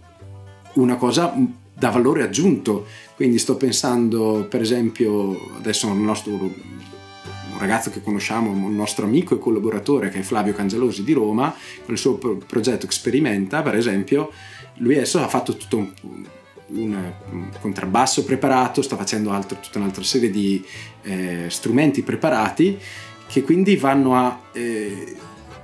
una 0.73 0.95
cosa 0.95 1.33
da 1.73 1.89
valore 1.89 2.23
aggiunto. 2.23 2.85
Quindi 3.15 3.37
sto 3.37 3.57
pensando, 3.57 4.45
per 4.49 4.61
esempio, 4.61 5.55
adesso 5.57 5.87
un 5.87 6.03
nostro 6.03 6.77
un 7.51 7.57
ragazzo 7.57 7.89
che 7.89 8.01
conosciamo, 8.01 8.51
un 8.51 8.75
nostro 8.75 9.05
amico 9.05 9.35
e 9.35 9.39
collaboratore 9.39 10.09
che 10.09 10.19
è 10.19 10.21
Flavio 10.21 10.53
Cangelosi 10.53 11.03
di 11.03 11.11
Roma, 11.11 11.53
con 11.83 11.93
il 11.93 11.99
suo 11.99 12.15
progetto 12.15 12.85
Experimenta, 12.85 13.61
per 13.61 13.75
esempio, 13.75 14.31
lui 14.75 14.95
adesso 14.95 15.21
ha 15.21 15.27
fatto 15.27 15.57
tutto 15.57 15.77
un, 15.77 15.91
un, 16.67 17.13
un 17.31 17.49
contrabbasso 17.59 18.23
preparato, 18.23 18.81
sta 18.81 18.95
facendo 18.95 19.31
altro, 19.31 19.57
tutta 19.59 19.79
un'altra 19.79 20.03
serie 20.03 20.29
di 20.29 20.63
eh, 21.01 21.45
strumenti 21.49 22.01
preparati 22.01 22.77
che 23.27 23.43
quindi 23.43 23.75
vanno 23.75 24.15
a 24.15 24.39
eh, 24.53 25.15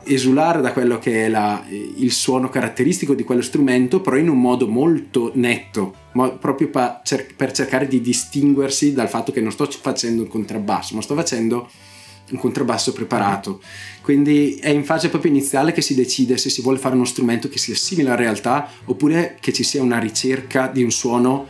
esulare 0.06 0.62
da 0.62 0.72
quello 0.72 1.00
che 1.00 1.26
è 1.26 1.30
la, 1.30 1.64
il 1.70 2.12
suono 2.12 2.50
caratteristico 2.50 3.14
di 3.14 3.24
quello 3.24 3.42
strumento, 3.42 4.02
però 4.02 4.16
in 4.18 4.30
un 4.30 4.40
modo 4.40 4.68
molto 4.68 5.32
netto, 5.36 5.94
proprio 6.40 6.70
per, 6.70 7.02
per 7.36 7.52
cercare 7.52 7.88
di 7.88 8.02
distinguersi 8.02 8.94
dal 8.94 9.10
fatto 9.10 9.32
che 9.32 9.42
non 9.42 9.52
sto 9.52 9.68
facendo 9.70 10.24
un 10.24 10.28
contrabbasso, 10.28 10.96
ma 10.96 11.02
sto 11.02 11.16
facendo 11.16 11.70
un 12.32 12.38
contrabbasso 12.38 12.94
preparato. 12.94 13.62
Quindi 14.02 14.56
è 14.56 14.70
in 14.70 14.84
fase 14.84 15.10
proprio 15.10 15.32
iniziale 15.32 15.72
che 15.72 15.82
si 15.82 15.96
decide 15.96 16.38
se 16.38 16.50
si 16.50 16.62
vuole 16.62 16.80
fare 16.80 16.96
uno 16.96 17.06
strumento 17.06 17.50
che 17.50 17.58
sia 17.58 17.76
simile 17.76 18.10
alla 18.10 18.18
realtà 18.18 18.70
oppure 18.86 19.38
che 19.40 19.54
ci 19.54 19.64
sia 19.64 19.82
una 19.82 20.00
ricerca 20.00 20.68
di 20.68 20.84
un 20.84 20.92
suono 20.92 21.48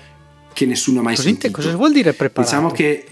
che 0.54 0.66
nessuno 0.66 1.00
ha 1.00 1.04
mai 1.04 1.16
Così 1.16 1.28
sentito. 1.30 1.54
Cosa 1.54 1.76
vuol 1.76 1.92
dire 1.92 2.14
preparato? 2.14 2.50
Diciamo 2.50 2.72
che 2.72 3.06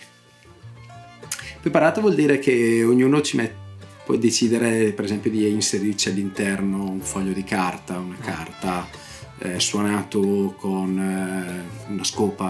preparato 1.62 2.02
vuol 2.02 2.16
dire 2.16 2.40
che 2.40 2.84
ognuno 2.84 3.22
ci 3.22 3.38
mette 3.38 3.63
puoi 4.06 4.20
decidere 4.20 4.92
per 4.92 5.06
esempio 5.06 5.32
di 5.32 5.50
inserirci 5.50 6.10
all'interno 6.10 6.90
un 6.90 7.00
foglio 7.00 7.34
di 7.34 7.44
carta, 7.44 7.98
una 7.98 8.18
carta 8.20 8.88
eh, 9.40 9.60
suonato 9.60 10.56
con 10.58 10.98
eh, 10.98 11.92
una 11.92 12.04
scopa, 12.04 12.48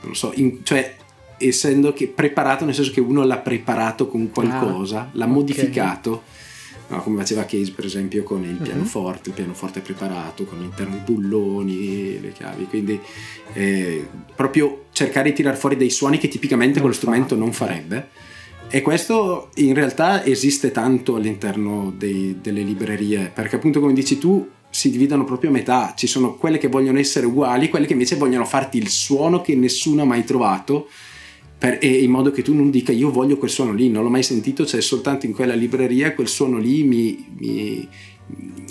non 0.00 0.10
lo 0.10 0.14
so, 0.14 0.32
in, 0.34 0.64
cioè 0.64 0.96
essendo 1.38 1.92
che 1.92 2.08
preparato 2.08 2.64
nel 2.64 2.74
senso 2.74 2.92
che 2.92 3.00
uno 3.00 3.24
l'ha 3.24 3.38
preparato 3.38 4.08
con 4.08 4.30
qualcosa, 4.30 5.00
ah, 5.00 5.08
l'ha 5.12 5.24
okay. 5.24 5.34
modificato. 5.34 6.22
No, 6.88 7.02
come 7.02 7.18
faceva 7.18 7.44
Case 7.44 7.72
per 7.72 7.84
esempio 7.84 8.22
con 8.22 8.44
il 8.44 8.52
mhm. 8.52 8.62
pianoforte, 8.62 9.30
il 9.30 9.34
pianoforte 9.34 9.80
preparato 9.80 10.44
con 10.44 10.58
all'interno 10.58 10.94
i 10.94 11.00
bulloni, 11.00 12.20
le 12.20 12.30
chiavi, 12.30 12.66
quindi 12.66 13.00
eh, 13.54 14.06
proprio 14.36 14.84
cercare 14.92 15.30
di 15.30 15.34
tirare 15.34 15.56
fuori 15.56 15.76
dei 15.76 15.90
suoni 15.90 16.18
che 16.18 16.28
tipicamente 16.28 16.78
non 16.78 16.82
quello 16.82 16.94
fa. 16.94 17.00
strumento 17.00 17.34
non 17.34 17.52
farebbe 17.52 18.08
e 18.68 18.82
questo 18.82 19.50
in 19.56 19.74
realtà 19.74 20.24
esiste 20.24 20.72
tanto 20.72 21.14
all'interno 21.14 21.94
dei, 21.96 22.38
delle 22.40 22.62
librerie, 22.62 23.30
perché 23.32 23.56
appunto 23.56 23.80
come 23.80 23.92
dici 23.92 24.18
tu 24.18 24.48
si 24.68 24.90
dividono 24.90 25.24
proprio 25.24 25.50
a 25.50 25.52
metà, 25.52 25.94
ci 25.96 26.06
sono 26.06 26.34
quelle 26.34 26.58
che 26.58 26.68
vogliono 26.68 26.98
essere 26.98 27.26
uguali, 27.26 27.68
quelle 27.68 27.86
che 27.86 27.92
invece 27.92 28.16
vogliono 28.16 28.44
farti 28.44 28.76
il 28.78 28.88
suono 28.88 29.40
che 29.40 29.54
nessuno 29.54 30.02
ha 30.02 30.04
mai 30.04 30.24
trovato, 30.24 30.88
per, 31.58 31.82
in 31.82 32.10
modo 32.10 32.30
che 32.30 32.42
tu 32.42 32.54
non 32.54 32.70
dica 32.70 32.92
io 32.92 33.10
voglio 33.10 33.38
quel 33.38 33.50
suono 33.50 33.72
lì, 33.72 33.88
non 33.88 34.02
l'ho 34.02 34.10
mai 34.10 34.22
sentito, 34.22 34.66
cioè 34.66 34.80
soltanto 34.82 35.26
in 35.26 35.32
quella 35.32 35.54
libreria 35.54 36.12
quel 36.12 36.28
suono 36.28 36.58
lì 36.58 36.82
mi, 36.82 37.24
mi, 37.38 37.88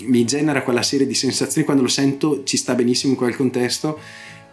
mi 0.04 0.24
genera 0.24 0.62
quella 0.62 0.82
serie 0.82 1.06
di 1.06 1.14
sensazioni, 1.14 1.64
quando 1.64 1.82
lo 1.82 1.88
sento 1.88 2.44
ci 2.44 2.56
sta 2.56 2.74
benissimo 2.74 3.12
in 3.12 3.18
quel 3.18 3.34
contesto 3.34 3.98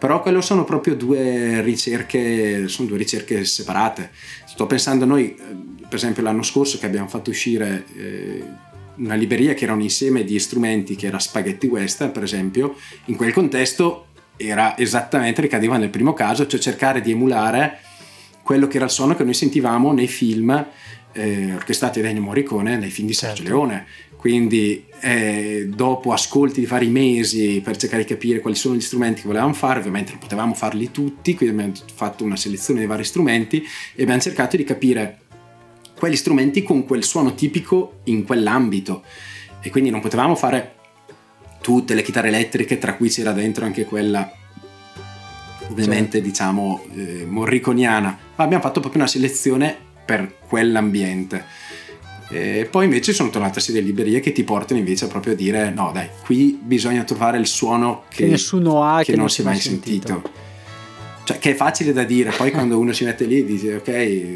però 0.04 0.20
quello 0.20 0.42
sono 0.42 0.64
proprio 0.64 0.96
due 0.96 1.62
ricerche, 1.62 2.68
sono 2.68 2.88
due 2.88 2.98
ricerche 2.98 3.42
separate. 3.46 4.10
Sto 4.44 4.66
pensando 4.66 5.04
a 5.04 5.06
noi, 5.06 5.34
eh, 5.34 5.42
per 5.80 5.94
esempio 5.94 6.22
l'anno 6.22 6.42
scorso 6.42 6.76
che 6.76 6.84
abbiamo 6.84 7.08
fatto 7.08 7.30
uscire 7.30 7.86
eh, 7.96 8.44
una 8.96 9.14
libreria 9.14 9.54
che 9.54 9.64
era 9.64 9.72
un 9.72 9.80
insieme 9.80 10.22
di 10.22 10.38
strumenti 10.38 10.94
che 10.94 11.06
era 11.06 11.18
Spaghetti 11.18 11.66
Western, 11.68 12.12
per 12.12 12.22
esempio, 12.22 12.76
in 13.06 13.16
quel 13.16 13.32
contesto 13.32 14.08
era 14.36 14.76
esattamente, 14.76 15.40
ricadeva 15.40 15.78
nel 15.78 15.88
primo 15.88 16.12
caso, 16.12 16.46
cioè 16.46 16.60
cercare 16.60 17.00
di 17.00 17.12
emulare 17.12 17.78
quello 18.42 18.68
che 18.68 18.76
era 18.76 18.84
il 18.84 18.90
suono 18.90 19.16
che 19.16 19.24
noi 19.24 19.32
sentivamo 19.32 19.90
nei 19.94 20.08
film 20.08 20.66
eh, 21.12 21.54
orchestrati 21.54 22.02
da 22.02 22.10
Ennio 22.10 22.20
Morricone 22.20 22.76
nei 22.76 22.90
film 22.90 23.06
di 23.06 23.14
Sergio 23.14 23.36
certo. 23.36 23.50
Leone 23.50 23.86
quindi 24.24 24.86
eh, 25.02 25.68
dopo 25.68 26.10
ascolti 26.10 26.60
di 26.60 26.64
vari 26.64 26.88
mesi 26.88 27.60
per 27.62 27.76
cercare 27.76 28.04
di 28.04 28.08
capire 28.08 28.40
quali 28.40 28.56
sono 28.56 28.74
gli 28.74 28.80
strumenti 28.80 29.20
che 29.20 29.26
volevamo 29.26 29.52
fare, 29.52 29.80
ovviamente 29.80 30.12
non 30.12 30.20
potevamo 30.20 30.54
farli 30.54 30.90
tutti, 30.90 31.34
quindi 31.34 31.54
abbiamo 31.54 31.74
fatto 31.94 32.24
una 32.24 32.34
selezione 32.34 32.80
di 32.80 32.86
vari 32.86 33.04
strumenti 33.04 33.62
e 33.94 34.02
abbiamo 34.02 34.22
cercato 34.22 34.56
di 34.56 34.64
capire 34.64 35.18
quegli 35.94 36.16
strumenti 36.16 36.62
con 36.62 36.86
quel 36.86 37.04
suono 37.04 37.34
tipico 37.34 38.00
in 38.04 38.24
quell'ambito. 38.24 39.02
E 39.60 39.68
quindi 39.68 39.90
non 39.90 40.00
potevamo 40.00 40.34
fare 40.34 40.74
tutte 41.60 41.92
le 41.92 42.00
chitarre 42.00 42.28
elettriche 42.28 42.78
tra 42.78 42.94
cui 42.94 43.10
c'era 43.10 43.32
dentro 43.32 43.66
anche 43.66 43.84
quella 43.84 44.32
ovviamente 45.68 46.12
certo. 46.12 46.26
diciamo 46.26 46.82
eh, 46.94 47.26
morriconiana. 47.28 48.18
Ma 48.36 48.42
abbiamo 48.42 48.62
fatto 48.62 48.80
proprio 48.80 49.02
una 49.02 49.10
selezione 49.10 49.76
per 50.02 50.38
quell'ambiente 50.48 51.44
e 52.30 52.66
poi 52.70 52.84
invece 52.84 53.12
sono 53.12 53.30
tornate 53.30 53.58
a 53.58 53.62
delle 53.66 53.80
librerie 53.80 54.20
che 54.20 54.32
ti 54.32 54.44
portano 54.44 54.78
invece 54.78 55.06
proprio 55.06 55.34
a 55.34 55.36
dire 55.36 55.70
no 55.70 55.90
dai 55.92 56.08
qui 56.24 56.58
bisogna 56.60 57.04
trovare 57.04 57.38
il 57.38 57.46
suono 57.46 58.04
che, 58.08 58.24
che 58.24 58.30
nessuno 58.30 58.82
ha 58.82 58.98
che, 58.98 59.12
che 59.12 59.16
non 59.16 59.28
si 59.28 59.42
è 59.42 59.44
mai 59.44 59.58
sentito. 59.58 60.06
sentito. 60.06 60.30
cioè 61.24 61.38
che 61.38 61.50
è 61.50 61.54
facile 61.54 61.92
da 61.92 62.04
dire 62.04 62.30
poi 62.30 62.50
quando 62.52 62.78
uno 62.78 62.92
si 62.92 63.04
mette 63.04 63.24
lì 63.26 63.40
e 63.40 63.44
dice 63.44 63.74
ok 63.76 64.26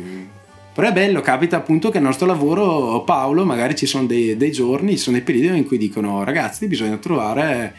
però 0.74 0.88
è 0.88 0.92
bello 0.92 1.20
capita 1.22 1.56
appunto 1.56 1.90
che 1.90 1.96
il 1.96 2.04
nostro 2.04 2.26
lavoro 2.26 3.02
Paolo 3.04 3.44
magari 3.44 3.74
ci 3.74 3.86
sono 3.86 4.06
dei, 4.06 4.36
dei 4.36 4.52
giorni 4.52 4.92
ci 4.92 4.98
sono 4.98 5.16
dei 5.16 5.24
periodi 5.24 5.58
in 5.58 5.66
cui 5.66 5.78
dicono 5.78 6.22
ragazzi 6.24 6.66
bisogna 6.66 6.96
trovare 6.98 7.74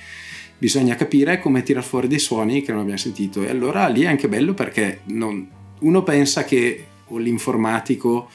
bisogna 0.58 0.96
capire 0.96 1.40
come 1.40 1.64
tirar 1.64 1.84
fuori 1.84 2.08
dei 2.08 2.20
suoni 2.20 2.62
che 2.62 2.72
non 2.72 2.82
abbiamo 2.82 3.00
sentito 3.00 3.44
e 3.44 3.50
allora 3.50 3.88
lì 3.88 4.02
è 4.02 4.08
anche 4.08 4.28
bello 4.28 4.54
perché 4.54 5.02
non, 5.06 5.48
uno 5.80 6.04
pensa 6.04 6.44
che 6.44 6.86
l'informatico 7.08 8.30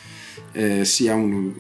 eh, 0.55 0.85
sia 0.85 1.15
un, 1.15 1.53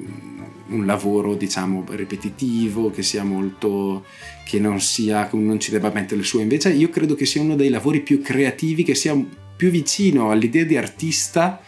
un, 0.68 0.86
lavoro 0.86 1.34
diciamo 1.34 1.84
ripetitivo, 1.90 2.90
che 2.90 3.02
sia 3.02 3.24
molto 3.24 4.04
che 4.46 4.58
non 4.58 4.80
sia 4.80 5.28
non 5.32 5.58
ci 5.60 5.70
debba 5.70 5.90
mettere 5.92 6.20
il 6.20 6.26
suo. 6.26 6.40
Invece 6.40 6.70
io 6.70 6.88
credo 6.88 7.14
che 7.14 7.26
sia 7.26 7.42
uno 7.42 7.56
dei 7.56 7.68
lavori 7.68 8.00
più 8.00 8.22
creativi 8.22 8.84
che 8.84 8.94
sia 8.94 9.14
più 9.56 9.70
vicino 9.70 10.30
all'idea 10.30 10.64
di 10.64 10.76
artista 10.76 11.60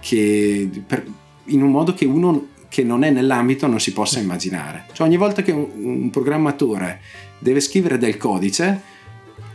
che 0.00 0.68
per, 0.86 1.06
in 1.46 1.62
un 1.62 1.70
modo 1.70 1.94
che 1.94 2.04
uno 2.04 2.56
che 2.68 2.82
non 2.82 3.02
è 3.02 3.10
nell'ambito 3.10 3.66
non 3.66 3.80
si 3.80 3.92
possa 3.92 4.18
immaginare. 4.18 4.86
Cioè 4.92 5.06
ogni 5.06 5.16
volta 5.16 5.42
che 5.42 5.52
un, 5.52 5.68
un 5.74 6.10
programmatore 6.10 7.00
deve 7.38 7.60
scrivere 7.60 7.98
del 7.98 8.16
codice 8.16 8.96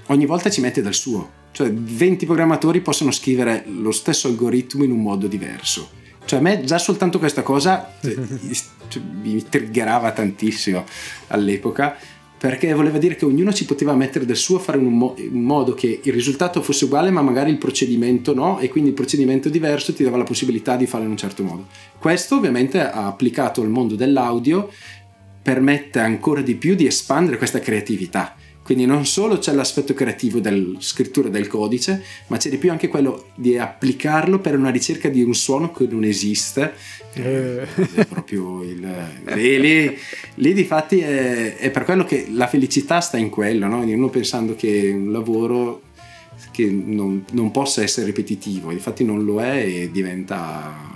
ogni 0.08 0.26
volta 0.26 0.50
ci 0.50 0.62
mette 0.62 0.82
del 0.82 0.94
suo. 0.94 1.42
Cioè 1.52 1.72
20 1.72 2.26
programmatori 2.26 2.82
possono 2.82 3.12
scrivere 3.12 3.66
lo 3.68 3.92
stesso 3.92 4.28
algoritmo 4.28 4.84
in 4.84 4.92
un 4.92 5.02
modo 5.02 5.28
diverso 5.28 6.02
cioè 6.34 6.40
a 6.40 6.42
me 6.42 6.64
già 6.64 6.80
soltanto 6.80 7.20
questa 7.20 7.44
cosa 7.44 7.94
cioè, 8.02 9.04
mi 9.22 9.44
triggerava 9.48 10.12
tantissimo 10.12 10.84
all'epoca 11.28 11.96
perché 12.38 12.74
voleva 12.74 12.98
dire 12.98 13.16
che 13.16 13.24
ognuno 13.24 13.54
ci 13.54 13.66
poteva 13.66 13.94
mettere 13.94 14.26
del 14.26 14.36
suo 14.36 14.58
a 14.58 14.60
fare 14.60 14.78
un, 14.78 14.98
mo- 14.98 15.16
in 15.18 15.44
modo 15.44 15.74
che 15.74 16.02
il 16.04 16.12
risultato 16.12 16.62
fosse 16.62 16.86
uguale 16.86 17.10
ma 17.10 17.22
magari 17.22 17.52
il 17.52 17.58
procedimento 17.58 18.34
no 18.34 18.60
e 18.60 18.68
quindi 18.68 18.90
il 18.90 18.96
procedimento 18.96 19.48
diverso 19.48 19.94
ti 19.94 20.04
dava 20.04 20.18
la 20.18 20.24
possibilità 20.24 20.76
di 20.76 20.86
farlo 20.86 21.06
in 21.06 21.12
un 21.12 21.18
certo 21.18 21.44
modo. 21.44 21.68
Questo 21.98 22.36
ovviamente 22.36 22.82
ha 22.82 23.06
applicato 23.06 23.62
al 23.62 23.70
mondo 23.70 23.96
dell'audio 23.96 24.70
permette 25.42 26.00
ancora 26.00 26.42
di 26.42 26.56
più 26.56 26.76
di 26.76 26.86
espandere 26.86 27.38
questa 27.38 27.60
creatività 27.60 28.36
quindi 28.64 28.86
non 28.86 29.06
solo 29.06 29.40
c'è 29.40 29.54
l'aspetto 29.54 29.94
creativo 29.94 30.40
della 30.40 30.80
scrittura 30.80 31.28
del 31.28 31.48
codice, 31.48 32.02
ma 32.28 32.38
c'è 32.38 32.50
di 32.50 32.58
più 32.58 32.72
anche 32.72 32.88
quello 32.88 33.28
di 33.36 33.58
applicarlo 33.58 34.40
per 34.40 34.58
una 34.58 34.70
ricerca 34.70 35.10
di 35.10 35.22
un 35.22 35.36
suono 35.36 35.72
che 35.72 35.86
non 35.86 36.06
esiste. 36.06 36.74
Eh. 37.14 37.68
È 37.94 38.06
proprio 38.06 38.64
il... 38.64 38.88
Lì, 39.34 39.60
lì, 39.60 39.98
lì 40.36 40.54
di 40.54 40.64
fatti 40.64 41.00
è, 41.00 41.58
è, 41.58 41.72
per 41.72 41.84
quello 41.84 42.06
che 42.06 42.28
la 42.32 42.48
felicità 42.48 43.02
sta 43.02 43.18
in 43.18 43.30
quello, 43.30 43.68
no? 43.68 43.82
uno 43.82 44.10
pensando 44.10 44.56
che 44.56 44.92
un 44.94 45.12
lavoro 45.12 45.82
che 46.52 46.66
non, 46.66 47.26
non 47.32 47.52
possa 47.52 47.84
essere 47.84 48.06
ripetitivo, 48.06 48.72
infatti 48.72 49.04
non 49.04 49.26
lo 49.26 49.42
è 49.42 49.58
e 49.58 49.92
diventa 49.92 50.92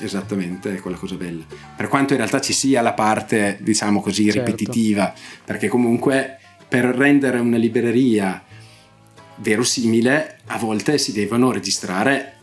esattamente 0.00 0.78
quella 0.80 0.98
cosa 0.98 1.14
bella. 1.14 1.44
Per 1.74 1.88
quanto 1.88 2.12
in 2.12 2.18
realtà 2.18 2.40
ci 2.40 2.52
sia 2.52 2.82
la 2.82 2.92
parte, 2.92 3.56
diciamo 3.60 4.02
così, 4.02 4.24
certo. 4.30 4.44
ripetitiva, 4.44 5.12
perché 5.44 5.68
comunque 5.68 6.38
per 6.68 6.84
rendere 6.84 7.38
una 7.38 7.56
libreria 7.56 8.42
verosimile 9.36 10.40
a 10.46 10.58
volte 10.58 10.98
si 10.98 11.12
devono 11.12 11.50
registrare 11.50 12.34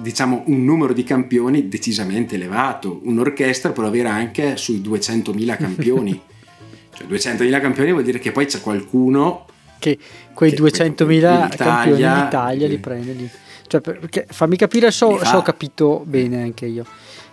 diciamo 0.00 0.44
un 0.46 0.64
numero 0.64 0.92
di 0.92 1.02
campioni 1.04 1.68
decisamente 1.68 2.36
elevato 2.36 3.00
un'orchestra 3.04 3.72
può 3.72 3.84
avere 3.84 4.08
anche 4.08 4.56
sui 4.56 4.80
200.000 4.80 5.56
campioni 5.56 6.20
cioè 6.94 7.06
200.000 7.06 7.60
campioni 7.60 7.92
vuol 7.92 8.04
dire 8.04 8.18
che 8.18 8.32
poi 8.32 8.46
c'è 8.46 8.60
qualcuno 8.60 9.46
che 9.78 9.98
quei 10.32 10.52
che 10.52 10.62
200.000 10.62 11.56
campioni 11.56 12.02
in 12.02 12.24
Italia 12.26 12.66
li 12.66 12.78
prende 12.78 13.12
lì. 13.12 13.30
Cioè, 13.66 13.80
perché, 13.80 14.26
fammi 14.30 14.56
capire 14.56 14.90
se 14.90 15.04
ho, 15.04 15.18
ho 15.18 15.42
capito 15.42 16.02
bene 16.06 16.42
anche 16.42 16.66
io 16.66 16.86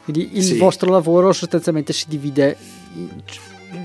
quindi 0.03 0.37
il 0.37 0.43
sì. 0.43 0.57
vostro 0.57 0.91
lavoro 0.91 1.31
sostanzialmente 1.31 1.93
si 1.93 2.05
divide 2.07 2.57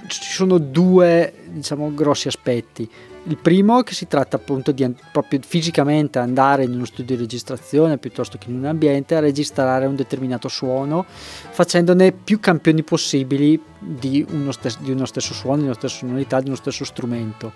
ci 0.06 0.32
sono 0.32 0.58
due 0.58 1.32
diciamo, 1.48 1.92
grossi 1.94 2.28
aspetti. 2.28 2.88
Il 3.24 3.36
primo 3.36 3.82
che 3.82 3.92
si 3.92 4.06
tratta 4.08 4.36
appunto 4.36 4.72
di 4.72 4.94
proprio 5.12 5.40
fisicamente 5.46 6.18
andare 6.18 6.64
in 6.64 6.72
uno 6.72 6.86
studio 6.86 7.16
di 7.16 7.22
registrazione 7.22 7.98
piuttosto 7.98 8.38
che 8.38 8.48
in 8.48 8.56
un 8.56 8.64
ambiente 8.64 9.14
a 9.14 9.20
registrare 9.20 9.84
un 9.84 9.94
determinato 9.94 10.48
suono 10.48 11.04
facendone 11.50 12.12
più 12.12 12.40
campioni 12.40 12.82
possibili 12.82 13.60
di 13.78 14.24
uno, 14.30 14.52
stes- 14.52 14.80
di 14.80 14.90
uno 14.90 15.04
stesso 15.04 15.34
suono, 15.34 15.58
di 15.58 15.64
una 15.64 15.74
stessa 15.74 15.98
sonorità, 15.98 16.40
di 16.40 16.46
uno 16.46 16.56
stesso 16.56 16.84
strumento. 16.84 17.52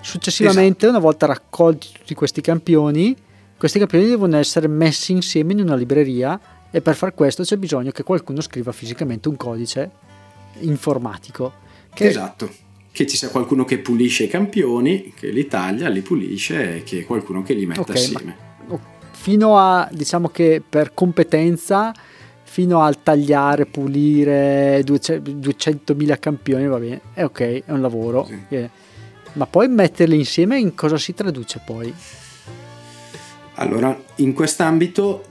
Successivamente, 0.00 0.84
esatto. 0.84 0.90
una 0.90 0.98
volta 0.98 1.26
raccolti 1.26 1.88
tutti 1.92 2.14
questi 2.14 2.40
campioni, 2.42 3.16
questi 3.56 3.78
campioni 3.78 4.06
devono 4.06 4.36
essere 4.36 4.68
messi 4.68 5.12
insieme 5.12 5.52
in 5.52 5.60
una 5.60 5.76
libreria 5.76 6.38
e 6.70 6.80
per 6.82 6.94
far 6.94 7.14
questo 7.14 7.42
c'è 7.42 7.56
bisogno 7.56 7.90
che 7.90 8.02
qualcuno 8.02 8.40
scriva 8.40 8.72
fisicamente 8.72 9.28
un 9.28 9.36
codice 9.36 9.90
informatico. 10.60 11.52
Che... 11.92 12.06
Esatto, 12.06 12.50
che 12.92 13.06
ci 13.06 13.16
sia 13.16 13.28
qualcuno 13.30 13.64
che 13.64 13.78
pulisce 13.78 14.24
i 14.24 14.28
campioni, 14.28 15.12
che 15.16 15.30
li 15.30 15.46
taglia, 15.46 15.88
li 15.88 16.02
pulisce 16.02 16.76
e 16.76 16.82
che 16.82 17.04
qualcuno 17.04 17.42
che 17.42 17.54
li 17.54 17.64
metta 17.64 17.80
okay, 17.80 17.96
assieme. 17.96 18.36
Ma, 18.66 18.78
fino 19.10 19.58
a, 19.58 19.88
diciamo 19.90 20.28
che 20.28 20.62
per 20.66 20.92
competenza, 20.92 21.92
fino 22.42 22.82
al 22.82 23.02
tagliare, 23.02 23.64
pulire 23.64 24.80
200.000 24.80 26.18
campioni, 26.18 26.66
va 26.66 26.78
bene, 26.78 27.00
è 27.14 27.24
ok, 27.24 27.40
è 27.64 27.70
un 27.70 27.80
lavoro. 27.80 28.26
Sì. 28.26 28.38
Eh. 28.48 28.70
Ma 29.34 29.46
poi 29.46 29.68
metterli 29.68 30.16
insieme 30.16 30.58
in 30.58 30.74
cosa 30.74 30.98
si 30.98 31.14
traduce 31.14 31.62
poi? 31.64 31.94
Allora, 33.54 33.98
in 34.16 34.34
quest'ambito 34.34 35.24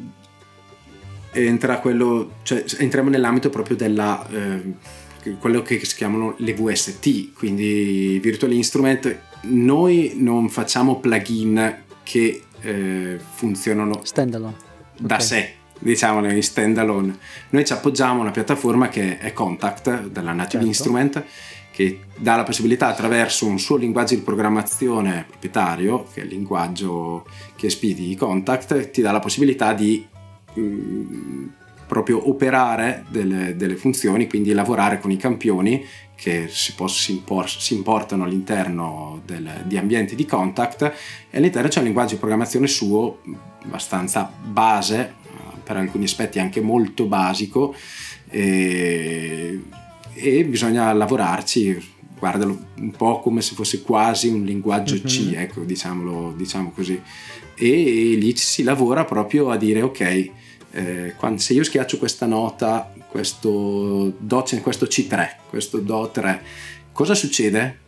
entra 1.32 1.80
quello, 1.80 2.38
cioè 2.42 2.64
entriamo 2.80 3.10
nell'ambito 3.10 3.52
proprio 3.52 3.76
della... 3.76 4.28
Eh, 4.28 5.00
quello 5.40 5.62
che 5.62 5.84
si 5.86 5.96
chiamano 5.96 6.36
le 6.38 6.54
VST, 6.54 7.34
quindi 7.34 8.20
Virtual 8.22 8.52
Instrument. 8.52 9.20
Noi 9.44 10.14
non 10.18 10.50
facciamo 10.50 11.00
plugin 11.00 11.84
che 12.04 12.44
eh, 12.62 13.20
funzionano 13.34 14.02
standalone. 14.04 14.56
da 14.98 15.16
okay. 15.16 15.26
sé, 15.26 15.54
diciamo 15.80 16.28
in 16.30 16.44
standalone. 16.44 17.18
Noi 17.50 17.66
ci 17.66 17.74
appoggiamo 17.74 18.20
a 18.20 18.22
una 18.22 18.32
piattaforma 18.32 18.90
che 18.90 19.18
è 19.18 19.34
Contact 19.34 20.08
della 20.08 20.34
Native 20.34 20.64
certo. 20.64 20.68
Instrument 20.68 21.26
che 21.72 22.02
dà 22.18 22.36
la 22.36 22.44
possibilità 22.44 22.88
attraverso 22.88 23.48
un 23.48 23.58
suo 23.58 23.78
linguaggio 23.78 24.16
di 24.16 24.22
programmazione 24.22 25.26
proprietario, 25.28 26.06
che 26.14 26.22
è 26.22 26.24
il 26.26 26.30
linguaggio 26.30 27.26
KSP 27.56 27.86
di 27.94 28.16
Contact, 28.16 28.92
ti 28.92 29.02
dà 29.02 29.12
la 29.12 29.20
possibilità 29.20 29.74
di 29.74 30.06
mm, 30.60 31.48
proprio 31.92 32.30
operare 32.30 33.04
delle, 33.10 33.58
delle, 33.58 33.76
funzioni, 33.76 34.26
quindi 34.26 34.54
lavorare 34.54 34.98
con 34.98 35.12
i 35.12 35.18
campioni 35.18 35.86
che 36.16 36.46
si, 36.48 36.74
poss- 36.74 37.02
si, 37.02 37.12
impor- 37.12 37.60
si 37.60 37.74
importano 37.74 38.24
all'interno 38.24 39.22
del, 39.26 39.64
di 39.66 39.76
ambienti 39.76 40.16
di 40.16 40.26
contact 40.26 40.94
e 41.30 41.38
all'interno 41.38 41.68
c'è 41.68 41.80
un 41.80 41.84
linguaggio 41.84 42.14
di 42.14 42.20
programmazione 42.20 42.68
suo 42.68 43.20
abbastanza 43.66 44.32
base, 44.42 45.00
eh, 45.02 45.58
per 45.66 45.76
alcuni 45.76 46.06
aspetti 46.06 46.40
anche 46.40 46.62
molto 46.62 47.08
basico 47.08 47.76
e, 48.30 49.62
e 50.14 50.46
bisogna 50.46 50.94
lavorarci 50.94 51.90
guardalo 52.18 52.68
un 52.78 52.92
po' 52.92 53.20
come 53.20 53.42
se 53.42 53.54
fosse 53.54 53.82
quasi 53.82 54.30
un 54.30 54.46
linguaggio 54.46 54.94
mm-hmm. 54.94 55.06
C, 55.06 55.34
ecco, 55.36 55.64
diciamolo, 55.64 56.34
diciamo 56.38 56.72
così. 56.72 57.02
E, 57.54 58.14
e 58.14 58.16
lì 58.16 58.34
si 58.38 58.64
lavora 58.64 59.04
proprio 59.04 59.50
a 59.50 59.58
dire 59.58 59.82
ok, 59.82 60.32
eh, 60.72 61.14
quando, 61.18 61.40
se 61.40 61.54
io 61.54 61.64
schiaccio 61.64 61.98
questa 61.98 62.26
nota, 62.26 62.94
questo 63.08 64.14
Do, 64.18 64.46
questo 64.62 64.86
C3, 64.86 65.30
questo 65.50 65.80
Do3, 65.80 66.40
cosa 66.92 67.14
succede? 67.14 67.80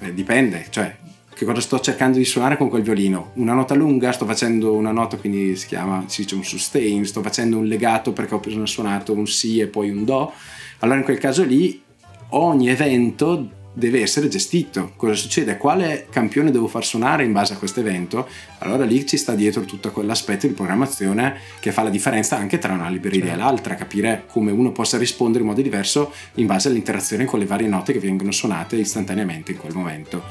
Eh, 0.00 0.12
dipende, 0.12 0.66
cioè 0.70 0.96
che 1.34 1.44
cosa 1.44 1.60
sto 1.60 1.80
cercando 1.80 2.18
di 2.18 2.24
suonare 2.24 2.56
con 2.56 2.68
quel 2.68 2.82
violino. 2.82 3.30
Una 3.34 3.54
nota 3.54 3.74
lunga, 3.74 4.12
sto 4.12 4.26
facendo 4.26 4.74
una 4.74 4.92
nota, 4.92 5.16
quindi 5.16 5.56
si 5.56 5.66
chiama, 5.66 6.04
si 6.06 6.22
dice 6.22 6.34
un 6.34 6.44
sustain, 6.44 7.04
sto 7.04 7.22
facendo 7.22 7.58
un 7.58 7.66
legato 7.66 8.12
perché 8.12 8.34
ho 8.34 8.40
preso 8.40 8.64
suonato 8.66 9.12
un 9.12 9.26
Si 9.26 9.58
e 9.58 9.66
poi 9.66 9.90
un 9.90 10.04
Do. 10.04 10.32
Allora 10.80 10.98
in 10.98 11.04
quel 11.04 11.18
caso 11.18 11.44
lì 11.44 11.82
ogni 12.30 12.68
evento 12.68 13.60
deve 13.72 14.02
essere 14.02 14.28
gestito. 14.28 14.92
Cosa 14.96 15.14
succede? 15.14 15.56
Quale 15.56 16.06
campione 16.10 16.50
devo 16.50 16.68
far 16.68 16.84
suonare 16.84 17.24
in 17.24 17.32
base 17.32 17.54
a 17.54 17.56
questo 17.56 17.80
evento? 17.80 18.28
Allora 18.58 18.84
lì 18.84 19.06
ci 19.06 19.16
sta 19.16 19.34
dietro 19.34 19.62
tutto 19.62 19.90
quell'aspetto 19.90 20.46
di 20.46 20.52
programmazione 20.52 21.36
che 21.60 21.72
fa 21.72 21.82
la 21.82 21.90
differenza 21.90 22.36
anche 22.36 22.58
tra 22.58 22.72
una 22.72 22.88
libreria 22.88 23.26
certo. 23.26 23.34
e 23.34 23.42
l'altra, 23.42 23.74
capire 23.74 24.24
come 24.28 24.50
uno 24.50 24.72
possa 24.72 24.98
rispondere 24.98 25.42
in 25.42 25.48
modo 25.48 25.62
diverso 25.62 26.12
in 26.34 26.46
base 26.46 26.68
all'interazione 26.68 27.24
con 27.24 27.38
le 27.38 27.46
varie 27.46 27.68
note 27.68 27.92
che 27.92 27.98
vengono 27.98 28.30
suonate 28.30 28.76
istantaneamente 28.76 29.52
in 29.52 29.58
quel 29.58 29.74
momento. 29.74 30.22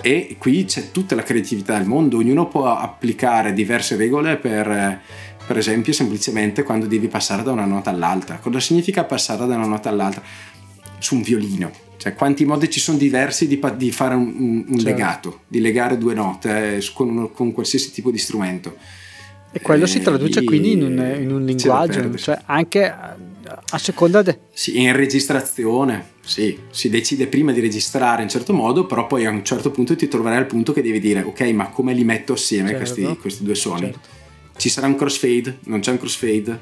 E 0.00 0.36
qui 0.38 0.64
c'è 0.64 0.90
tutta 0.92 1.14
la 1.14 1.22
creatività 1.22 1.76
del 1.76 1.86
mondo, 1.86 2.18
ognuno 2.18 2.46
può 2.46 2.76
applicare 2.76 3.52
diverse 3.52 3.96
regole 3.96 4.36
per 4.36 5.00
per 5.46 5.56
esempio 5.56 5.92
semplicemente 5.92 6.64
quando 6.64 6.86
devi 6.86 7.06
passare 7.06 7.44
da 7.44 7.52
una 7.52 7.66
nota 7.66 7.90
all'altra. 7.90 8.38
Cosa 8.38 8.58
significa 8.58 9.04
passare 9.04 9.46
da 9.46 9.54
una 9.54 9.66
nota 9.66 9.88
all'altra? 9.88 10.20
Su 10.98 11.14
un 11.14 11.22
violino 11.22 11.85
cioè, 11.96 12.14
quanti 12.14 12.44
modi 12.44 12.70
ci 12.70 12.80
sono 12.80 12.98
diversi 12.98 13.46
di, 13.46 13.60
di 13.76 13.90
fare 13.92 14.14
un, 14.14 14.34
un, 14.36 14.56
un 14.68 14.78
certo. 14.78 14.84
legato, 14.84 15.40
di 15.48 15.60
legare 15.60 15.98
due 15.98 16.14
note 16.14 16.76
eh, 16.76 16.90
con, 16.92 17.30
con, 17.32 17.52
qualsiasi 17.52 17.90
tipo 17.92 18.10
di 18.10 18.18
strumento. 18.18 18.76
E 19.52 19.60
quello 19.60 19.84
eh, 19.84 19.88
si 19.88 20.00
traduce 20.00 20.44
quindi 20.44 20.72
in 20.72 20.82
un, 20.82 21.16
in 21.18 21.32
un 21.32 21.44
linguaggio, 21.44 22.14
cioè 22.16 22.38
anche 22.44 22.94
a 23.68 23.78
seconda 23.78 24.22
de... 24.22 24.38
Sì, 24.52 24.80
in 24.80 24.94
registrazione, 24.94 26.10
sì, 26.24 26.58
si 26.70 26.88
decide 26.88 27.26
prima 27.26 27.52
di 27.52 27.60
registrare 27.60 28.22
in 28.22 28.28
certo 28.28 28.52
modo, 28.52 28.86
però 28.86 29.06
poi 29.06 29.26
a 29.26 29.30
un 29.30 29.44
certo 29.44 29.70
punto 29.70 29.96
ti 29.96 30.08
troverai 30.08 30.38
al 30.38 30.46
punto 30.46 30.72
che 30.72 30.82
devi 30.82 31.00
dire, 31.00 31.22
ok, 31.22 31.40
ma 31.52 31.68
come 31.68 31.92
li 31.92 32.04
metto 32.04 32.34
assieme 32.34 32.70
certo. 32.70 32.94
questi, 32.94 33.16
questi, 33.18 33.44
due 33.44 33.54
suoni? 33.54 33.86
Certo. 33.86 34.08
Ci 34.56 34.68
sarà 34.68 34.86
un 34.86 34.96
crossfade? 34.96 35.58
Non 35.64 35.80
c'è 35.80 35.90
un 35.92 35.98
crossfade? 35.98 36.60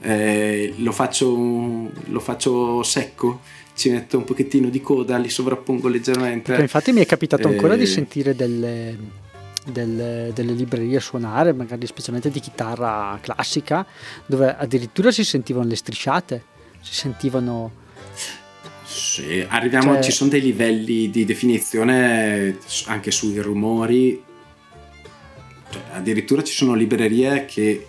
Eh, 0.00 0.74
lo, 0.78 0.92
faccio, 0.92 1.90
lo 2.06 2.20
faccio 2.20 2.82
secco? 2.82 3.40
Ci 3.76 3.90
metto 3.90 4.16
un 4.16 4.24
pochettino 4.24 4.68
di 4.68 4.80
coda, 4.80 5.18
li 5.18 5.28
sovrappongo 5.28 5.88
leggermente. 5.88 6.46
Perché 6.46 6.62
infatti 6.62 6.92
mi 6.92 7.02
è 7.02 7.06
capitato 7.06 7.46
ancora 7.46 7.74
e... 7.74 7.76
di 7.76 7.86
sentire 7.86 8.34
delle, 8.34 8.96
delle, 9.66 10.32
delle, 10.34 10.52
librerie 10.52 10.98
suonare, 10.98 11.52
magari 11.52 11.86
specialmente 11.86 12.30
di 12.30 12.40
chitarra 12.40 13.18
classica, 13.20 13.86
dove 14.24 14.56
addirittura 14.56 15.10
si 15.10 15.24
sentivano 15.24 15.68
le 15.68 15.76
strisciate, 15.76 16.42
si 16.80 16.94
sentivano... 16.94 17.84
Sì, 18.84 19.44
arriviamo, 19.46 19.94
cioè... 19.94 20.02
ci 20.02 20.12
sono 20.12 20.30
dei 20.30 20.40
livelli 20.40 21.10
di 21.10 21.26
definizione 21.26 22.56
anche 22.86 23.10
sui 23.10 23.38
rumori, 23.40 24.22
cioè, 25.68 25.82
addirittura 25.92 26.42
ci 26.42 26.54
sono 26.54 26.74
librerie 26.74 27.44
che... 27.44 27.86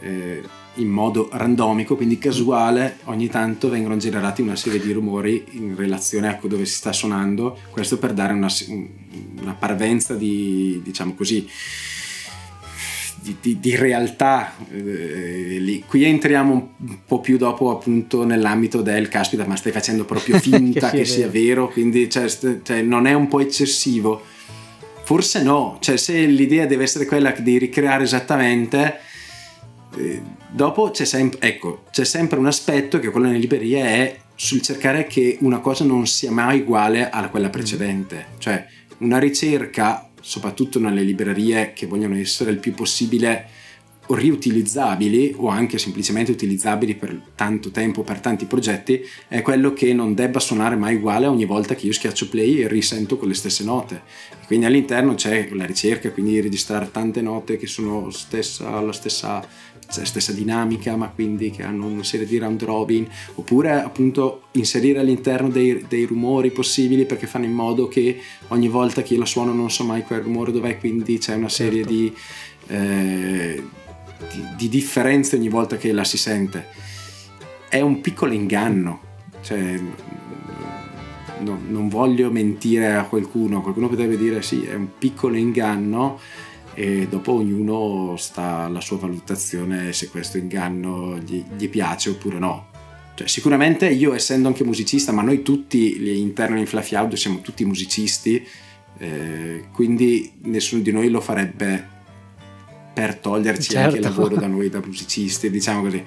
Eh, 0.00 0.60
in 0.76 0.88
modo 0.88 1.28
randomico, 1.32 1.96
quindi 1.96 2.18
casuale, 2.18 2.98
ogni 3.04 3.28
tanto 3.28 3.68
vengono 3.68 3.96
generati 3.96 4.40
una 4.40 4.56
serie 4.56 4.80
di 4.80 4.92
rumori 4.92 5.44
in 5.52 5.76
relazione 5.76 6.28
a 6.28 6.38
dove 6.42 6.64
si 6.64 6.74
sta 6.74 6.92
suonando, 6.92 7.58
questo 7.70 7.98
per 7.98 8.12
dare 8.14 8.32
una, 8.32 8.48
una 9.40 9.54
parvenza 9.54 10.14
di, 10.14 10.80
diciamo 10.82 11.14
così, 11.14 11.46
di, 13.20 13.36
di, 13.40 13.60
di 13.60 13.76
realtà. 13.76 14.54
Eh, 14.72 15.82
Qui 15.86 16.04
entriamo 16.04 16.74
un 16.78 16.98
po' 17.04 17.20
più 17.20 17.36
dopo 17.36 17.70
appunto 17.70 18.24
nell'ambito 18.24 18.80
del 18.80 19.08
caspita, 19.08 19.46
ma 19.46 19.56
stai 19.56 19.72
facendo 19.72 20.04
proprio 20.04 20.38
finta 20.40 20.90
che, 20.90 20.98
che 20.98 21.04
sia 21.04 21.28
vero, 21.28 21.68
quindi 21.68 22.08
cioè, 22.08 22.28
cioè, 22.62 22.82
non 22.82 23.06
è 23.06 23.12
un 23.12 23.28
po' 23.28 23.40
eccessivo. 23.40 24.22
Forse 25.04 25.42
no, 25.42 25.76
cioè 25.80 25.96
se 25.96 26.24
l'idea 26.24 26.64
deve 26.64 26.84
essere 26.84 27.04
quella 27.04 27.32
di 27.32 27.58
ricreare 27.58 28.04
esattamente 28.04 29.00
dopo 30.50 30.90
c'è 30.90 31.04
sempre, 31.04 31.40
ecco, 31.40 31.84
c'è 31.90 32.04
sempre 32.04 32.38
un 32.38 32.46
aspetto 32.46 32.98
che 32.98 33.10
quello 33.10 33.26
nelle 33.26 33.38
librerie 33.38 33.82
è 33.82 34.20
sul 34.34 34.62
cercare 34.62 35.06
che 35.06 35.38
una 35.40 35.60
cosa 35.60 35.84
non 35.84 36.06
sia 36.06 36.30
mai 36.30 36.60
uguale 36.60 37.08
a 37.08 37.28
quella 37.28 37.50
precedente. 37.50 38.26
Cioè, 38.38 38.66
una 38.98 39.18
ricerca, 39.18 40.10
soprattutto 40.20 40.78
nelle 40.78 41.02
librerie 41.02 41.72
che 41.72 41.86
vogliono 41.86 42.16
essere 42.16 42.50
il 42.50 42.58
più 42.58 42.74
possibile 42.74 43.60
riutilizzabili 44.08 45.34
o 45.36 45.48
anche 45.48 45.78
semplicemente 45.78 46.32
utilizzabili 46.32 46.94
per 46.94 47.20
tanto 47.34 47.70
tempo, 47.70 48.02
per 48.02 48.20
tanti 48.20 48.46
progetti, 48.46 49.00
è 49.28 49.42
quello 49.42 49.72
che 49.72 49.92
non 49.92 50.14
debba 50.14 50.40
suonare 50.40 50.76
mai 50.76 50.96
uguale 50.96 51.26
ogni 51.26 51.44
volta 51.44 51.74
che 51.74 51.86
io 51.86 51.92
schiaccio 51.92 52.28
play 52.28 52.62
e 52.62 52.68
risento 52.68 53.16
con 53.16 53.28
le 53.28 53.34
stesse 53.34 53.64
note. 53.64 54.02
quindi 54.46 54.66
all'interno 54.66 55.14
c'è 55.14 55.48
la 55.52 55.64
ricerca, 55.64 56.10
quindi 56.10 56.40
registrare 56.40 56.90
tante 56.90 57.22
note 57.22 57.56
che 57.56 57.66
sono 57.66 58.10
stessa, 58.10 58.80
la 58.80 58.92
stessa 58.92 59.46
cioè 59.92 60.04
stessa 60.06 60.32
dinamica, 60.32 60.96
ma 60.96 61.08
quindi 61.08 61.50
che 61.50 61.62
hanno 61.62 61.86
una 61.86 62.02
serie 62.02 62.26
di 62.26 62.38
round 62.38 62.62
robin, 62.64 63.06
oppure 63.34 63.70
appunto 63.72 64.44
inserire 64.52 65.00
all'interno 65.00 65.48
dei, 65.48 65.84
dei, 65.86 66.04
rumori 66.04 66.50
possibili 66.50 67.04
perché 67.04 67.26
fanno 67.26 67.44
in 67.44 67.52
modo 67.52 67.88
che 67.88 68.20
ogni 68.48 68.68
volta 68.68 69.02
che 69.02 69.14
io 69.14 69.20
la 69.20 69.26
suono 69.26 69.52
non 69.52 69.70
so 69.70 69.84
mai 69.84 70.02
quel 70.02 70.22
rumore 70.22 70.50
dov'è, 70.50 70.78
quindi 70.78 71.18
c'è 71.18 71.34
una 71.34 71.50
serie 71.50 71.84
certo. 71.84 71.92
di, 71.92 72.14
eh, 72.68 73.62
di, 74.32 74.44
di, 74.56 74.68
differenze 74.68 75.36
ogni 75.36 75.48
volta 75.48 75.76
che 75.76 75.92
la 75.92 76.04
si 76.04 76.16
sente. 76.16 76.66
È 77.68 77.80
un 77.80 78.00
piccolo 78.00 78.32
inganno, 78.32 79.00
cioè 79.42 79.78
no, 81.40 81.60
non 81.68 81.88
voglio 81.88 82.30
mentire 82.30 82.94
a 82.94 83.04
qualcuno, 83.04 83.60
qualcuno 83.60 83.88
potrebbe 83.88 84.16
dire 84.16 84.42
sì, 84.42 84.64
è 84.64 84.74
un 84.74 84.88
piccolo 84.98 85.36
inganno 85.36 86.18
e 86.74 87.06
dopo 87.08 87.32
ognuno 87.32 88.16
sta 88.16 88.64
alla 88.64 88.80
sua 88.80 88.96
valutazione 88.96 89.92
se 89.92 90.08
questo 90.08 90.38
inganno 90.38 91.18
gli, 91.18 91.44
gli 91.56 91.68
piace 91.68 92.10
oppure 92.10 92.38
no. 92.38 92.70
Cioè, 93.14 93.28
sicuramente 93.28 93.88
io 93.88 94.14
essendo 94.14 94.48
anche 94.48 94.64
musicista, 94.64 95.12
ma 95.12 95.22
noi 95.22 95.42
tutti 95.42 95.96
gli 95.96 96.08
interni 96.08 96.60
in 96.60 96.66
Fluffy 96.66 96.96
Audio 96.96 97.16
siamo 97.16 97.40
tutti 97.40 97.64
musicisti, 97.64 98.46
eh, 98.98 99.64
quindi 99.72 100.32
nessuno 100.44 100.80
di 100.82 100.92
noi 100.92 101.10
lo 101.10 101.20
farebbe 101.20 101.88
per 102.94 103.16
toglierci 103.16 103.70
certo. 103.70 103.86
anche 103.86 103.96
il 103.98 104.02
lavoro 104.02 104.36
da 104.36 104.46
noi 104.46 104.68
da 104.70 104.80
musicisti, 104.84 105.50
diciamo 105.50 105.82
così. 105.82 106.02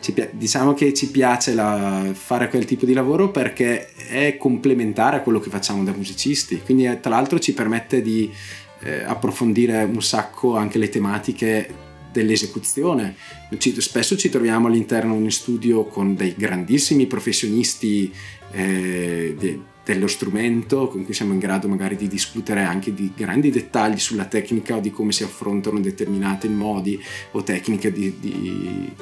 Ci, 0.00 0.14
diciamo 0.30 0.74
che 0.74 0.94
ci 0.94 1.10
piace 1.10 1.54
la, 1.54 2.08
fare 2.12 2.48
quel 2.48 2.64
tipo 2.64 2.86
di 2.86 2.92
lavoro 2.92 3.32
perché 3.32 3.92
è 3.94 4.36
complementare 4.36 5.16
a 5.16 5.20
quello 5.22 5.40
che 5.40 5.50
facciamo 5.50 5.82
da 5.82 5.92
musicisti, 5.92 6.60
quindi 6.64 6.84
tra 7.00 7.10
l'altro 7.10 7.40
ci 7.40 7.52
permette 7.52 8.00
di 8.00 8.30
eh, 8.80 9.02
approfondire 9.04 9.84
un 9.84 10.02
sacco 10.02 10.56
anche 10.56 10.78
le 10.78 10.88
tematiche 10.88 11.86
dell'esecuzione. 12.12 13.14
Spesso 13.78 14.16
ci 14.16 14.28
troviamo 14.28 14.66
all'interno 14.66 15.16
di 15.16 15.22
un 15.22 15.30
studio 15.30 15.84
con 15.84 16.14
dei 16.14 16.34
grandissimi 16.36 17.06
professionisti 17.06 18.12
eh, 18.52 19.34
de, 19.38 19.60
dello 19.84 20.06
strumento 20.06 20.88
con 20.88 21.04
cui 21.04 21.14
siamo 21.14 21.32
in 21.32 21.38
grado 21.38 21.66
magari 21.66 21.96
di 21.96 22.08
discutere 22.08 22.62
anche 22.62 22.92
di 22.92 23.10
grandi 23.16 23.50
dettagli 23.50 23.98
sulla 23.98 24.26
tecnica 24.26 24.76
o 24.76 24.80
di 24.80 24.90
come 24.90 25.12
si 25.12 25.22
affrontano 25.22 25.80
determinati 25.80 26.46
modi 26.48 27.02
o 27.32 27.42
tecniche 27.42 27.90
di, 27.90 28.16
di, 28.20 28.92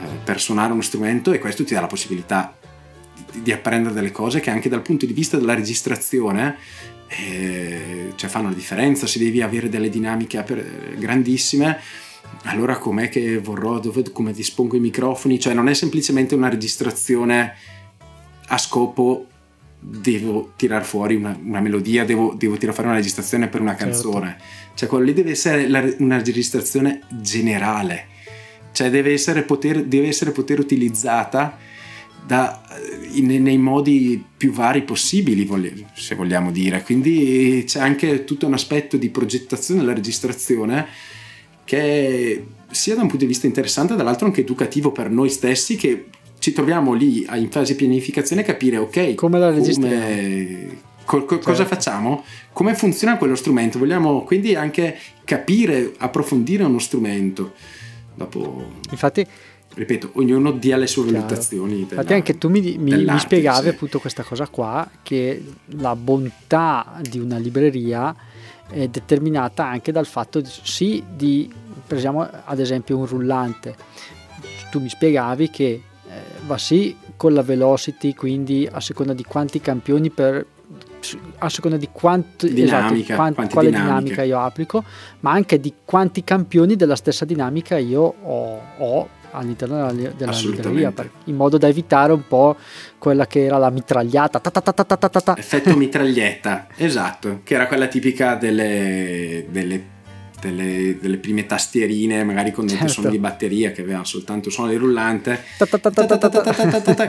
eh, 0.00 0.06
per 0.24 0.40
suonare 0.40 0.72
uno 0.72 0.80
strumento 0.80 1.32
e 1.32 1.38
questo 1.38 1.64
ti 1.64 1.74
dà 1.74 1.80
la 1.80 1.86
possibilità 1.86 2.56
di, 3.30 3.42
di 3.42 3.52
apprendere 3.52 3.94
delle 3.94 4.10
cose 4.10 4.40
che 4.40 4.48
anche 4.48 4.70
dal 4.70 4.80
punto 4.80 5.04
di 5.04 5.12
vista 5.12 5.36
della 5.36 5.54
registrazione 5.54 6.56
eh, 7.18 8.12
cioè 8.16 8.30
fanno 8.30 8.48
la 8.48 8.54
differenza, 8.54 9.06
se 9.06 9.18
devi 9.18 9.42
avere 9.42 9.68
delle 9.68 9.90
dinamiche 9.90 10.44
grandissime, 10.96 11.78
allora 12.44 12.78
com'è 12.78 13.08
che 13.08 13.38
vorrò, 13.38 13.78
dove, 13.78 14.10
come 14.10 14.32
dispongo 14.32 14.76
i 14.76 14.80
microfoni, 14.80 15.38
cioè 15.38 15.54
non 15.54 15.68
è 15.68 15.74
semplicemente 15.74 16.34
una 16.34 16.48
registrazione 16.48 17.54
a 18.46 18.58
scopo 18.58 19.26
devo 19.84 20.52
tirare 20.56 20.84
fuori 20.84 21.16
una, 21.16 21.36
una 21.44 21.60
melodia, 21.60 22.04
devo, 22.04 22.34
devo, 22.36 22.54
tirare 22.54 22.72
fuori 22.72 22.90
una 22.90 22.98
registrazione 22.98 23.48
per 23.48 23.60
una 23.60 23.76
certo. 23.76 23.84
canzone, 23.84 24.28
certo. 24.28 24.44
cioè 24.74 24.88
quello 24.88 25.04
lì 25.04 25.12
deve 25.12 25.30
essere 25.32 25.68
la, 25.68 25.84
una 25.98 26.16
registrazione 26.16 27.02
generale, 27.10 28.06
cioè 28.72 28.90
deve 28.90 29.12
essere 29.12 29.42
poter, 29.42 29.84
deve 29.84 30.08
essere 30.08 30.30
poter 30.30 30.60
utilizzata 30.60 31.58
da, 32.26 32.62
in, 33.12 33.26
nei 33.42 33.58
modi 33.58 34.22
più 34.36 34.52
vari 34.52 34.82
possibili, 34.82 35.48
se 35.94 36.14
vogliamo 36.14 36.50
dire. 36.50 36.82
Quindi 36.82 37.64
c'è 37.66 37.80
anche 37.80 38.24
tutto 38.24 38.46
un 38.46 38.54
aspetto 38.54 38.96
di 38.96 39.10
progettazione 39.10 39.80
della 39.80 39.94
registrazione 39.94 40.86
che 41.64 42.44
sia 42.70 42.94
da 42.94 43.02
un 43.02 43.08
punto 43.08 43.24
di 43.24 43.30
vista 43.30 43.46
interessante, 43.46 43.94
dall'altro 43.94 44.26
anche 44.26 44.40
educativo 44.40 44.92
per 44.92 45.10
noi 45.10 45.28
stessi 45.28 45.76
che 45.76 46.06
ci 46.38 46.52
troviamo 46.52 46.92
lì 46.92 47.26
in 47.34 47.50
fase 47.50 47.72
di 47.72 47.78
pianificazione 47.78 48.42
a 48.42 48.44
capire, 48.44 48.76
ok, 48.78 49.14
come 49.14 49.38
la 49.38 49.50
registriamo. 49.50 50.90
Co- 51.04 51.24
co- 51.24 51.38
cosa 51.38 51.64
certo. 51.64 51.74
facciamo? 51.74 52.24
Come 52.52 52.74
funziona 52.74 53.16
quello 53.16 53.34
strumento? 53.34 53.78
Vogliamo 53.78 54.22
quindi 54.22 54.54
anche 54.54 54.96
capire, 55.24 55.92
approfondire 55.98 56.64
uno 56.64 56.78
strumento. 56.78 57.52
Dopo... 58.14 58.70
Infatti 58.90 59.26
ripeto, 59.74 60.10
ognuno 60.14 60.52
dia 60.52 60.76
le 60.76 60.86
sue 60.86 61.10
valutazioni. 61.10 61.80
Infatti 61.80 62.12
anche 62.12 62.38
tu 62.38 62.48
mi, 62.48 62.76
mi, 62.78 63.04
mi 63.04 63.18
spiegavi 63.18 63.62
sì. 63.62 63.68
appunto 63.68 63.98
questa 63.98 64.22
cosa 64.22 64.46
qua, 64.48 64.88
che 65.02 65.44
la 65.78 65.96
bontà 65.96 66.98
di 67.00 67.18
una 67.18 67.38
libreria 67.38 68.14
è 68.68 68.88
determinata 68.88 69.66
anche 69.66 69.92
dal 69.92 70.06
fatto 70.06 70.40
di, 70.40 70.48
sì 70.50 71.02
di, 71.14 71.52
prendiamo 71.86 72.28
ad 72.44 72.58
esempio 72.58 72.96
un 72.96 73.06
rullante, 73.06 73.74
tu 74.70 74.80
mi 74.80 74.88
spiegavi 74.88 75.50
che 75.50 75.64
eh, 75.64 75.82
va 76.46 76.58
sì 76.58 76.96
con 77.16 77.34
la 77.34 77.42
velocity, 77.42 78.14
quindi 78.14 78.68
a 78.70 78.80
seconda 78.80 79.12
di 79.12 79.24
quanti 79.24 79.60
campioni 79.60 80.10
per 80.10 80.46
a 81.38 81.48
seconda 81.48 81.76
di 81.76 81.88
quanto, 81.90 82.46
dinamica, 82.46 83.14
esatto, 83.14 83.32
quant, 83.34 83.52
quale 83.52 83.68
dinamica. 83.68 83.98
dinamica 83.98 84.22
io 84.22 84.38
applico, 84.38 84.84
ma 85.20 85.32
anche 85.32 85.58
di 85.58 85.74
quanti 85.84 86.22
campioni 86.22 86.76
della 86.76 86.94
stessa 86.94 87.24
dinamica 87.24 87.76
io 87.76 88.14
ho, 88.22 88.60
ho 88.78 89.08
all'interno 89.32 89.92
della, 89.92 90.10
della 90.10 90.32
libreria 90.32 90.92
in 91.24 91.36
modo 91.36 91.58
da 91.58 91.68
evitare 91.68 92.12
un 92.12 92.26
po' 92.26 92.56
quella 92.98 93.26
che 93.26 93.44
era 93.44 93.58
la 93.58 93.70
mitragliata 93.70 94.38
ta 94.38 94.50
ta 94.50 94.60
ta 94.72 95.36
effetto 95.36 95.76
mitraglietta 95.76 96.68
esatto 96.76 97.40
che 97.42 97.54
era 97.54 97.66
quella 97.66 97.86
tipica 97.86 98.34
delle, 98.34 99.46
delle, 99.50 99.84
delle, 100.40 100.98
delle 101.00 101.16
prime 101.16 101.46
tastierine 101.46 102.24
magari 102.24 102.52
con 102.52 102.68
certo. 102.68 102.88
suono 102.88 103.10
di 103.10 103.18
batteria 103.18 103.72
che 103.72 103.82
avevano 103.82 104.04
soltanto 104.04 104.50
suono 104.50 104.70
di 104.70 104.76
rullante 104.76 105.42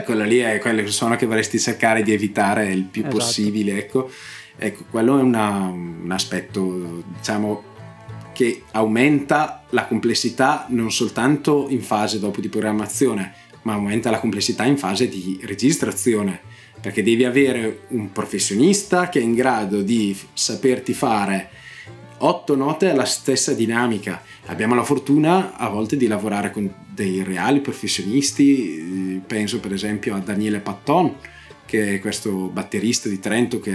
quello 0.02 0.24
lì 0.24 0.38
è 0.38 0.58
quello 0.58 0.86
suono 0.90 1.16
che 1.16 1.26
vorresti 1.26 1.58
cercare 1.58 2.02
di 2.02 2.12
evitare 2.12 2.72
il 2.72 2.84
più 2.84 3.02
esatto. 3.02 3.16
possibile 3.16 3.78
ecco 3.78 4.10
ecco 4.56 4.84
quello 4.90 5.18
è 5.18 5.22
una, 5.22 5.68
un 5.68 6.10
aspetto 6.10 7.02
diciamo 7.16 7.72
che 8.34 8.64
aumenta 8.72 9.64
la 9.70 9.86
complessità 9.86 10.66
non 10.68 10.92
soltanto 10.92 11.68
in 11.70 11.80
fase 11.80 12.18
dopo 12.18 12.42
di 12.42 12.50
programmazione, 12.50 13.32
ma 13.62 13.72
aumenta 13.72 14.10
la 14.10 14.20
complessità 14.20 14.64
in 14.64 14.76
fase 14.76 15.08
di 15.08 15.40
registrazione, 15.44 16.40
perché 16.78 17.02
devi 17.02 17.24
avere 17.24 17.84
un 17.88 18.12
professionista 18.12 19.08
che 19.08 19.20
è 19.20 19.22
in 19.22 19.34
grado 19.34 19.80
di 19.80 20.14
saperti 20.34 20.92
fare 20.92 21.48
otto 22.18 22.56
note 22.56 22.90
alla 22.90 23.06
stessa 23.06 23.54
dinamica. 23.54 24.22
Abbiamo 24.46 24.74
la 24.74 24.84
fortuna 24.84 25.56
a 25.56 25.68
volte 25.68 25.96
di 25.96 26.06
lavorare 26.06 26.50
con 26.50 26.70
dei 26.90 27.22
reali 27.22 27.60
professionisti, 27.60 29.22
penso 29.26 29.60
per 29.60 29.72
esempio 29.72 30.14
a 30.14 30.18
Daniele 30.18 30.60
Patton, 30.60 31.14
che 31.64 31.94
è 31.94 32.00
questo 32.00 32.48
batterista 32.52 33.08
di 33.08 33.18
Trento 33.18 33.58
che 33.60 33.74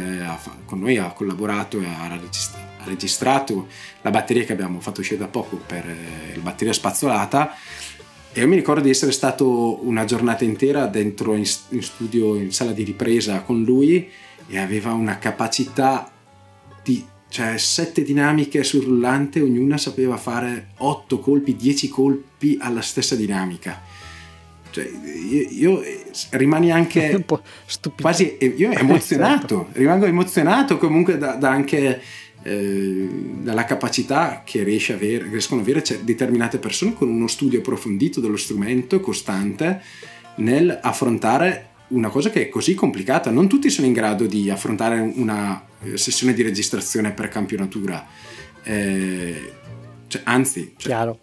con 0.66 0.80
noi 0.80 0.98
ha 0.98 1.12
collaborato 1.12 1.80
e 1.80 1.86
ha 1.86 2.08
registrato 2.08 2.59
registrato 2.86 3.68
la 4.02 4.12
batteria 4.12 4.44
che 4.44 4.54
abbiamo 4.54 4.80
fatto 4.80 5.02
uscire 5.02 5.20
da 5.20 5.28
poco 5.28 5.58
per 5.58 5.86
eh, 5.86 6.36
la 6.36 6.42
batteria 6.42 6.74
spazzolata 6.74 7.56
e 8.32 8.42
io 8.42 8.48
mi 8.48 8.56
ricordo 8.56 8.82
di 8.82 8.92
essere 8.92 9.12
stato 9.12 9.86
una 9.88 10.06
giornata 10.06 10.44
intera 10.44 10.86
dentro 10.86 11.34
in, 11.34 11.46
in 11.70 11.82
studio, 11.82 12.36
in 12.36 12.52
sala 12.52 12.72
di 12.72 12.84
ripresa 12.84 13.42
con 13.42 13.64
lui 13.64 14.08
e 14.48 14.58
aveva 14.60 14.94
una 14.94 15.18
capacità 15.18 16.12
di 16.84 17.04
cioè 17.28 17.58
sette 17.58 18.04
dinamiche 18.04 18.64
sul 18.64 18.84
rullante, 18.84 19.42
ognuna 19.42 19.78
sapeva 19.78 20.18
fare 20.18 20.70
otto 20.78 21.20
colpi, 21.20 21.56
dieci 21.56 21.88
colpi 21.88 22.58
alla 22.60 22.82
stessa 22.82 23.16
dinamica. 23.16 23.82
Cioè, 24.72 24.88
io, 24.88 25.48
io 25.50 25.84
rimani 26.32 26.72
anche 26.72 27.14
un 27.16 27.26
po' 27.26 27.42
stupito. 27.66 28.04
quasi 28.04 28.38
io 28.40 28.72
emozionato, 28.78 29.64
certo. 29.66 29.80
rimango 29.80 30.06
emozionato 30.06 30.78
comunque 30.78 31.18
da, 31.18 31.34
da 31.34 31.50
anche 31.50 32.02
eh, 32.44 33.10
dalla 33.42 33.66
capacità 33.66 34.44
che 34.46 34.64
riesce 34.64 34.94
avere, 34.94 35.28
riescono 35.30 35.62
ad 35.62 35.68
avere 35.68 36.04
determinate 36.04 36.58
persone 36.58 36.94
con 36.94 37.10
uno 37.10 37.28
studio 37.28 37.60
approfondito 37.60 38.20
dello 38.20 38.38
strumento 38.38 39.00
costante 39.00 39.82
nel 40.36 40.78
affrontare 40.82 41.68
una 41.90 42.10
cosa 42.10 42.30
che 42.30 42.44
è 42.44 42.50
così 42.50 42.74
complicata. 42.76 43.30
Non 43.30 43.48
tutti 43.48 43.70
sono 43.70 43.88
in 43.88 43.94
grado 43.94 44.26
di 44.26 44.50
affrontare 44.50 45.00
una 45.00 45.64
eh, 45.82 45.98
sessione 45.98 46.34
di 46.34 46.42
registrazione 46.42 47.12
per 47.12 47.30
campionatura. 47.30 48.06
Eh, 48.64 49.54
cioè, 50.08 50.22
anzi, 50.26 50.74
cioè, 50.78 51.14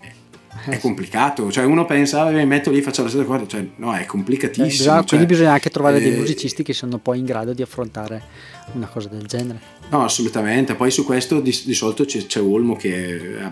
è 0.65 0.79
complicato. 0.79 1.51
Cioè, 1.51 1.65
uno 1.65 1.85
pensa, 1.85 2.23
ah, 2.23 2.31
mi 2.31 2.45
metto 2.47 2.71
lì, 2.71 2.81
faccio 2.83 3.03
la 3.03 3.09
stessa 3.09 3.25
cosa. 3.25 3.47
Cioè, 3.47 3.67
no, 3.77 3.95
è 3.95 4.05
complicatissimo. 4.05 4.67
Eh, 4.67 4.71
bisogna, 4.71 5.05
quindi 5.05 5.27
cioè, 5.27 5.27
bisogna 5.27 5.53
anche 5.53 5.71
trovare 5.71 6.01
dei 6.01 6.13
eh, 6.13 6.17
musicisti 6.17 6.63
che 6.63 6.73
sono 6.73 6.99
poi 6.99 7.19
in 7.19 7.25
grado 7.25 7.53
di 7.53 7.63
affrontare 7.63 8.23
una 8.73 8.87
cosa 8.87 9.09
del 9.09 9.27
genere. 9.27 9.61
No, 9.91 10.05
assolutamente. 10.05 10.75
Poi 10.75 10.91
su 10.91 11.05
questo 11.05 11.41
di, 11.41 11.57
di 11.65 11.75
solito 11.75 12.05
c'è, 12.05 12.27
c'è, 12.27 12.41
Olmo 12.41 12.77
che 12.77 13.15
eh, 13.15 13.51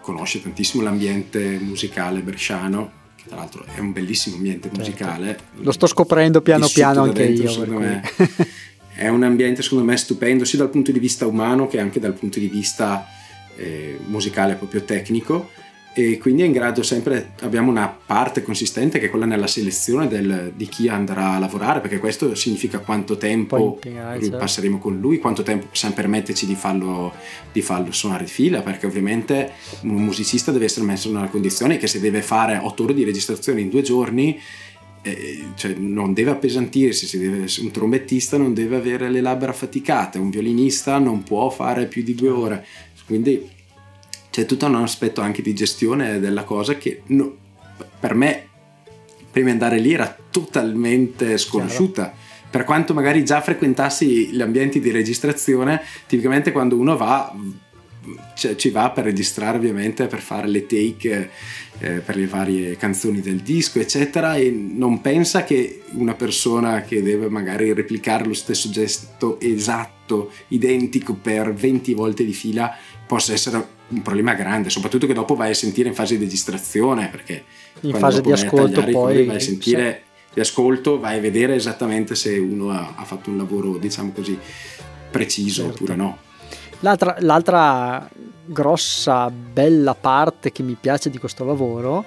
conosce 0.00 0.42
tantissimo 0.42 0.82
l'ambiente 0.82 1.58
musicale 1.60 2.20
bresciano, 2.20 2.90
che 3.16 3.24
tra 3.26 3.36
l'altro 3.36 3.64
è 3.74 3.78
un 3.78 3.92
bellissimo 3.92 4.36
ambiente 4.36 4.68
certo. 4.68 4.78
musicale. 4.78 5.38
Lo 5.56 5.72
sto 5.72 5.86
scoprendo 5.86 6.42
piano 6.42 6.68
piano 6.68 7.02
anche 7.02 7.34
dentro, 7.34 7.64
io. 7.64 7.78
Me, 7.78 8.02
è 8.94 9.08
un 9.08 9.22
ambiente 9.22 9.62
secondo 9.62 9.84
me 9.84 9.96
stupendo 9.96 10.44
sia 10.44 10.58
dal 10.58 10.70
punto 10.70 10.90
di 10.90 10.98
vista 10.98 11.26
umano 11.26 11.66
che 11.66 11.80
anche 11.80 12.00
dal 12.00 12.14
punto 12.14 12.38
di 12.38 12.48
vista 12.48 13.06
eh, 13.56 13.98
musicale 14.06 14.54
proprio 14.54 14.82
tecnico 14.82 15.50
e 15.98 16.18
quindi 16.18 16.42
è 16.42 16.44
in 16.44 16.52
grado 16.52 16.82
sempre, 16.82 17.32
abbiamo 17.40 17.70
una 17.70 17.88
parte 17.88 18.42
consistente 18.42 18.98
che 18.98 19.06
è 19.06 19.08
quella 19.08 19.24
nella 19.24 19.46
selezione 19.46 20.06
del, 20.08 20.52
di 20.54 20.66
chi 20.66 20.88
andrà 20.88 21.30
a 21.30 21.38
lavorare, 21.38 21.80
perché 21.80 21.96
questo 21.96 22.34
significa 22.34 22.80
quanto 22.80 23.16
tempo 23.16 23.78
certo. 23.82 24.36
passeremo 24.36 24.76
con 24.76 25.00
lui, 25.00 25.16
quanto 25.18 25.42
tempo 25.42 25.68
possiamo 25.68 25.94
permetterci 25.94 26.44
di 26.44 26.54
farlo, 26.54 27.14
di 27.50 27.62
farlo 27.62 27.92
suonare 27.92 28.24
di 28.24 28.30
fila, 28.30 28.60
perché 28.60 28.84
ovviamente 28.84 29.52
un 29.84 30.04
musicista 30.04 30.52
deve 30.52 30.66
essere 30.66 30.84
messo 30.84 31.08
una 31.08 31.30
condizione 31.30 31.78
che 31.78 31.86
se 31.86 31.98
deve 31.98 32.20
fare 32.20 32.58
otto 32.58 32.82
ore 32.82 32.92
di 32.92 33.02
registrazione 33.02 33.62
in 33.62 33.70
due 33.70 33.80
giorni, 33.80 34.38
eh, 35.00 35.44
cioè 35.54 35.72
non 35.78 36.12
deve 36.12 36.32
appesantirsi, 36.32 37.18
deve, 37.18 37.46
un 37.60 37.70
trombettista 37.70 38.36
non 38.36 38.52
deve 38.52 38.76
avere 38.76 39.08
le 39.08 39.22
labbra 39.22 39.54
faticate, 39.54 40.18
un 40.18 40.28
violinista 40.28 40.98
non 40.98 41.22
può 41.22 41.48
fare 41.48 41.86
più 41.86 42.02
di 42.02 42.14
due 42.14 42.28
ore, 42.28 42.66
quindi 43.06 43.54
c'è 44.36 44.44
tutto 44.44 44.66
un 44.66 44.74
aspetto 44.74 45.22
anche 45.22 45.40
di 45.40 45.54
gestione 45.54 46.20
della 46.20 46.44
cosa 46.44 46.76
che 46.76 47.00
no, 47.06 47.34
per 47.98 48.14
me 48.14 48.48
prima 49.30 49.46
di 49.46 49.52
andare 49.52 49.78
lì 49.78 49.94
era 49.94 50.14
totalmente 50.30 51.38
sconosciuta. 51.38 52.02
Chiaro. 52.02 52.18
Per 52.50 52.64
quanto 52.64 52.92
magari 52.92 53.24
già 53.24 53.40
frequentassi 53.40 54.26
gli 54.26 54.42
ambienti 54.42 54.78
di 54.78 54.90
registrazione, 54.90 55.80
tipicamente 56.06 56.52
quando 56.52 56.76
uno 56.76 56.98
va 56.98 57.34
cioè, 58.34 58.56
ci 58.56 58.68
va 58.68 58.90
per 58.90 59.04
registrare 59.04 59.56
ovviamente 59.56 60.06
per 60.06 60.20
fare 60.20 60.46
le 60.48 60.66
take 60.66 61.30
eh, 61.78 61.90
per 62.00 62.16
le 62.16 62.26
varie 62.26 62.76
canzoni 62.76 63.20
del 63.20 63.40
disco 63.40 63.80
eccetera 63.80 64.36
e 64.36 64.50
non 64.50 65.00
pensa 65.00 65.44
che 65.44 65.82
una 65.92 66.14
persona 66.14 66.82
che 66.82 67.02
deve 67.02 67.28
magari 67.28 67.72
replicare 67.72 68.24
lo 68.24 68.34
stesso 68.34 68.70
gesto 68.70 69.40
esatto 69.40 70.30
identico 70.48 71.14
per 71.14 71.52
20 71.52 71.94
volte 71.94 72.24
di 72.24 72.32
fila 72.32 72.72
possa 73.06 73.32
essere 73.32 73.74
un 73.88 74.02
problema 74.02 74.34
grande, 74.34 74.70
soprattutto 74.70 75.06
che 75.06 75.14
dopo 75.14 75.34
vai 75.34 75.50
a 75.50 75.54
sentire 75.54 75.88
in 75.88 75.94
fase 75.94 76.16
di 76.16 76.24
registrazione, 76.24 77.08
perché 77.08 77.44
in 77.82 77.94
fase 77.94 78.20
di 78.20 78.32
ascolto 78.32 78.82
poi 78.84 79.24
vai 79.24 79.36
a 79.36 79.40
sentire 79.40 80.02
sì. 80.28 80.34
di 80.34 80.40
ascolto, 80.40 80.98
vai 80.98 81.18
a 81.18 81.20
vedere 81.20 81.54
esattamente 81.54 82.14
se 82.14 82.36
uno 82.36 82.70
ha, 82.70 82.94
ha 82.96 83.04
fatto 83.04 83.30
un 83.30 83.36
lavoro, 83.36 83.76
diciamo 83.78 84.12
così, 84.12 84.38
preciso 85.10 85.62
certo. 85.62 85.74
oppure 85.74 85.94
no. 85.94 86.18
L'altra, 86.80 87.16
l'altra, 87.20 88.08
grossa, 88.44 89.30
bella 89.30 89.94
parte 89.94 90.52
che 90.52 90.62
mi 90.62 90.76
piace 90.78 91.10
di 91.10 91.18
questo 91.18 91.44
lavoro 91.44 92.04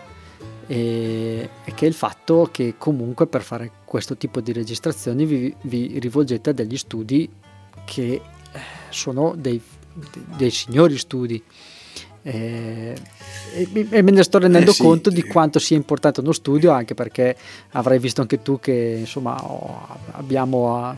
è, 0.68 1.50
è, 1.64 1.74
che 1.74 1.86
il 1.86 1.94
fatto 1.94 2.50
che 2.52 2.76
comunque 2.78 3.28
per 3.28 3.42
fare 3.42 3.72
questo 3.84 4.16
tipo 4.16 4.40
di 4.40 4.54
registrazioni 4.54 5.26
vi, 5.26 5.54
vi 5.64 5.98
rivolgete 6.00 6.52
a 6.52 6.54
degli 6.54 6.78
studi 6.78 7.30
che 7.86 8.14
eh, 8.14 8.22
sono 8.90 9.34
dei, 9.36 9.60
dei 10.38 10.52
signori 10.52 10.98
studi 10.98 11.44
e, 12.22 12.96
e, 13.54 13.88
e, 13.90 14.02
me 14.02 14.12
ne 14.12 14.24
sto 14.24 14.40
rendendo 14.40 14.72
eh 14.72 14.74
sì. 14.74 14.84
conto 14.84 15.10
di 15.10 15.24
quanto 15.24 15.58
sia 15.58 15.78
importante 15.78 16.20
uno 16.20 16.34
studio 16.34 16.72
anche 16.72 16.94
perché 16.94 17.36
avrai 17.72 17.98
visto 17.98 18.22
anche 18.22 18.42
tu 18.42 18.60
che 18.60 18.98
insomma 19.00 19.42
abbiamo 20.12 20.96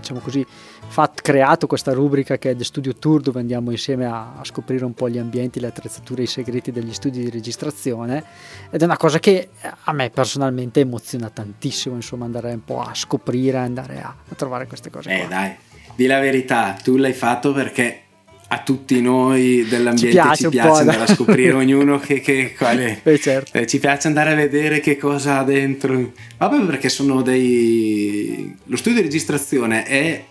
diciamo 0.00 0.20
così 0.20 0.44
fatto, 0.88 1.22
creato 1.22 1.66
questa 1.66 1.92
rubrica 1.92 2.38
che 2.38 2.50
è 2.50 2.56
The 2.56 2.64
Studio 2.64 2.94
Tour 2.94 3.20
dove 3.20 3.40
andiamo 3.40 3.70
insieme 3.70 4.06
a, 4.06 4.36
a, 4.38 4.44
scoprire 4.44 4.84
un 4.84 4.94
po' 4.94 5.10
gli 5.10 5.18
ambienti, 5.18 5.60
le 5.60 5.66
attrezzature, 5.66 6.22
i 6.22 6.26
segreti 6.26 6.72
degli 6.72 6.94
studi 6.94 7.22
di 7.22 7.30
registrazione 7.30 8.24
ed 8.70 8.80
è 8.80 8.84
una 8.84 8.96
cosa 8.96 9.18
che 9.18 9.50
a 9.84 9.92
me 9.92 10.08
personalmente 10.08 10.80
emoziona 10.80 11.28
tantissimo 11.28 11.94
insomma 11.94 12.24
andare 12.24 12.52
un 12.52 12.64
po' 12.64 12.80
a 12.80 12.94
scoprire, 12.94 13.58
andare 13.58 14.00
a, 14.00 14.14
a 14.28 14.34
trovare 14.34 14.66
queste 14.66 14.88
cose. 14.88 15.10
Eh 15.10 15.18
qua. 15.20 15.28
dai, 15.28 15.56
di 15.94 16.06
la 16.06 16.20
verità, 16.20 16.74
tu 16.82 16.96
l'hai 16.96 17.12
fatto 17.12 17.52
perché 17.52 18.04
a 18.50 18.62
tutti 18.62 19.00
noi 19.02 19.66
dell'ambiente 19.68 20.08
ci 20.08 20.22
piace, 20.22 20.42
ci 20.44 20.48
piace 20.48 20.80
andare 20.80 21.02
a 21.02 21.06
scoprire 21.06 21.52
ognuno 21.52 21.98
che, 21.98 22.20
che 22.20 22.54
quale 22.56 23.00
eh, 23.02 23.18
certo. 23.18 23.58
eh, 23.58 23.66
ci 23.66 23.78
piace 23.78 24.08
andare 24.08 24.32
a 24.32 24.34
vedere 24.34 24.80
che 24.80 24.96
cosa 24.96 25.38
ha 25.38 25.44
dentro 25.44 26.12
vabbè 26.38 26.64
perché 26.64 26.88
sono 26.88 27.20
dei 27.20 28.56
lo 28.64 28.76
studio 28.76 29.00
di 29.00 29.06
registrazione 29.06 29.82
è 29.84 30.24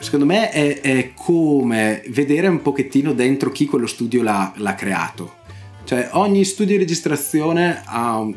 secondo 0.00 0.26
me 0.26 0.50
è, 0.50 0.80
è 0.80 1.12
come 1.14 2.02
vedere 2.08 2.48
un 2.48 2.60
pochettino 2.60 3.12
dentro 3.12 3.52
chi 3.52 3.66
quello 3.66 3.86
studio 3.86 4.24
l'ha, 4.24 4.52
l'ha 4.56 4.74
creato 4.74 5.36
cioè 5.84 6.08
ogni 6.12 6.44
studio 6.44 6.74
di 6.74 6.82
registrazione 6.82 7.82
ha 7.84 8.28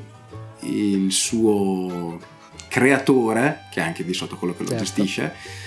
il 0.60 1.12
suo 1.12 2.20
creatore 2.68 3.66
che 3.72 3.80
è 3.80 3.84
anche 3.84 4.06
di 4.06 4.14
sotto 4.14 4.36
quello 4.36 4.54
che 4.54 4.62
lo 4.62 4.70
certo. 4.70 4.84
gestisce 4.84 5.62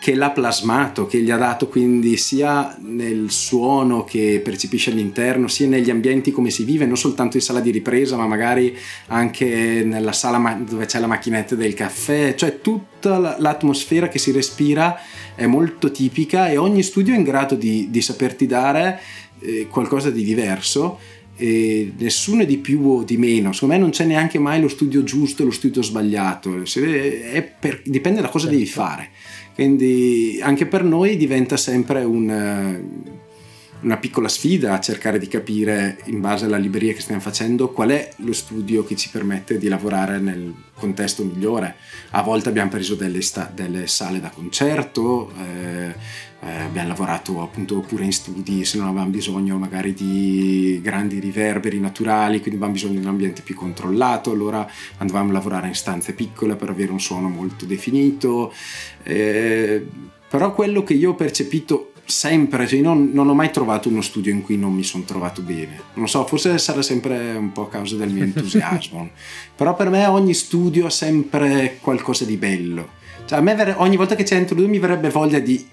che 0.00 0.14
l'ha 0.14 0.30
plasmato, 0.30 1.06
che 1.06 1.20
gli 1.20 1.30
ha 1.30 1.36
dato 1.36 1.68
quindi 1.68 2.16
sia 2.16 2.74
nel 2.80 3.30
suono 3.30 4.02
che 4.02 4.40
percepisce 4.42 4.90
all'interno, 4.90 5.46
sia 5.46 5.68
negli 5.68 5.90
ambienti 5.90 6.32
come 6.32 6.48
si 6.48 6.64
vive, 6.64 6.86
non 6.86 6.96
soltanto 6.96 7.36
in 7.36 7.42
sala 7.42 7.60
di 7.60 7.70
ripresa, 7.70 8.16
ma 8.16 8.26
magari 8.26 8.74
anche 9.08 9.82
nella 9.84 10.12
sala 10.12 10.58
dove 10.66 10.86
c'è 10.86 11.00
la 11.00 11.06
macchinetta 11.06 11.54
del 11.54 11.74
caffè, 11.74 12.34
cioè 12.34 12.62
tutta 12.62 13.36
l'atmosfera 13.38 14.08
che 14.08 14.18
si 14.18 14.32
respira 14.32 14.96
è 15.34 15.44
molto 15.44 15.90
tipica 15.90 16.48
e 16.48 16.56
ogni 16.56 16.82
studio 16.82 17.12
è 17.12 17.18
in 17.18 17.22
grado 17.22 17.54
di, 17.54 17.88
di 17.90 18.00
saperti 18.00 18.46
dare 18.46 18.98
eh, 19.40 19.66
qualcosa 19.68 20.10
di 20.10 20.24
diverso 20.24 20.98
e 21.36 21.92
nessuno 21.98 22.42
è 22.42 22.46
di 22.46 22.56
più 22.56 22.86
o 22.86 23.02
di 23.02 23.18
meno. 23.18 23.52
Secondo 23.52 23.74
me 23.74 23.80
non 23.80 23.90
c'è 23.90 24.04
neanche 24.04 24.38
mai 24.38 24.62
lo 24.62 24.68
studio 24.68 25.02
giusto 25.02 25.42
e 25.42 25.44
lo 25.44 25.50
studio 25.50 25.82
sbagliato, 25.82 26.62
per, 27.58 27.82
dipende 27.84 28.22
da 28.22 28.28
cosa 28.28 28.46
certo. 28.46 28.58
devi 28.58 28.66
fare. 28.66 29.08
Quindi 29.60 30.38
anche 30.40 30.64
per 30.64 30.82
noi 30.82 31.18
diventa 31.18 31.58
sempre 31.58 32.02
un, 32.02 33.19
una 33.82 33.96
piccola 33.96 34.28
sfida 34.28 34.78
cercare 34.80 35.18
di 35.18 35.28
capire 35.28 35.98
in 36.04 36.20
base 36.20 36.44
alla 36.44 36.56
libreria 36.56 36.92
che 36.92 37.00
stiamo 37.00 37.20
facendo 37.20 37.70
qual 37.70 37.90
è 37.90 38.10
lo 38.16 38.32
studio 38.32 38.84
che 38.84 38.96
ci 38.96 39.10
permette 39.10 39.58
di 39.58 39.68
lavorare 39.68 40.18
nel 40.18 40.52
contesto 40.74 41.24
migliore. 41.24 41.76
A 42.10 42.22
volte 42.22 42.48
abbiamo 42.48 42.70
preso 42.70 42.94
delle, 42.94 43.20
sta- 43.22 43.50
delle 43.52 43.86
sale 43.86 44.20
da 44.20 44.30
concerto. 44.30 45.32
Eh, 45.38 46.28
eh, 46.42 46.60
abbiamo 46.62 46.88
lavorato 46.88 47.42
appunto 47.42 47.80
pure 47.80 48.04
in 48.04 48.12
studi 48.12 48.64
se 48.64 48.78
non 48.78 48.86
avevamo 48.86 49.10
bisogno 49.10 49.58
magari 49.58 49.92
di 49.92 50.80
grandi 50.82 51.18
riverberi 51.18 51.78
naturali 51.78 52.40
quindi 52.40 52.56
avevamo 52.56 52.72
bisogno 52.72 52.98
di 52.98 53.04
un 53.04 53.10
ambiente 53.10 53.42
più 53.42 53.54
controllato 53.54 54.30
allora 54.30 54.66
andavamo 54.96 55.28
a 55.28 55.32
lavorare 55.34 55.68
in 55.68 55.74
stanze 55.74 56.14
piccole 56.14 56.56
per 56.56 56.70
avere 56.70 56.92
un 56.92 57.00
suono 57.00 57.28
molto 57.28 57.66
definito 57.66 58.54
eh, 59.02 59.86
però 60.30 60.54
quello 60.54 60.82
che 60.82 60.94
io 60.94 61.10
ho 61.10 61.14
percepito 61.14 61.89
sempre, 62.10 62.66
cioè 62.66 62.80
non, 62.80 63.10
non, 63.12 63.28
ho 63.28 63.34
mai 63.34 63.50
trovato 63.50 63.88
uno 63.88 64.02
studio 64.02 64.32
in 64.32 64.42
cui 64.42 64.58
non 64.58 64.74
mi 64.74 64.82
sono 64.82 65.04
trovato 65.04 65.40
bene. 65.40 65.80
Non 65.94 66.08
so, 66.08 66.26
forse 66.26 66.58
sarà 66.58 66.82
sempre 66.82 67.34
un 67.34 67.52
po' 67.52 67.62
a 67.62 67.68
causa 67.68 67.96
del 67.96 68.10
mio 68.10 68.24
entusiasmo. 68.24 69.10
Però 69.56 69.74
per 69.74 69.88
me 69.88 70.06
ogni 70.06 70.34
studio 70.34 70.86
ha 70.86 70.90
sempre 70.90 71.78
qualcosa 71.80 72.24
di 72.24 72.36
bello. 72.36 72.98
Cioè 73.24 73.38
a 73.38 73.42
me 73.42 73.74
ogni 73.78 73.96
volta 73.96 74.14
che 74.14 74.24
c'è 74.24 74.36
entro 74.36 74.56
lui 74.56 74.66
mi 74.66 74.78
verrebbe 74.78 75.08
voglia 75.08 75.38
di 75.38 75.64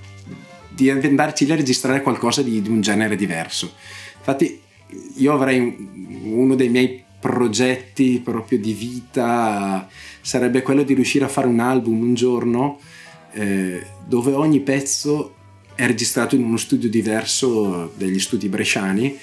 di 0.78 0.92
andarci 0.92 1.52
a 1.52 1.56
registrare 1.56 2.04
qualcosa 2.04 2.44
di, 2.44 2.62
di 2.62 2.70
un 2.70 2.82
genere 2.82 3.16
diverso. 3.16 3.74
Infatti 4.20 4.62
io 5.16 5.34
avrei 5.34 5.76
uno 6.24 6.54
dei 6.54 6.70
miei 6.70 7.04
progetti 7.20 8.22
proprio 8.24 8.60
di 8.60 8.74
vita 8.74 9.88
sarebbe 10.22 10.62
quello 10.62 10.84
di 10.84 10.94
riuscire 10.94 11.26
a 11.26 11.30
fare 11.30 11.48
un 11.48 11.60
album 11.60 12.00
un 12.00 12.14
giorno 12.14 12.80
eh, 13.32 13.84
dove 14.06 14.34
ogni 14.34 14.60
pezzo 14.60 15.37
è 15.78 15.86
registrato 15.86 16.36
in 16.36 16.44
uno 16.44 16.58
studio 16.58 16.90
diverso 16.90 17.94
degli 17.96 18.20
studi 18.20 18.50
bresciani 18.50 19.18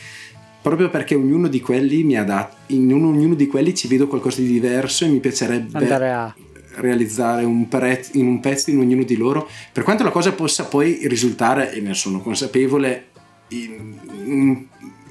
proprio 0.63 0.89
perché 0.89 1.15
ognuno 1.15 1.49
di 1.49 1.61
quelli 1.61 2.05
mi 2.05 2.17
ha 2.17 2.25
dato 2.25 2.57
in 2.69 2.91
ognuno 2.91 3.35
di 3.35 3.47
quelli 3.47 3.75
ci 3.75 3.87
vedo 3.87 4.07
qualcosa 4.07 4.41
di 4.41 4.47
diverso 4.47 5.05
e 5.05 5.09
mi 5.09 5.21
piacerebbe 5.21 5.79
realizzare 6.77 7.45
un 7.45 7.69
prezzo, 7.69 8.13
in 8.15 8.27
un 8.27 8.41
pezzo 8.41 8.71
in 8.71 8.79
ognuno 8.79 9.03
di 9.03 9.17
loro, 9.17 9.47
per 9.73 9.83
quanto 9.83 10.03
la 10.05 10.11
cosa 10.11 10.33
possa 10.33 10.65
poi 10.65 11.01
risultare, 11.07 11.73
e 11.73 11.81
ne 11.81 11.95
sono 11.95 12.21
consapevole, 12.21 13.09
in, 13.49 13.99
in, 14.25 14.67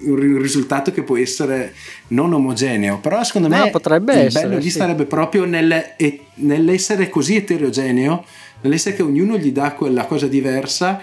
un 0.06 0.40
risultato 0.40 0.92
che 0.92 1.04
può 1.04 1.18
essere 1.18 1.74
non 2.08 2.34
omogeneo, 2.34 3.00
però 3.00 3.24
secondo 3.24 3.48
me 3.48 3.60
no, 3.60 3.70
potrebbe 3.70 4.14
il 4.14 4.20
essere, 4.26 4.48
bello 4.48 4.58
lì 4.58 4.70
sì. 4.70 4.78
sarebbe 4.78 5.06
proprio 5.06 5.46
nel, 5.46 5.94
nell'essere 6.36 7.10
così 7.10 7.36
eterogeneo, 7.36 8.26
nell'essere 8.62 8.96
che 8.96 9.04
ognuno 9.04 9.38
gli 9.38 9.52
dà 9.52 9.72
quella 9.74 10.06
cosa 10.06 10.28
diversa 10.28 11.00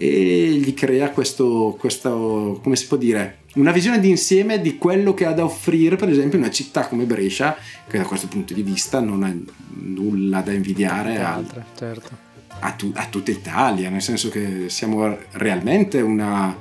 e 0.00 0.58
gli 0.58 0.72
crea 0.72 1.10
questo, 1.10 1.76
questo 1.78 2.58
come 2.62 2.74
si 2.74 2.86
può 2.86 2.96
dire, 2.96 3.40
una 3.56 3.70
visione 3.70 4.00
di 4.00 4.08
insieme 4.08 4.62
di 4.62 4.78
quello 4.78 5.12
che 5.12 5.26
ha 5.26 5.32
da 5.32 5.44
offrire, 5.44 5.96
per 5.96 6.08
esempio, 6.08 6.38
una 6.38 6.48
città 6.48 6.88
come 6.88 7.04
Brescia, 7.04 7.54
che 7.86 7.98
da 7.98 8.04
questo 8.04 8.26
punto 8.26 8.54
di 8.54 8.62
vista 8.62 9.00
non 9.00 9.22
ha 9.22 9.34
nulla 9.74 10.40
da 10.40 10.52
invidiare 10.52 11.18
a, 11.18 11.34
altre, 11.34 11.64
certo. 11.76 12.16
a, 12.60 12.70
tu, 12.72 12.90
a, 12.94 13.06
tutta 13.10 13.30
Italia, 13.30 13.90
nel 13.90 14.00
senso 14.00 14.30
che 14.30 14.70
siamo 14.70 15.18
realmente 15.32 16.00
una, 16.00 16.56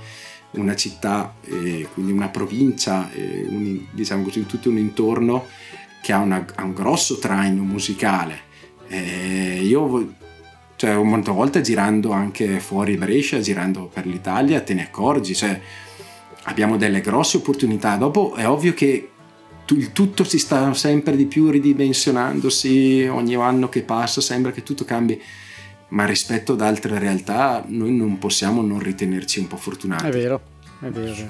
una 0.52 0.76
città, 0.76 1.36
e 1.46 1.88
quindi 1.94 2.12
una 2.12 2.28
provincia, 2.28 3.10
e 3.14 3.46
un, 3.48 3.86
diciamo 3.92 4.24
così, 4.24 4.46
tutto 4.46 4.70
un 4.70 4.80
intorno 4.80 5.46
che 6.02 6.12
ha, 6.12 6.18
una, 6.18 6.46
ha 6.56 6.64
un 6.66 6.74
grosso 6.74 7.20
traino 7.20 7.64
musicale. 7.64 8.48
E 8.90 9.62
io 9.64 10.16
cioè 10.80 10.96
molte 10.96 11.32
volte 11.32 11.60
girando 11.60 12.12
anche 12.12 12.62
fuori 12.62 12.96
Brescia, 12.96 13.42
girando 13.42 13.92
per 13.94 14.06
l'Italia, 14.06 14.62
te 14.62 14.74
ne 14.74 14.84
accorgi, 14.84 15.36
cioè 15.36 15.60
abbiamo 16.44 16.78
delle 16.78 17.02
grosse 17.02 17.36
opportunità. 17.36 17.98
Dopo 17.98 18.34
è 18.36 18.48
ovvio 18.48 18.74
che 18.74 19.10
il 19.68 19.92
tutto 19.92 20.24
si 20.24 20.40
sta 20.40 20.74
sempre 20.74 21.18
di 21.18 21.26
più 21.26 21.50
ridimensionandosi, 21.50 23.10
ogni 23.12 23.36
anno 23.36 23.68
che 23.68 23.82
passa 23.82 24.22
sembra 24.22 24.54
che 24.54 24.64
tutto 24.64 24.86
cambi, 24.86 25.22
ma 25.90 26.06
rispetto 26.06 26.54
ad 26.54 26.62
altre 26.62 26.98
realtà 26.98 27.62
noi 27.68 27.92
non 27.92 28.18
possiamo 28.18 28.62
non 28.62 28.80
ritenerci 28.80 29.40
un 29.42 29.48
po' 29.48 29.58
fortunati. 29.58 30.06
È 30.06 30.12
vero, 30.12 30.42
è 30.80 30.88
vero. 30.88 31.28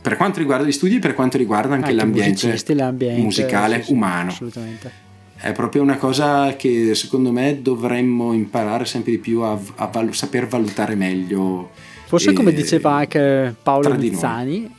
Per 0.00 0.16
quanto 0.16 0.38
riguarda 0.38 0.64
gli 0.64 0.70
studi 0.70 0.94
e 0.94 1.00
per 1.00 1.14
quanto 1.14 1.38
riguarda 1.38 1.74
anche, 1.74 1.86
anche 1.86 1.96
l'ambiente, 1.96 2.74
l'ambiente, 2.74 3.20
musicale 3.20 3.80
sì, 3.80 3.86
sì, 3.86 3.92
umano. 3.94 4.30
Assolutamente. 4.30 5.01
È 5.42 5.52
proprio 5.52 5.82
una 5.82 5.96
cosa 5.96 6.54
che 6.54 6.94
secondo 6.94 7.32
me 7.32 7.60
dovremmo 7.60 8.32
imparare 8.32 8.84
sempre 8.84 9.10
di 9.12 9.18
più 9.18 9.40
a, 9.40 9.58
a 9.76 9.86
val- 9.86 10.14
saper 10.14 10.46
valutare 10.46 10.94
meglio 10.94 11.70
Forse 12.12 12.34
come 12.34 12.52
diceva 12.52 12.92
anche 12.92 13.54
Paolo 13.62 13.94
Mizzani, 13.94 14.70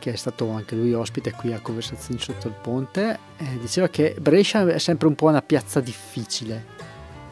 che 0.00 0.12
è 0.12 0.16
stato 0.16 0.50
anche 0.50 0.74
lui 0.74 0.92
ospite 0.92 1.30
qui 1.30 1.52
a 1.52 1.60
Conversazioni 1.60 2.18
sotto 2.18 2.48
il 2.48 2.54
ponte, 2.60 3.16
eh, 3.36 3.58
diceva 3.60 3.86
che 3.88 4.16
Brescia 4.20 4.66
è 4.66 4.78
sempre 4.80 5.06
un 5.06 5.14
po' 5.14 5.26
una 5.28 5.40
piazza 5.40 5.78
difficile 5.78 6.64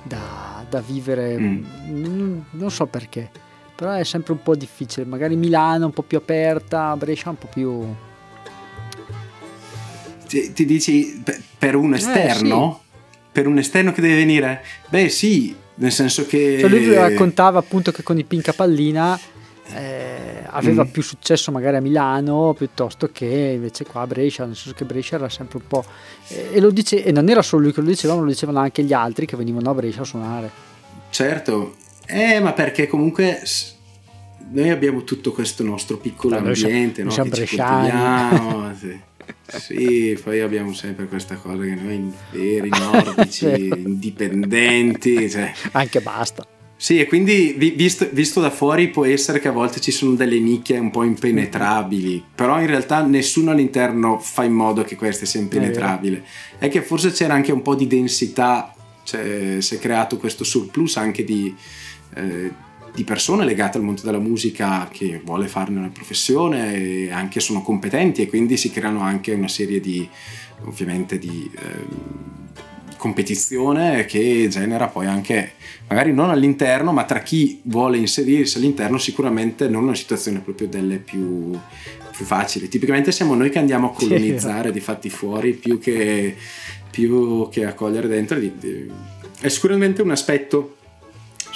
da, 0.04 0.64
da 0.70 0.80
vivere, 0.80 1.36
mm. 1.36 1.64
non, 1.88 2.44
non, 2.50 2.70
so 2.70 2.86
perché, 2.86 3.28
però 3.74 3.94
è 3.94 4.04
sempre 4.04 4.32
un 4.32 4.40
po' 4.40 4.54
difficile, 4.54 5.04
magari 5.04 5.34
Milano 5.34 5.86
un 5.86 5.92
po' 5.92 6.02
più 6.02 6.18
aperta, 6.18 6.96
Brescia 6.96 7.30
un 7.30 7.38
po' 7.38 7.48
più... 7.52 7.84
Ti, 10.28 10.52
ti 10.52 10.64
dici 10.64 11.22
per 11.58 11.74
un 11.74 11.94
esterno? 11.94 12.70
Eh, 12.70 12.86
sì. 12.92 13.16
Per 13.32 13.46
un 13.46 13.58
esterno 13.58 13.92
che 13.92 14.00
deve 14.00 14.16
venire? 14.16 14.62
Beh 14.88 15.08
sì, 15.08 15.54
nel 15.76 15.92
senso 15.92 16.26
che... 16.26 16.58
Cioè 16.60 16.68
lui 16.68 16.92
raccontava 16.92 17.58
appunto 17.58 17.90
che 17.92 18.02
con 18.02 18.18
i 18.18 18.24
Pinca 18.24 18.52
Pallina 18.52 19.18
eh, 19.74 20.42
aveva 20.46 20.84
mm. 20.84 20.88
più 20.88 21.02
successo 21.02 21.50
magari 21.52 21.76
a 21.76 21.80
Milano 21.80 22.54
piuttosto 22.56 23.10
che 23.12 23.52
invece 23.54 23.84
qua 23.84 24.02
a 24.02 24.06
Brescia, 24.06 24.44
nel 24.44 24.56
senso 24.56 24.74
che 24.76 24.84
Brescia 24.84 25.16
era 25.16 25.28
sempre 25.28 25.58
un 25.58 25.66
po'... 25.66 25.84
Eh, 26.28 26.50
e, 26.52 26.60
lo 26.60 26.70
dice, 26.70 27.02
e 27.02 27.12
non 27.12 27.28
era 27.28 27.42
solo 27.42 27.62
lui 27.62 27.72
che 27.72 27.80
lo 27.80 27.86
diceva, 27.86 28.14
ma 28.14 28.22
lo 28.22 28.28
dicevano 28.28 28.58
anche 28.58 28.82
gli 28.82 28.92
altri 28.92 29.24
che 29.24 29.36
venivano 29.36 29.70
a 29.70 29.74
Brescia 29.74 30.02
a 30.02 30.04
suonare. 30.04 30.50
Certo, 31.10 31.76
eh, 32.06 32.40
ma 32.40 32.52
perché 32.52 32.86
comunque 32.86 33.42
noi 34.50 34.70
abbiamo 34.70 35.04
tutto 35.04 35.32
questo 35.32 35.62
nostro 35.62 35.98
piccolo 35.98 36.40
Beh, 36.40 36.48
ambiente, 36.48 37.02
no? 37.02 37.10
siamo 37.10 37.30
che 37.30 37.46
sì. 39.46 40.18
poi 40.22 40.40
abbiamo 40.40 40.72
sempre 40.72 41.06
questa 41.06 41.36
cosa 41.36 41.62
che 41.62 41.74
noi 41.74 42.12
veri 42.32 42.70
nordici, 42.78 43.68
indipendenti, 43.68 45.28
cioè... 45.28 45.52
anche 45.72 46.00
basta. 46.00 46.46
Sì, 46.80 47.00
e 47.00 47.06
quindi 47.06 47.56
visto, 47.74 48.08
visto, 48.12 48.40
da 48.40 48.50
fuori 48.50 48.88
può 48.88 49.04
essere 49.04 49.40
che 49.40 49.48
a 49.48 49.52
volte 49.52 49.80
ci 49.80 49.90
sono 49.90 50.14
delle 50.14 50.38
nicchie 50.38 50.78
un 50.78 50.92
po' 50.92 51.02
impenetrabili, 51.02 52.22
però 52.32 52.60
in 52.60 52.68
realtà 52.68 53.02
nessuno 53.02 53.50
all'interno 53.50 54.20
fa 54.20 54.44
in 54.44 54.52
modo 54.52 54.84
che 54.84 54.94
queste 54.94 55.26
sia 55.26 55.40
impenetrabile. 55.40 56.22
È 56.56 56.68
che 56.68 56.80
forse 56.80 57.10
c'era 57.10 57.34
anche 57.34 57.50
un 57.50 57.62
po' 57.62 57.74
di 57.74 57.88
densità, 57.88 58.72
cioè 59.02 59.56
si 59.58 59.74
è 59.74 59.78
creato 59.80 60.18
questo 60.18 60.44
surplus 60.44 60.98
anche 60.98 61.24
di, 61.24 61.52
eh, 62.14 62.52
di 62.94 63.04
persone 63.04 63.44
legate 63.44 63.78
al 63.78 63.84
mondo 63.84 64.02
della 64.02 64.18
musica 64.18 64.88
che 64.90 65.20
vuole 65.24 65.48
farne 65.48 65.78
una 65.78 65.90
professione 65.90 66.74
e 66.74 67.10
anche 67.12 67.40
sono 67.40 67.62
competenti 67.62 68.22
e 68.22 68.28
quindi 68.28 68.56
si 68.56 68.70
creano 68.70 69.00
anche 69.00 69.32
una 69.32 69.48
serie 69.48 69.80
di, 69.80 70.08
ovviamente, 70.64 71.18
di... 71.18 71.50
Eh, 71.54 72.46
competizione 72.98 74.04
che 74.04 74.48
genera 74.50 74.88
poi 74.88 75.06
anche, 75.06 75.52
magari 75.88 76.12
non 76.12 76.28
all'interno, 76.28 76.92
ma 76.92 77.04
tra 77.04 77.20
chi 77.20 77.60
vuole 77.62 77.96
inserirsi 77.96 78.58
all'interno 78.58 78.98
sicuramente 78.98 79.68
non 79.68 79.84
una 79.84 79.94
situazione 79.94 80.40
proprio 80.40 80.66
delle 80.66 80.98
più, 80.98 81.56
più 82.14 82.24
facili. 82.26 82.68
Tipicamente 82.68 83.12
siamo 83.12 83.34
noi 83.34 83.48
che 83.48 83.58
andiamo 83.58 83.88
a 83.88 83.92
colonizzare 83.92 84.70
di 84.70 84.80
fatti 84.80 85.08
fuori 85.08 85.54
più 85.54 85.78
che, 85.78 86.36
più 86.90 87.48
che 87.50 87.64
a 87.64 87.72
cogliere 87.72 88.08
dentro. 88.08 88.38
È 89.40 89.48
sicuramente 89.48 90.02
un 90.02 90.10
aspetto 90.10 90.77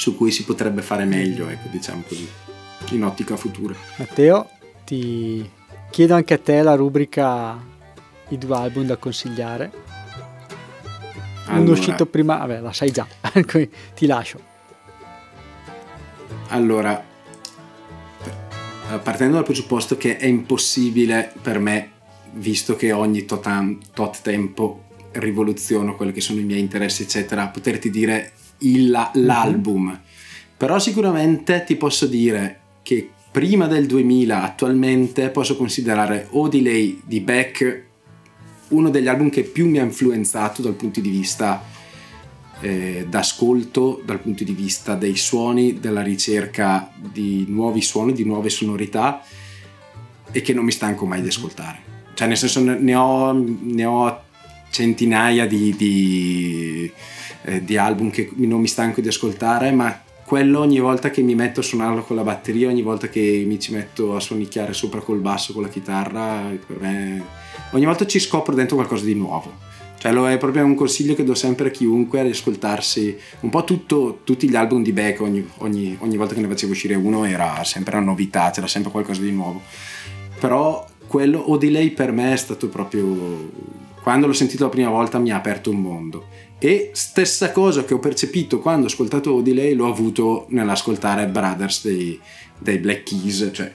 su 0.03 0.17
cui 0.17 0.33
si 0.33 0.43
potrebbe 0.43 0.83
fare 0.83 1.05
meglio, 1.05 1.49
ecco, 1.49 1.69
diciamo 1.71 2.03
così, 2.05 2.29
in 2.91 3.05
ottica 3.05 3.37
futura. 3.37 3.73
Matteo, 3.99 4.51
ti 4.85 5.49
chiedo 5.91 6.17
anche 6.17 6.35
a 6.35 6.39
te 6.39 6.61
la 6.61 6.75
rubrica 6.75 7.57
i 8.31 8.37
due 8.37 8.57
album 8.57 8.87
da 8.87 8.97
consigliare. 8.97 9.71
Allora. 11.47 11.61
Uno 11.61 11.71
uscito 11.71 12.07
prima, 12.07 12.39
vabbè, 12.39 12.59
la 12.59 12.73
sai 12.73 12.91
già, 12.91 13.07
ti 13.95 14.07
lascio. 14.07 14.41
Allora, 16.49 17.01
partendo 19.05 19.35
dal 19.35 19.45
presupposto 19.45 19.97
che 19.97 20.17
è 20.17 20.27
impossibile 20.27 21.33
per 21.41 21.61
me, 21.61 21.91
visto 22.33 22.75
che 22.75 22.91
ogni 22.91 23.25
tot, 23.25 23.49
tot 23.93 24.21
tempo 24.21 24.83
rivoluziono 25.13 25.95
quelli 25.95 26.11
che 26.11 26.21
sono 26.21 26.41
i 26.41 26.45
miei 26.45 26.59
interessi, 26.59 27.03
eccetera, 27.03 27.47
poterti 27.47 27.89
dire 27.89 28.33
il, 28.63 29.11
mhm. 29.15 29.25
l'album. 29.25 29.85
Mm-hmm. 29.87 29.97
Però 30.57 30.79
sicuramente 30.79 31.65
ti 31.65 31.77
posso 31.77 32.07
dire 32.07 32.61
che 32.83 33.11
prima 33.31 33.67
del 33.67 33.87
2000 33.87 34.43
attualmente 34.43 35.31
posso 35.31 35.57
considerare 35.57 36.29
O 36.31 36.49
Delay 36.49 37.01
di 37.05 37.21
Beck 37.21 37.85
uno 38.69 38.91
degli 38.91 39.09
album 39.09 39.31
che 39.31 39.43
più 39.43 39.69
mi 39.69 39.79
ha 39.79 39.83
influenzato 39.83 40.63
dal 40.63 40.75
punto 40.75 41.01
di 41.01 41.11
vista 41.11 41.63
eh, 42.61 43.07
d'ascolto, 43.09 44.01
dal 44.05 44.21
punto 44.21 44.45
di 44.45 44.53
vista 44.53 44.95
dei 44.95 45.17
suoni, 45.17 45.79
della 45.79 46.03
ricerca 46.03 46.91
di 46.97 47.45
nuovi 47.49 47.83
suoni, 47.83 48.13
di 48.13 48.25
nuove 48.25 48.49
sonorità 48.49 49.23
e 50.31 50.41
che 50.41 50.55
non 50.55 50.65
mi 50.65 50.71
stanco 50.71 51.05
mai 51.07 51.21
di 51.21 51.29
ascoltare. 51.29 51.91
Cioè 52.15 52.29
nel 52.29 52.37
senso 52.37 52.63
ne 52.63 52.95
ho, 52.95 53.33
ne 53.33 53.85
ho 53.85 54.23
centinaia 54.71 55.47
di, 55.47 55.75
di, 55.77 56.91
eh, 57.45 57.65
di 57.65 57.77
album 57.77 58.11
che 58.11 58.31
non 58.35 58.61
mi 58.61 58.69
stanco 58.69 59.01
di 59.01 59.09
ascoltare, 59.09 59.71
ma 59.73 60.03
quello 60.25 60.61
ogni 60.61 60.79
volta 60.79 61.11
che 61.11 61.21
mi 61.21 61.35
metto 61.35 61.61
a 61.61 61.63
suonarlo 61.63 62.05
con 62.05 62.17
la 62.17 62.23
batteria, 62.23 62.69
ogni 62.69 62.83
volta 62.83 63.09
che 63.09 63.45
mi 63.47 63.61
ci 63.61 63.73
metto 63.73 64.17
a 64.17 64.21
suonicchiare 64.21 64.73
sopra 64.73 65.01
col 65.01 65.19
basso, 65.19 65.53
con 65.53 65.63
la 65.63 65.69
chitarra, 65.69 66.51
per 66.67 66.81
me, 66.81 67.25
ogni 67.73 67.85
volta 67.85 68.07
ci 68.07 68.19
scopro 68.19 68.55
dentro 68.55 68.77
qualcosa 68.77 69.05
di 69.05 69.15
nuovo. 69.15 69.71
Cioè, 69.99 70.11
lo 70.11 70.29
è 70.29 70.37
proprio 70.39 70.65
un 70.65 70.75
consiglio 70.75 71.15
che 71.15 71.23
do 71.23 71.35
sempre 71.35 71.69
a 71.69 71.71
chiunque 71.71 72.23
di 72.25 72.31
ascoltarsi 72.31 73.17
un 73.41 73.51
po' 73.51 73.63
tutto, 73.63 74.21
tutti 74.25 74.49
gli 74.49 74.57
album 74.57 74.83
di 74.83 74.93
Beck, 74.93 75.21
ogni, 75.21 75.47
ogni, 75.59 75.97
ogni 76.01 76.17
volta 76.17 76.35
che 76.35 76.41
ne 76.41 76.49
facevo 76.49 76.73
uscire 76.73 76.95
uno 76.95 77.25
era 77.25 77.63
sempre 77.63 77.97
una 77.97 78.07
novità, 78.07 78.51
c'era 78.51 78.67
sempre 78.67 78.91
qualcosa 78.91 79.21
di 79.21 79.31
nuovo. 79.31 79.61
Però 80.41 80.85
quello 81.07 81.39
o 81.39 81.57
di 81.57 81.71
lei 81.71 81.91
per 81.91 82.11
me 82.11 82.33
è 82.33 82.37
stato 82.37 82.69
proprio 82.69 83.51
quando 84.03 84.27
l'ho 84.27 84.33
sentito 84.33 84.65
la 84.65 84.71
prima 84.71 84.89
volta 84.89 85.19
mi 85.19 85.31
ha 85.31 85.37
aperto 85.37 85.71
un 85.71 85.81
mondo 85.81 86.27
e 86.65 86.91
stessa 86.93 87.51
cosa 87.51 87.85
che 87.85 87.93
ho 87.93 87.99
percepito 87.99 88.61
quando 88.61 88.85
ho 88.85 88.89
ascoltato 88.89 89.41
Delay 89.41 89.75
l'ho 89.75 89.89
avuto 89.89 90.47
nell'ascoltare 90.51 91.27
Brothers 91.27 91.83
dei, 91.83 92.21
dei 92.57 92.79
Black 92.79 93.03
Keys 93.03 93.51
cioè 93.53 93.75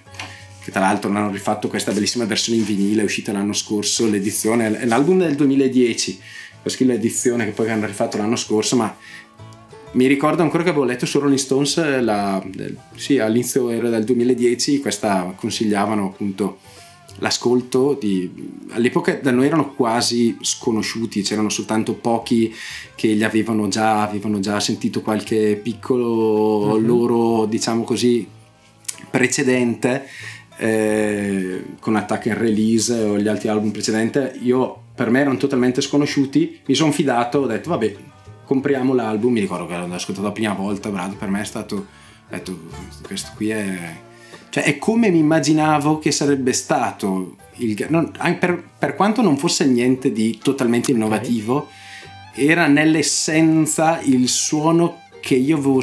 che 0.64 0.72
tra 0.72 0.80
l'altro 0.80 1.10
hanno 1.10 1.30
rifatto 1.30 1.68
questa 1.68 1.92
bellissima 1.92 2.24
versione 2.24 2.60
in 2.60 2.66
vinile 2.66 3.04
uscita 3.04 3.34
l'anno 3.34 3.52
scorso 3.52 4.08
l'edizione 4.08 4.86
l'album 4.86 5.18
del 5.20 5.36
2010 5.36 6.20
perché 6.62 6.86
l'edizione 6.86 7.44
che 7.44 7.52
poi 7.52 7.70
hanno 7.70 7.86
rifatto 7.86 8.16
l'anno 8.16 8.38
scorso 8.38 8.78
ma 8.78 8.96
mi 9.92 10.08
ricordo 10.08 10.42
ancora 10.42 10.64
che 10.64 10.70
avevo 10.70 10.86
letto 10.86 11.06
su 11.06 11.20
Rolling 11.20 11.38
Stones 11.38 12.00
la, 12.02 12.42
sì, 12.96 13.20
all'inizio 13.20 13.70
era 13.70 13.90
del 13.90 14.06
2010 14.06 14.80
questa 14.80 15.34
consigliavano 15.36 16.06
appunto 16.06 16.60
l'ascolto 17.20 17.98
di, 18.00 18.32
all'epoca 18.70 19.16
da 19.16 19.32
noi 19.32 19.46
erano 19.46 19.74
quasi 19.74 20.38
sconosciuti, 20.42 21.22
c'erano 21.22 21.50
soltanto 21.50 21.94
pochi 21.94 22.54
che 22.96 23.08
li 23.10 23.24
avevano 23.24 23.68
già, 23.68 24.02
avevano 24.02 24.40
già 24.40 24.60
sentito 24.60 25.02
qualche 25.02 25.60
piccolo 25.62 26.76
mm-hmm. 26.76 26.86
loro, 26.86 27.46
diciamo 27.46 27.84
così, 27.84 28.28
precedente 29.10 30.08
eh, 30.58 31.64
con 31.80 31.96
Attack 31.96 32.28
and 32.28 32.38
Release 32.38 32.94
o 32.94 33.18
gli 33.18 33.28
altri 33.28 33.48
album 33.48 33.72
precedenti. 33.72 34.20
Io 34.44 34.84
per 34.94 35.10
me 35.10 35.22
erano 35.22 35.38
totalmente 35.38 35.82
sconosciuti, 35.82 36.60
mi 36.66 36.76
sono 36.76 36.92
fidato, 36.92 37.40
ho 37.40 37.48
detto 37.48 37.70
vabbè, 37.70 37.96
compriamo 38.46 38.94
l'album, 38.94 39.34
mi 39.34 39.40
ricordo 39.40 39.66
che 39.66 39.76
l'ho 39.76 39.94
ascoltato 39.94 40.28
la 40.28 40.34
prima 40.34 40.54
volta, 40.54 40.90
Brad, 40.90 41.16
per 41.16 41.30
me 41.30 41.42
è 41.42 41.46
stato, 41.46 41.76
ho 41.76 41.86
detto 42.30 42.58
questo 43.02 43.32
qui 43.36 43.50
è 43.50 44.06
cioè 44.50 44.64
è 44.64 44.78
come 44.78 45.10
mi 45.10 45.20
immaginavo 45.20 46.00
che 46.00 46.12
sarebbe 46.12 46.54
stato 46.54 47.36
il, 47.58 47.86
non, 47.90 48.12
per, 48.40 48.64
per, 48.78 48.96
quanto 48.96 49.22
non 49.22 49.38
fosse 49.38 49.66
niente 49.66 50.12
di 50.12 50.38
totalmente 50.42 50.92
innovativo, 50.92 51.70
okay. 52.32 52.46
era 52.48 52.68
nell'essenza 52.68 54.00
il 54.02 54.28
suono 54.28 55.02
che 55.20 55.36
io 55.36 55.58
avevo 55.58 55.82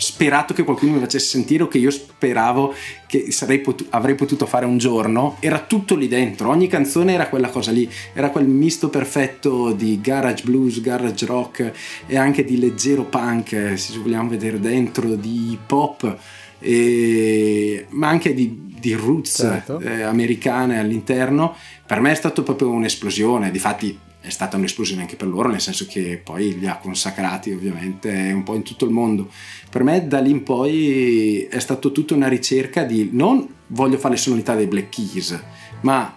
sperato 0.00 0.54
che 0.54 0.62
qualcuno 0.62 0.92
mi 0.92 1.00
facesse 1.00 1.26
sentire 1.26 1.64
o 1.64 1.68
che 1.68 1.78
io 1.78 1.90
speravo 1.90 2.72
che 3.06 3.26
potu- 3.62 3.86
avrei 3.90 4.14
potuto 4.14 4.46
fare 4.46 4.64
un 4.64 4.78
giorno, 4.78 5.36
era 5.40 5.58
tutto 5.58 5.96
lì 5.96 6.06
dentro, 6.06 6.50
ogni 6.50 6.68
canzone 6.68 7.14
era 7.14 7.28
quella 7.28 7.48
cosa 7.48 7.72
lì, 7.72 7.90
era 8.14 8.30
quel 8.30 8.46
misto 8.46 8.90
perfetto 8.90 9.72
di 9.72 10.00
garage 10.00 10.44
blues, 10.44 10.80
garage 10.80 11.26
rock 11.26 11.72
e 12.06 12.16
anche 12.16 12.44
di 12.44 12.60
leggero 12.60 13.02
punk, 13.04 13.72
se 13.76 13.98
vogliamo 13.98 14.28
vedere 14.28 14.60
dentro, 14.60 15.16
di 15.16 15.58
pop 15.66 16.16
e, 16.58 17.86
ma 17.90 18.08
anche 18.08 18.34
di, 18.34 18.74
di 18.78 18.94
roots 18.94 19.36
certo. 19.36 19.80
eh, 19.80 20.02
americane 20.02 20.78
all'interno, 20.78 21.54
per 21.86 22.00
me 22.00 22.12
è 22.12 22.14
stato 22.14 22.42
proprio 22.42 22.70
un'esplosione, 22.70 23.50
difatti 23.50 23.98
è 24.20 24.30
stata 24.30 24.56
un'esplosione 24.56 25.02
anche 25.02 25.16
per 25.16 25.28
loro, 25.28 25.48
nel 25.48 25.60
senso 25.60 25.86
che 25.86 26.20
poi 26.22 26.58
li 26.58 26.66
ha 26.66 26.76
consacrati 26.76 27.52
ovviamente 27.52 28.10
un 28.34 28.42
po' 28.42 28.54
in 28.54 28.62
tutto 28.62 28.84
il 28.84 28.90
mondo. 28.90 29.30
Per 29.70 29.82
me 29.82 30.06
da 30.06 30.18
lì 30.18 30.30
in 30.30 30.42
poi 30.42 31.44
è 31.44 31.58
stato 31.60 31.92
tutta 31.92 32.14
una 32.14 32.28
ricerca 32.28 32.82
di 32.82 33.10
non 33.12 33.46
voglio 33.68 33.96
fare 33.96 34.14
le 34.14 34.20
sonorità 34.20 34.54
dei 34.54 34.66
Black 34.66 34.88
Keys, 34.90 35.40
ma 35.82 36.16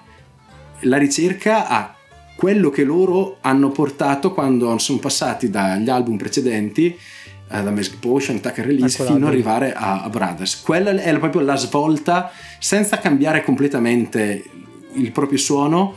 la 0.81 0.97
ricerca 0.97 1.67
a 1.67 1.95
quello 2.35 2.69
che 2.71 2.83
loro 2.83 3.37
hanno 3.41 3.69
portato 3.69 4.33
quando 4.33 4.75
sono 4.79 4.97
passati 4.97 5.49
dagli 5.49 5.89
album 5.89 6.17
precedenti 6.17 6.97
da 7.59 7.71
Magic 7.71 7.97
Potion, 7.99 8.39
Tucker 8.39 8.65
Release 8.65 9.03
fino 9.03 9.17
ad 9.17 9.23
arrivare 9.23 9.73
a, 9.73 10.03
a, 10.03 10.09
Brothers. 10.09 10.61
Quella 10.61 10.91
è 10.91 11.19
proprio 11.19 11.41
la 11.41 11.57
svolta 11.57 12.31
senza 12.59 12.97
cambiare 12.99 13.43
completamente 13.43 14.43
il 14.93 15.11
proprio 15.11 15.37
suono, 15.37 15.95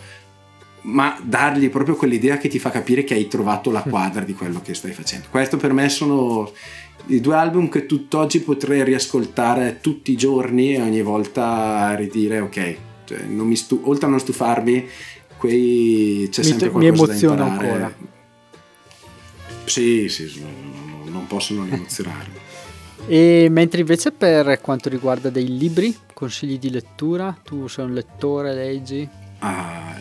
ma 0.82 1.16
dargli 1.22 1.70
proprio 1.70 1.94
quell'idea 1.94 2.38
che 2.38 2.48
ti 2.48 2.58
fa 2.58 2.70
capire 2.70 3.04
che 3.04 3.14
hai 3.14 3.28
trovato 3.28 3.70
la 3.70 3.82
quadra 3.82 4.22
di 4.22 4.34
quello 4.34 4.60
che 4.60 4.74
stai 4.74 4.92
facendo. 4.92 5.28
Questo 5.30 5.56
per 5.56 5.72
me 5.72 5.88
sono 5.88 6.50
i 7.06 7.20
due 7.20 7.36
album 7.36 7.68
che 7.68 7.86
tutt'oggi 7.86 8.40
potrei 8.40 8.82
riascoltare 8.82 9.78
tutti 9.80 10.12
i 10.12 10.16
giorni 10.16 10.74
e 10.74 10.80
ogni 10.80 11.02
volta 11.02 11.94
ridire 11.94 12.40
ok, 12.40 12.76
cioè, 13.04 13.18
stu- 13.54 13.82
oltre 13.84 14.06
a 14.06 14.08
non 14.10 14.18
stufarmi, 14.18 14.86
quei 15.36 16.28
c'è 16.30 16.42
mi 16.42 16.48
sempre 16.48 16.70
qualcosa 16.70 17.12
mi 17.12 17.18
da 17.18 17.26
imparare. 17.26 17.66
Ancora. 17.66 17.94
Sì, 19.64 20.08
sì, 20.08 20.28
non 21.24 21.26
possono 21.26 21.64
emozionarmi. 21.70 22.34
E 23.06 23.48
mentre 23.50 23.80
invece 23.80 24.12
per 24.12 24.60
quanto 24.60 24.88
riguarda 24.88 25.28
dei 25.30 25.58
libri, 25.58 25.94
consigli 26.12 26.58
di 26.58 26.70
lettura, 26.70 27.36
tu 27.42 27.66
sei 27.68 27.84
un 27.84 27.92
lettore, 27.92 28.54
leggi? 28.54 29.06
Ah, 29.40 29.94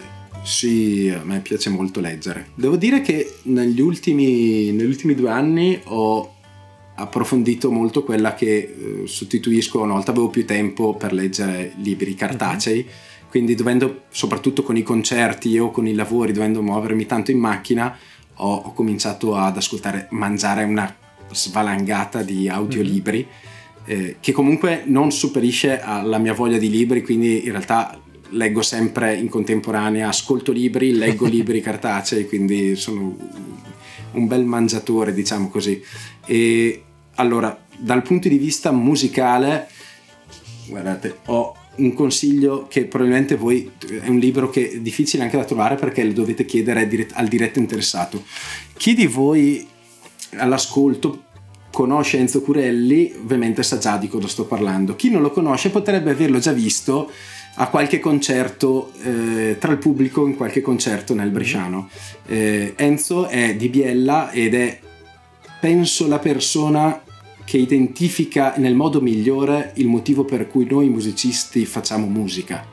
sì, 0.44 1.14
a 1.14 1.24
me 1.24 1.40
piace 1.40 1.70
molto 1.70 2.00
leggere. 2.00 2.50
Devo 2.56 2.78
dire 2.78 3.02
che 3.02 3.40
negli 3.44 3.82
ultimi, 3.82 4.72
negli 4.72 4.88
ultimi 4.88 5.16
due 5.16 5.30
anni 5.30 5.82
ho 5.86 6.32
approfondito 6.96 7.72
molto 7.72 8.04
quella 8.04 8.36
che 8.36 8.56
eh, 9.04 9.08
sostituisco, 9.08 9.82
una 9.82 9.94
volta 9.94 10.12
avevo 10.12 10.30
più 10.30 10.46
tempo 10.46 10.96
per 10.96 11.12
leggere 11.12 11.74
libri 11.78 12.14
cartacei, 12.14 12.80
uh-huh. 12.80 13.30
quindi 13.30 13.56
dovendo, 13.56 14.04
soprattutto 14.10 14.64
con 14.64 14.78
i 14.78 14.84
concerti 14.84 15.58
o 15.58 15.72
con 15.72 15.88
i 15.88 15.94
lavori, 15.94 16.32
dovendo 16.32 16.62
muovermi 16.62 17.06
tanto 17.06 17.32
in 17.32 17.40
macchina, 17.40 17.98
ho, 18.36 18.54
ho 18.54 18.74
cominciato 18.74 19.36
ad 19.36 19.58
ascoltare, 19.58 20.08
mangiare 20.12 20.64
una 20.64 20.96
svalangata 21.34 22.22
di 22.22 22.48
audiolibri 22.48 23.28
mm-hmm. 23.28 24.02
eh, 24.02 24.16
che 24.20 24.32
comunque 24.32 24.84
non 24.86 25.12
superisce 25.12 25.82
alla 25.82 26.18
mia 26.18 26.34
voglia 26.34 26.58
di 26.58 26.70
libri, 26.70 27.02
quindi 27.02 27.46
in 27.46 27.52
realtà 27.52 28.00
leggo 28.30 28.62
sempre 28.62 29.16
in 29.16 29.30
contemporanea, 29.30 30.08
ascolto 30.08 30.52
libri, 30.52 30.94
leggo 30.94 31.26
libri 31.28 31.62
cartacei, 31.62 32.28
quindi 32.28 32.76
sono 32.76 33.16
un 34.12 34.28
bel 34.28 34.46
mangiatore, 34.46 35.14
diciamo 35.14 35.50
così. 35.50 35.82
E 36.26 36.84
allora, 37.16 37.66
dal 37.78 38.02
punto 38.02 38.28
di 38.28 38.38
vista 38.38 38.72
musicale, 38.72 39.68
guardate, 40.68 41.18
ho 41.26 41.56
un 41.76 41.94
consiglio 41.94 42.68
che 42.70 42.86
probabilmente 42.86 43.36
voi 43.36 43.72
è 43.80 44.08
un 44.08 44.20
libro 44.20 44.50
che 44.50 44.72
è 44.72 44.80
difficile 44.80 45.24
anche 45.24 45.38
da 45.38 45.44
trovare 45.44 45.76
perché 45.76 46.04
lo 46.04 46.14
dovete 46.14 46.46
chiedere 46.46 46.88
al 47.14 47.28
diretto 47.28 47.60
interessato. 47.60 48.24
Chi 48.78 48.94
di 48.94 49.08
voi 49.08 49.68
all'ascolto 50.38 51.24
conosce 51.72 52.20
Enzo 52.20 52.42
Curelli, 52.42 53.14
ovviamente 53.20 53.64
sa 53.64 53.78
già 53.78 53.98
di 53.98 54.08
cosa 54.08 54.28
sto 54.28 54.46
parlando. 54.46 54.96
Chi 54.96 55.10
non 55.10 55.22
lo 55.22 55.32
conosce 55.32 55.72
potrebbe 55.72 56.12
averlo 56.12 56.38
già 56.38 56.52
visto 56.52 57.10
a 57.56 57.68
qualche 57.68 58.00
concerto 58.00 58.92
eh, 59.02 59.58
tra 59.60 59.72
il 59.72 59.78
pubblico 59.78 60.26
in 60.26 60.36
qualche 60.36 60.62
concerto 60.62 61.14
nel 61.14 61.30
Bresciano. 61.30 61.90
Eh, 62.28 62.74
Enzo 62.76 63.28
è 63.28 63.56
di 63.56 63.70
Biella 63.70 64.32
ed 64.32 64.54
è 64.54 64.80
penso 65.60 66.08
la 66.08 66.20
persona 66.20 67.02
che 67.46 67.58
identifica 67.58 68.54
nel 68.58 68.76
modo 68.76 69.02
migliore 69.02 69.72
il 69.76 69.88
motivo 69.88 70.26
per 70.26 70.48
cui 70.48 70.66
noi 70.70 70.90
musicisti 70.90 71.66
facciamo 71.66 72.06
musica, 72.08 72.66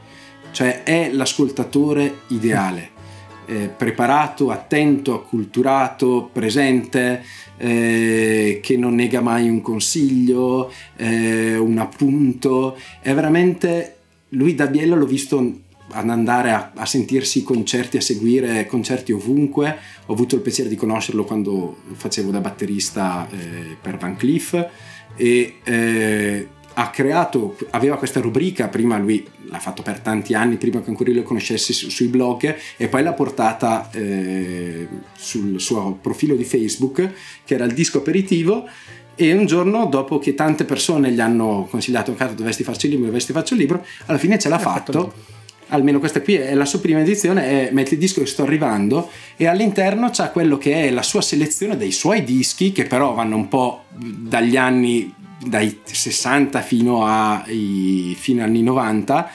cioè 0.50 0.82
è 0.82 1.10
l'ascoltatore 1.12 2.20
ideale 2.28 2.90
eh, 3.46 3.68
preparato, 3.68 4.50
attento, 4.50 5.14
acculturato, 5.14 6.30
presente, 6.32 7.24
eh, 7.60 8.60
che 8.62 8.76
non 8.78 8.94
nega 8.94 9.20
mai 9.20 9.48
un 9.48 9.60
consiglio, 9.60 10.72
eh, 10.96 11.56
un 11.58 11.76
appunto. 11.78 12.76
È 13.00 13.12
veramente 13.12 13.96
lui 14.30 14.54
da 14.54 14.66
Biella 14.66 14.96
l'ho 14.96 15.06
visto 15.06 15.58
ad 15.92 16.08
andare 16.08 16.52
a, 16.52 16.72
a, 16.74 16.86
sentirsi 16.86 17.42
concerti, 17.42 17.98
a 17.98 18.00
seguire 18.00 18.66
concerti 18.66 19.12
ovunque. 19.12 19.76
Ho 20.06 20.12
avuto 20.12 20.36
il 20.36 20.40
piacere 20.40 20.68
di 20.68 20.76
conoscerlo 20.76 21.24
quando 21.24 21.76
facevo 21.92 22.30
da 22.30 22.40
batterista 22.40 23.28
eh, 23.30 23.76
per 23.80 23.98
Van 23.98 24.16
Cleef 24.16 24.68
e 25.16 25.56
eh, 25.62 26.48
ha 26.80 26.88
creato, 26.88 27.56
aveva 27.70 27.98
questa 27.98 28.20
rubrica, 28.20 28.68
prima 28.68 28.96
lui 28.96 29.26
l'ha 29.44 29.58
fatto 29.58 29.82
per 29.82 30.00
tanti 30.00 30.32
anni, 30.32 30.56
prima 30.56 30.80
che 30.80 30.88
ancora 30.88 31.10
io 31.10 31.16
lo 31.16 31.22
conoscessi 31.22 31.74
su, 31.74 31.90
sui 31.90 32.06
blog 32.06 32.56
e 32.76 32.88
poi 32.88 33.02
l'ha 33.02 33.12
portata 33.12 33.90
eh, 33.92 34.88
sul 35.14 35.60
suo 35.60 35.98
profilo 36.00 36.34
di 36.34 36.44
Facebook 36.44 37.12
che 37.44 37.54
era 37.54 37.64
il 37.64 37.74
disco 37.74 37.98
aperitivo 37.98 38.66
e 39.14 39.32
un 39.34 39.44
giorno 39.44 39.86
dopo 39.86 40.18
che 40.18 40.34
tante 40.34 40.64
persone 40.64 41.10
gli 41.10 41.20
hanno 41.20 41.66
consigliato 41.68 42.14
Cato 42.14 42.32
dovresti 42.32 42.62
farci 42.62 42.86
il 42.86 42.92
libro, 42.92 43.06
dovresti 43.06 43.32
farci 43.32 43.52
il 43.52 43.60
libro, 43.60 43.84
alla 44.06 44.18
fine 44.18 44.38
ce 44.38 44.48
l'ha 44.48 44.58
fatto. 44.58 44.92
fatto 44.92 45.38
almeno 45.72 45.98
questa 45.98 46.20
qui 46.20 46.34
è 46.34 46.54
la 46.54 46.64
sua 46.64 46.80
prima 46.80 47.00
edizione, 47.00 47.68
è 47.68 47.72
Metti 47.72 47.94
il 47.94 48.00
disco 48.00 48.20
che 48.20 48.26
sto 48.26 48.42
arrivando 48.42 49.08
e 49.36 49.46
all'interno 49.46 50.10
c'ha 50.10 50.30
quello 50.30 50.58
che 50.58 50.86
è 50.86 50.90
la 50.90 51.02
sua 51.02 51.20
selezione 51.20 51.76
dei 51.76 51.92
suoi 51.92 52.24
dischi 52.24 52.72
che 52.72 52.84
però 52.84 53.12
vanno 53.12 53.36
un 53.36 53.48
po' 53.48 53.84
dagli 53.92 54.56
anni 54.56 55.14
dai 55.44 55.80
60 55.82 56.60
fino, 56.62 57.04
ai, 57.04 58.16
fino 58.18 58.42
anni 58.42 58.62
90 58.62 59.30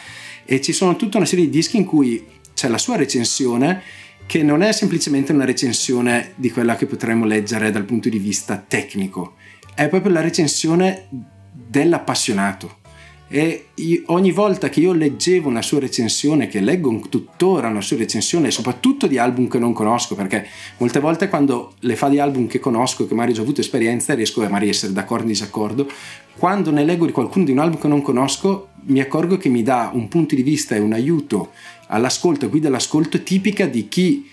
e 0.46 0.62
ci 0.62 0.74
sono 0.74 0.96
tutta 0.96 1.18
una 1.18 1.26
serie 1.26 1.46
di 1.46 1.52
dischi 1.52 1.78
in 1.78 1.86
cui 1.86 2.26
c'è 2.54 2.68
la 2.68 2.78
sua 2.78 2.96
recensione 2.96 3.82
che 4.26 4.42
non 4.42 4.62
è 4.62 4.72
semplicemente 4.72 5.32
una 5.32 5.46
recensione 5.46 6.34
di 6.36 6.50
quella 6.50 6.76
che 6.76 6.86
potremmo 6.86 7.26
leggere 7.26 7.72
dal 7.72 7.86
punto 7.86 8.10
di 8.10 8.18
vista 8.18 8.58
tecnico, 8.58 9.36
è 9.76 9.88
proprio 9.88 10.12
la 10.12 10.22
recensione 10.22 11.08
dell'appassionato 11.52 12.78
e 13.28 13.70
ogni 14.08 14.32
volta 14.32 14.70
che 14.70 14.80
io 14.80 14.94
leggevo 14.94 15.50
una 15.50 15.64
sua 15.64 15.80
recensione, 15.80 16.48
che 16.48 16.60
leggo 16.60 17.02
tuttora 17.10 17.70
una 17.70 17.82
sua 17.82 17.98
recensione, 17.98 18.52
soprattutto 18.52 19.08
di 19.08 19.18
album 19.18 19.48
che 19.48 19.58
non 19.58 19.74
conosco, 19.74 20.14
perché 20.14 20.46
molte 20.78 21.00
volte 21.00 21.28
quando 21.28 21.74
le 21.80 21.96
fa 21.96 22.08
di 22.08 22.20
album 22.20 22.48
che 22.48 22.60
conosco, 22.60 23.08
che 23.08 23.14
magari 23.16 23.32
ho 23.32 23.36
già 23.36 23.42
avuto 23.42 23.62
esperienza, 23.62 24.14
riesco 24.14 24.42
a 24.42 24.50
magari 24.50 24.70
essere 24.70 24.94
d'accordo 24.94 25.26
o 25.26 25.28
disaccordo, 25.28 25.90
quando 26.38 26.70
ne 26.70 26.84
leggo 26.84 27.06
di 27.06 27.12
qualcuno 27.12 27.46
di 27.46 27.52
un 27.52 27.60
album 27.60 27.80
che 27.80 27.88
non 27.88 28.02
conosco, 28.02 28.70
mi 28.88 29.00
accorgo 29.00 29.38
che 29.38 29.50
mi 29.50 29.64
dà 29.64 29.90
un 29.92 30.08
punto 30.08 30.36
di 30.36 30.44
vista 30.44 30.76
e 30.76 30.80
un 30.80 30.94
aiuto 30.94 31.52
all'ascolto, 31.88 32.50
guida 32.50 32.68
all'ascolto 32.68 33.24
tipica 33.24 33.66
di 33.66 33.88
chi 33.88 34.30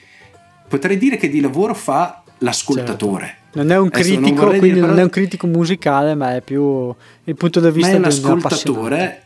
potrei 0.69 0.99
dire 0.99 1.17
che 1.17 1.31
di 1.31 1.41
lavoro 1.41 1.75
fa 1.75 2.23
l'ascoltatore. 2.39 3.25
Certo 3.25 3.42
non 3.55 3.71
è 3.71 3.79
un 3.79 3.91
critico, 3.91 4.45
non 4.45 4.59
quindi 4.59 4.81
non 4.81 4.99
è 4.99 5.03
un 5.03 5.11
critico 5.11 5.47
musicale, 5.47 6.15
ma 6.15 6.37
è 6.37 6.41
più 6.41 6.95
il 7.25 7.35
punto 7.35 7.61
di 7.61 7.71
vista 7.71 7.93
di 7.93 7.97
un 7.97 8.05
ascoltatore. 8.05 9.25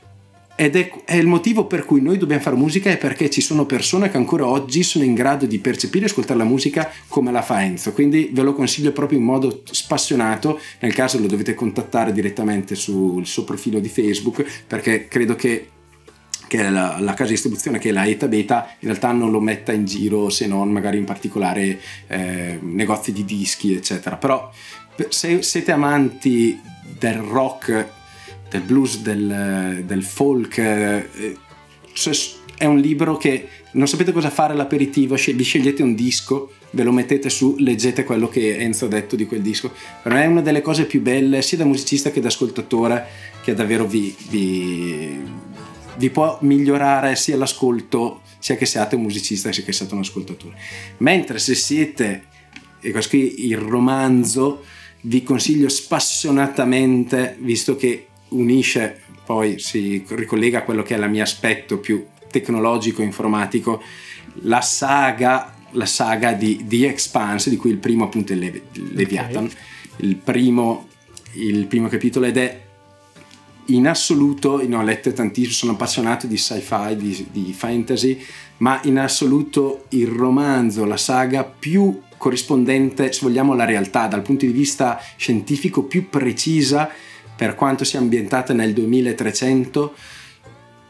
Ed 0.59 0.74
è, 0.74 0.91
è, 1.05 1.16
il 1.16 1.27
motivo 1.27 1.66
per 1.66 1.85
cui 1.85 2.01
noi 2.01 2.16
dobbiamo 2.16 2.41
fare 2.41 2.57
musica 2.57 2.89
è 2.91 2.97
perché 2.97 3.29
ci 3.29 3.43
sono 3.43 3.66
persone 3.66 4.11
che 4.11 4.16
ancora 4.16 4.47
oggi 4.47 4.83
sono 4.83 5.05
in 5.05 5.12
grado 5.12 5.45
di 5.45 5.59
percepire 5.59 6.07
e 6.07 6.09
ascoltare 6.09 6.39
la 6.39 6.47
musica 6.47 6.91
come 7.09 7.31
la 7.31 7.43
fa 7.43 7.62
Enzo. 7.62 7.93
Quindi 7.93 8.31
ve 8.33 8.41
lo 8.41 8.55
consiglio 8.55 8.91
proprio 8.93 9.18
in 9.18 9.24
modo 9.27 9.61
spassionato. 9.70 10.59
Nel 10.81 10.95
caso 10.95 11.18
lo 11.18 11.27
dovete 11.27 11.53
contattare 11.53 12.11
direttamente 12.11 12.74
sul 12.74 13.27
suo 13.27 13.45
profilo 13.45 13.81
di 13.81 13.89
Facebook 13.91 14.64
perché 14.66 15.09
credo 15.09 15.35
che 15.35 15.68
che 16.47 16.59
è 16.59 16.70
la, 16.70 16.99
la, 17.01 17.12
casa 17.12 17.24
di 17.24 17.30
distribuzione 17.30 17.78
che 17.78 17.88
è 17.88 17.92
la 17.92 18.07
Eta 18.07 18.28
Beta 18.28 18.68
in 18.80 18.88
realtà 18.88 19.12
non 19.12 19.30
lo 19.30 19.40
metta 19.40 19.72
in 19.72 19.84
giro 19.84 20.30
se 20.30 20.47
non 20.47 20.70
magari 20.70 20.99
in 20.99 21.05
particolare 21.05 21.80
eh, 22.07 22.59
negozi 22.61 23.12
di 23.12 23.24
dischi 23.24 23.74
eccetera. 23.74 24.16
Però 24.16 24.51
se 25.09 25.42
siete 25.42 25.72
amanti 25.72 26.61
del 26.99 27.18
rock 27.18 27.86
del 28.49 28.62
blues 28.62 29.03
del, 29.03 29.82
del 29.84 30.03
folk 30.03 30.59
eh, 30.59 31.09
è 32.57 32.64
un 32.64 32.78
libro 32.78 33.16
che 33.16 33.49
non 33.72 33.88
sapete 33.88 34.12
cosa 34.12 34.30
fare 34.30 34.53
all'aperitivo 34.53 35.16
vi 35.16 35.42
scegliete 35.42 35.82
un 35.82 35.94
disco 35.94 36.53
ve 36.70 36.82
lo 36.82 36.92
mettete 36.92 37.30
su 37.30 37.57
leggete 37.59 38.05
quello 38.05 38.28
che 38.28 38.57
Enzo 38.57 38.84
ha 38.84 38.88
detto 38.88 39.16
di 39.16 39.26
quel 39.26 39.40
disco. 39.40 39.72
Per 40.03 40.12
me 40.12 40.24
è 40.24 40.26
una 40.26 40.42
delle 40.42 40.61
cose 40.61 40.84
più 40.84 41.01
belle 41.01 41.42
sia 41.42 41.57
da 41.57 41.64
musicista 41.64 42.11
che 42.11 42.20
da 42.20 42.28
ascoltatore 42.28 43.07
che 43.42 43.55
davvero 43.55 43.86
vi, 43.86 44.14
vi 44.28 45.18
vi 45.97 46.11
può 46.11 46.38
migliorare 46.42 47.16
sia 47.16 47.36
l'ascolto 47.36 48.22
sia 48.38 48.57
che 48.57 48.66
siate 48.66 48.97
un 48.97 49.03
musicista 49.03 49.51
sia 49.53 49.64
che 49.64 49.72
siate 49.72 49.94
un 49.94 50.01
ascoltatore. 50.01 50.57
Mentre 50.99 51.38
se 51.38 51.55
siete, 51.55 52.24
e 52.80 52.90
questo 52.90 53.16
qui 53.16 53.47
il 53.47 53.57
romanzo, 53.57 54.64
vi 55.03 55.22
consiglio 55.22 55.68
spassionatamente, 55.68 57.36
visto 57.40 57.76
che 57.76 58.09
unisce, 58.28 59.03
poi 59.24 59.59
si 59.59 60.05
ricollega 60.09 60.59
a 60.59 60.62
quello 60.62 60.82
che 60.82 60.94
è 60.94 60.99
il 60.99 61.11
mio 61.11 61.22
aspetto 61.22 61.78
più 61.78 62.05
tecnologico, 62.30 63.03
informatico, 63.03 63.82
la 64.42 64.61
saga, 64.61 65.55
la 65.70 65.86
saga 65.86 66.32
di 66.32 66.64
The 66.66 66.88
Expanse, 66.88 67.51
di 67.51 67.57
cui 67.57 67.70
il 67.70 67.78
primo 67.78 68.05
appunto 68.05 68.32
è 68.32 68.36
Levi- 68.36 68.62
Leviathan, 68.92 69.44
okay. 69.44 69.57
il, 69.99 70.16
primo, 70.16 70.88
il 71.32 71.66
primo 71.66 71.88
capitolo 71.88 72.26
ed 72.26 72.36
è 72.36 72.66
in 73.67 73.89
assoluto, 73.89 74.64
ne 74.67 74.77
ho 74.77 74.83
lette 74.83 75.12
tantissime, 75.12 75.53
sono 75.53 75.73
appassionato 75.73 76.27
di 76.27 76.37
sci-fi, 76.37 76.97
di, 76.97 77.27
di, 77.31 77.53
fantasy, 77.53 78.23
ma 78.59 78.81
in 78.85 78.99
assoluto 78.99 79.85
il 79.91 80.07
romanzo, 80.07 80.85
la 80.85 80.97
saga 80.97 81.45
più 81.45 82.01
corrispondente, 82.17 83.12
se 83.12 83.21
vogliamo, 83.23 83.53
alla 83.53 83.64
realtà, 83.64 84.07
dal 84.07 84.23
punto 84.23 84.47
di 84.47 84.53
vista 84.53 85.01
scientifico 85.17 85.85
più 85.85 86.09
precisa 86.09 86.91
per 87.37 87.55
quanto 87.55 87.85
sia 87.85 87.99
ambientata 87.99 88.53
nel 88.53 88.73
2300. 88.73 89.95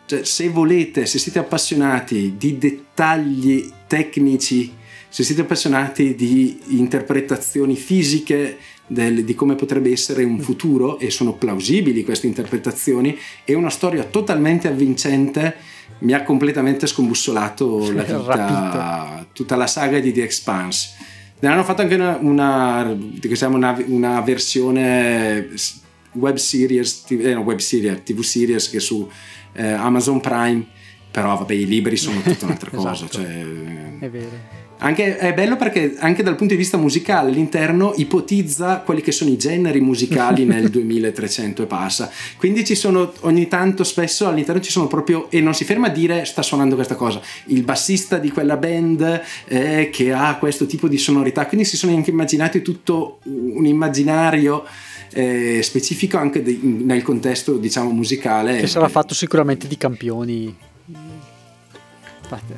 Cioè, 0.06 0.24
se 0.24 0.48
volete, 0.48 1.06
se 1.06 1.18
siete 1.18 1.38
appassionati 1.38 2.34
di 2.36 2.58
dettagli 2.58 3.68
tecnici, 3.86 4.72
se 5.16 5.22
siete 5.22 5.40
appassionati 5.40 6.14
di 6.14 6.60
interpretazioni 6.76 7.74
fisiche 7.74 8.58
del, 8.86 9.24
di 9.24 9.34
come 9.34 9.54
potrebbe 9.54 9.90
essere 9.90 10.24
un 10.24 10.38
futuro 10.40 10.98
e 10.98 11.08
sono 11.08 11.32
plausibili 11.32 12.04
queste 12.04 12.26
interpretazioni 12.26 13.16
e 13.46 13.54
una 13.54 13.70
storia 13.70 14.04
totalmente 14.04 14.68
avvincente 14.68 15.56
mi 16.00 16.12
ha 16.12 16.22
completamente 16.22 16.86
scombussolato 16.86 17.90
la 17.96 18.02
vita, 18.02 19.26
tutta 19.32 19.56
la 19.56 19.66
saga 19.66 19.98
di 20.00 20.12
The 20.12 20.22
Expanse. 20.22 20.90
Ne 21.38 21.48
hanno 21.48 21.64
fatto 21.64 21.80
anche 21.80 21.94
una, 21.94 22.18
una, 22.20 22.94
una, 23.48 23.84
una 23.86 24.20
versione 24.20 25.48
web 26.12 26.36
series, 26.36 27.04
eh, 27.08 27.32
no, 27.32 27.40
web 27.40 27.56
series, 27.56 28.02
TV 28.02 28.20
series 28.20 28.68
che 28.68 28.80
su 28.80 29.10
eh, 29.54 29.66
Amazon 29.66 30.20
Prime, 30.20 30.66
però 31.10 31.38
vabbè 31.38 31.54
i 31.54 31.64
libri 31.64 31.96
sono 31.96 32.20
tutta 32.20 32.44
un'altra 32.44 32.68
cosa. 32.76 32.92
esatto. 32.92 33.16
cioè, 33.16 33.98
è 34.00 34.10
vero. 34.10 34.65
Anche, 34.78 35.16
è 35.16 35.32
bello 35.32 35.56
perché 35.56 35.94
anche 35.98 36.22
dal 36.22 36.36
punto 36.36 36.52
di 36.52 36.58
vista 36.58 36.76
musicale 36.76 37.30
l'interno 37.30 37.94
ipotizza 37.96 38.80
quelli 38.80 39.00
che 39.00 39.10
sono 39.10 39.30
i 39.30 39.38
generi 39.38 39.80
musicali 39.80 40.44
nel 40.46 40.68
2300 40.68 41.62
e 41.62 41.66
passa. 41.66 42.10
Quindi 42.36 42.64
ci 42.64 42.74
sono 42.74 43.12
ogni 43.20 43.48
tanto, 43.48 43.84
spesso 43.84 44.26
all'interno 44.26 44.60
ci 44.60 44.70
sono 44.70 44.86
proprio, 44.86 45.30
e 45.30 45.40
non 45.40 45.54
si 45.54 45.64
ferma 45.64 45.86
a 45.86 45.90
dire 45.90 46.24
sta 46.26 46.42
suonando 46.42 46.74
questa 46.74 46.94
cosa, 46.94 47.20
il 47.46 47.62
bassista 47.62 48.18
di 48.18 48.30
quella 48.30 48.56
band 48.56 49.22
eh, 49.46 49.88
che 49.90 50.12
ha 50.12 50.36
questo 50.36 50.66
tipo 50.66 50.88
di 50.88 50.98
sonorità. 50.98 51.46
Quindi 51.46 51.66
si 51.66 51.76
sono 51.76 51.94
anche 51.94 52.10
immaginati 52.10 52.60
tutto 52.62 53.20
un 53.24 53.64
immaginario. 53.64 54.64
Eh, 55.12 55.60
specifico 55.62 56.18
anche 56.18 56.42
de, 56.42 56.58
nel 56.60 57.02
contesto 57.02 57.58
diciamo 57.58 57.90
musicale 57.90 58.58
che 58.58 58.66
sarà 58.66 58.88
fatto 58.88 59.14
sicuramente 59.14 59.68
di 59.68 59.76
campioni 59.76 60.54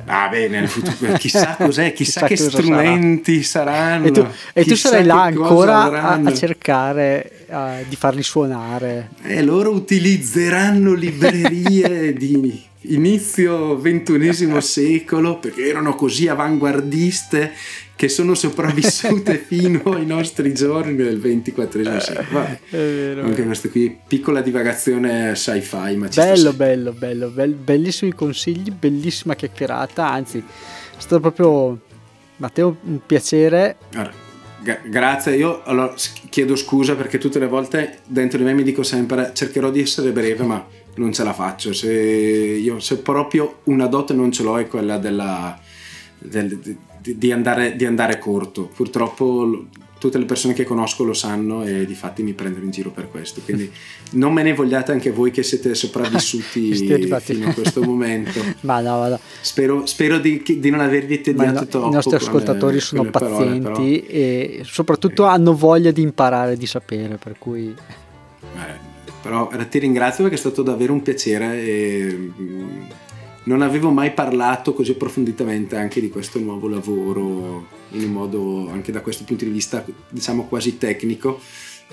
Ah, 0.05 0.27
bene, 0.29 0.69
chissà 1.17 1.55
cos'è, 1.59 1.93
chissà, 1.93 2.25
chissà 2.25 2.27
che 2.27 2.35
strumenti 2.35 3.43
sarà. 3.43 3.71
saranno. 3.73 4.05
E 4.05 4.11
tu, 4.11 4.27
e 4.53 4.65
tu 4.65 4.75
sarai 4.75 5.05
là 5.05 5.23
ancora 5.23 5.83
a, 5.83 6.19
a, 6.23 6.33
cercare 6.33 7.45
uh, 7.47 7.87
di 7.87 7.95
farli 7.95 8.23
suonare. 8.23 9.09
E 9.23 9.41
loro 9.41 9.71
utilizzeranno 9.71 10.93
librerie 10.93 12.13
di 12.17 12.67
inizio 12.81 13.77
ventunesimo 13.77 14.59
secolo 14.61 15.37
perché 15.37 15.67
erano 15.67 15.95
così 15.95 16.27
avanguardiste 16.27 17.53
che 17.99 18.07
sono 18.07 18.33
sopravvissute 18.33 19.35
fino 19.45 19.81
ai 19.91 20.05
nostri 20.05 20.53
giorni 20.53 20.95
del 20.95 21.19
24 21.19 21.99
secolo. 21.99 22.45
Anche 22.71 23.43
questo 23.43 23.67
qui, 23.67 23.93
piccola 24.07 24.39
divagazione 24.39 25.35
sci-fi. 25.35 25.97
Ma 25.97 26.07
bello, 26.07 26.53
bello, 26.53 26.93
bello, 26.93 27.27
bello, 27.27 27.55
bellissimi 27.57 28.13
consigli, 28.13 28.71
bellissima 28.71 29.35
chiacchierata. 29.35 30.09
Anzi, 30.09 30.37
è 30.37 30.43
stato 30.97 31.19
proprio, 31.19 31.77
Matteo, 32.37 32.77
un 32.83 33.01
piacere. 33.05 33.75
Allora, 33.91 34.13
grazie, 34.85 35.35
io 35.35 35.61
allora, 35.63 35.93
chiedo 36.29 36.55
scusa 36.55 36.95
perché 36.95 37.17
tutte 37.17 37.37
le 37.37 37.47
volte 37.47 37.97
dentro 38.05 38.37
di 38.37 38.45
me 38.45 38.53
mi 38.53 38.63
dico 38.63 38.81
sempre 38.81 39.31
cercherò 39.33 39.69
di 39.71 39.81
essere 39.81 40.11
breve, 40.11 40.45
ma 40.45 40.65
non 40.95 41.11
ce 41.11 41.25
la 41.25 41.33
faccio. 41.33 41.73
Se, 41.73 41.91
io, 41.91 42.79
se 42.79 42.99
proprio 42.99 43.59
una 43.65 43.87
dote 43.87 44.13
non 44.13 44.31
ce 44.31 44.43
l'ho 44.43 44.57
è 44.57 44.67
quella 44.67 44.97
della 44.97 45.59
del, 46.19 46.59
di, 47.01 47.17
di, 47.17 47.31
andare, 47.31 47.75
di 47.75 47.85
andare 47.85 48.17
corto. 48.17 48.69
Purtroppo 48.73 49.65
tutte 49.99 50.17
le 50.17 50.25
persone 50.25 50.53
che 50.53 50.63
conosco 50.63 51.03
lo 51.03 51.13
sanno 51.13 51.63
e 51.63 51.85
di 51.85 51.93
fatti 51.93 52.23
mi 52.23 52.33
prendono 52.33 52.63
in 52.63 52.71
giro 52.71 52.89
per 52.89 53.09
questo. 53.09 53.41
Quindi 53.43 53.69
non 54.11 54.33
me 54.33 54.41
ne 54.41 54.53
vogliate 54.53 54.91
anche 54.91 55.11
voi 55.11 55.29
che 55.29 55.43
siete 55.43 55.75
sopravvissuti 55.75 56.73
fino 57.19 57.49
a 57.49 57.53
questo 57.53 57.83
momento. 57.83 58.39
ma 58.61 58.79
no, 58.79 58.99
ma 58.99 59.07
no. 59.09 59.19
Spero, 59.41 59.85
spero 59.85 60.17
di, 60.17 60.41
di, 60.43 60.69
non 60.69 60.79
avervi 60.79 61.21
tediato 61.21 61.59
no, 61.59 61.65
troppo. 61.65 61.87
I 61.87 61.91
nostri 61.91 62.15
ascoltatori 62.15 62.75
le, 62.75 62.81
sono 62.81 63.09
pazienti 63.09 63.61
parole, 63.61 64.07
e 64.07 64.61
soprattutto 64.63 65.25
eh. 65.25 65.29
hanno 65.29 65.53
voglia 65.53 65.91
di 65.91 66.01
imparare, 66.01 66.57
di 66.57 66.65
sapere, 66.65 67.17
per 67.17 67.35
cui... 67.37 67.75
Eh, 68.41 68.87
però 69.21 69.49
ti 69.69 69.79
ringrazio 69.79 70.23
perché 70.23 70.37
è 70.37 70.39
stato 70.39 70.63
davvero 70.63 70.93
un 70.93 71.01
piacere 71.01 71.61
e 71.61 72.31
mm, 72.39 72.81
non 73.49 73.63
avevo 73.63 73.89
mai 73.89 74.11
parlato 74.11 74.73
così 74.73 74.91
approfonditamente 74.91 75.75
anche 75.75 75.99
di 75.99 76.09
questo 76.09 76.37
nuovo 76.39 76.67
lavoro 76.67 77.65
in 77.89 78.03
un 78.03 78.11
modo 78.11 78.69
anche 78.69 78.91
da 78.91 79.01
questo 79.01 79.23
punto 79.23 79.43
di 79.43 79.49
vista 79.49 79.83
diciamo 80.09 80.45
quasi 80.45 80.77
tecnico. 80.77 81.39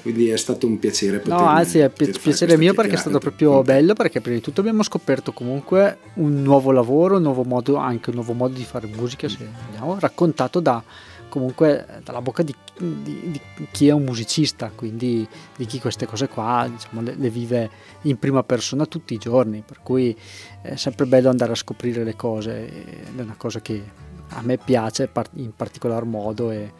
Quindi 0.02 0.28
è 0.28 0.36
stato 0.36 0.66
un 0.66 0.78
piacere 0.78 1.20
poter, 1.20 1.38
no 1.38 1.46
anzi 1.46 1.78
è 1.78 1.88
pi- 1.88 2.12
piacere 2.20 2.58
mio 2.58 2.74
perché 2.74 2.96
è 2.96 2.98
stato 2.98 3.18
proprio 3.18 3.62
bello 3.62 3.94
perché 3.94 4.20
prima 4.20 4.36
di 4.36 4.42
tutto 4.42 4.60
abbiamo 4.60 4.82
scoperto 4.82 5.32
comunque 5.32 5.98
un 6.16 6.42
nuovo 6.42 6.70
lavoro 6.70 7.16
un 7.16 7.22
nuovo 7.22 7.44
modo 7.44 7.76
anche 7.76 8.10
un 8.10 8.16
nuovo 8.16 8.34
modo 8.34 8.52
di 8.52 8.64
fare 8.64 8.86
musica 8.94 9.26
se 9.26 9.38
vogliamo 9.70 9.98
raccontato 9.98 10.60
da 10.60 10.84
comunque 11.30 12.02
dalla 12.04 12.20
bocca 12.20 12.42
di, 12.42 12.54
di, 12.78 13.30
di, 13.30 13.40
chi 13.70 13.88
è 13.88 13.92
un 13.92 14.04
musicista, 14.04 14.70
quindi 14.74 15.26
di 15.56 15.66
chi 15.66 15.80
queste 15.80 16.06
cose 16.06 16.28
qua 16.28 16.68
diciamo, 16.70 17.00
le, 17.00 17.14
le, 17.16 17.30
vive 17.30 17.70
in 18.02 18.18
prima 18.18 18.42
persona 18.42 18.86
tutti 18.86 19.14
i 19.14 19.18
giorni, 19.18 19.62
per 19.64 19.80
cui 19.82 20.16
è 20.62 20.76
sempre 20.76 21.06
bello 21.06 21.28
andare 21.28 21.52
a 21.52 21.56
scoprire 21.56 22.04
le 22.04 22.16
cose, 22.16 22.68
è 23.16 23.20
una 23.20 23.34
cosa 23.36 23.60
che 23.60 24.04
a 24.30 24.42
me 24.42 24.58
piace 24.58 25.08
in 25.34 25.54
particolar 25.54 26.04
modo 26.04 26.50
e, 26.50 26.72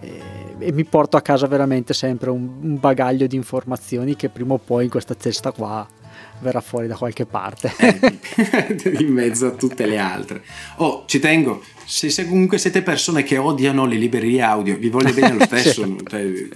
e, 0.00 0.22
e 0.58 0.72
mi 0.72 0.84
porto 0.84 1.16
a 1.16 1.22
casa 1.22 1.46
veramente 1.46 1.94
sempre 1.94 2.30
un, 2.30 2.58
un 2.60 2.80
bagaglio 2.80 3.26
di 3.26 3.36
informazioni 3.36 4.16
che 4.16 4.28
prima 4.28 4.54
o 4.54 4.58
poi 4.58 4.84
in 4.84 4.90
questa 4.90 5.14
testa 5.14 5.52
qua 5.52 5.86
verrà 6.40 6.60
fuori 6.60 6.86
da 6.86 6.96
qualche 6.96 7.26
parte. 7.26 7.72
Eh, 8.38 8.96
in 9.00 9.12
mezzo 9.12 9.46
a 9.46 9.50
tutte 9.50 9.84
le 9.84 9.98
altre. 9.98 10.42
Oh, 10.76 11.02
ci 11.06 11.18
tengo, 11.18 11.62
se, 11.84 12.08
se, 12.08 12.26
comunque 12.26 12.56
siete 12.56 12.82
persone 12.82 13.24
che 13.24 13.36
odiano 13.36 13.84
le 13.84 13.96
librerie 13.96 14.40
audio, 14.42 14.76
vi 14.76 14.88
voglio 14.88 15.12
bene 15.12 15.34
lo 15.34 15.44
stesso. 15.44 15.96
cioè, 16.08 16.48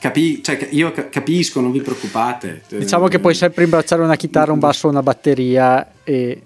capi, 0.00 0.42
cioè, 0.42 0.68
io 0.70 0.92
capisco, 0.92 1.60
non 1.60 1.72
vi 1.72 1.80
preoccupate. 1.80 2.62
Diciamo 2.68 3.08
che 3.08 3.18
puoi 3.18 3.34
sempre 3.34 3.64
imbracciare 3.64 4.02
una 4.02 4.16
chitarra, 4.16 4.52
un 4.52 4.60
basso, 4.60 4.88
una 4.88 5.02
batteria 5.02 5.92
e 6.04 6.42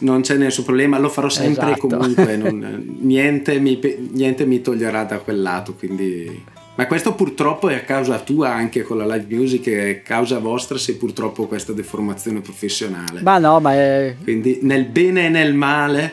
non 0.00 0.20
c'è 0.20 0.36
nessun 0.36 0.64
problema, 0.64 0.98
lo 0.98 1.08
farò 1.08 1.28
sempre 1.28 1.72
esatto. 1.72 1.88
comunque, 1.88 2.36
non, 2.36 2.98
niente, 3.00 3.58
mi, 3.58 3.78
niente, 4.10 4.44
mi, 4.44 4.60
toglierà 4.60 5.04
da 5.04 5.18
quel 5.18 5.40
lato, 5.40 5.74
quindi 5.74 6.44
ma 6.78 6.86
questo 6.86 7.16
purtroppo 7.16 7.68
è 7.68 7.74
a 7.74 7.80
causa 7.80 8.20
tua 8.20 8.54
anche 8.54 8.82
con 8.82 8.98
la 8.98 9.16
live 9.16 9.34
music, 9.34 9.68
è 9.68 10.00
causa 10.04 10.38
vostra 10.38 10.78
se 10.78 10.94
purtroppo 10.94 11.48
questa 11.48 11.72
deformazione 11.72 12.40
professionale. 12.40 13.20
Ma 13.20 13.38
no, 13.38 13.58
ma 13.58 13.74
è... 13.74 14.14
Quindi 14.22 14.60
nel 14.62 14.84
bene 14.84 15.26
e 15.26 15.28
nel 15.28 15.54
male, 15.54 16.12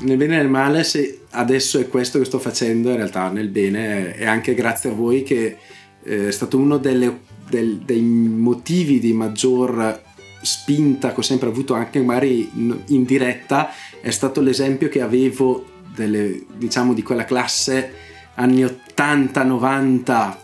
nel 0.00 0.16
bene 0.16 0.34
e 0.34 0.36
nel 0.38 0.48
male, 0.48 0.82
se 0.82 1.20
adesso 1.30 1.78
è 1.78 1.86
questo 1.86 2.18
che 2.18 2.24
sto 2.24 2.40
facendo, 2.40 2.90
in 2.90 2.96
realtà 2.96 3.28
nel 3.28 3.46
bene 3.46 4.16
è 4.16 4.26
anche 4.26 4.54
grazie 4.54 4.90
a 4.90 4.92
voi 4.92 5.22
che 5.22 5.56
eh, 6.02 6.26
è 6.26 6.32
stato 6.32 6.58
uno 6.58 6.78
delle, 6.78 7.20
del, 7.48 7.76
dei 7.76 8.02
motivi 8.02 8.98
di 8.98 9.12
maggior 9.12 10.02
spinta 10.42 11.12
che 11.12 11.20
ho 11.20 11.22
sempre 11.22 11.48
avuto 11.48 11.74
anche 11.74 12.00
magari 12.00 12.50
in 12.86 13.04
diretta, 13.04 13.70
è 14.00 14.10
stato 14.10 14.40
l'esempio 14.40 14.88
che 14.88 15.00
avevo 15.00 15.64
delle, 15.94 16.42
diciamo 16.56 16.92
di 16.92 17.04
quella 17.04 17.24
classe 17.24 18.13
anni 18.34 18.64
80-90, 18.64 20.36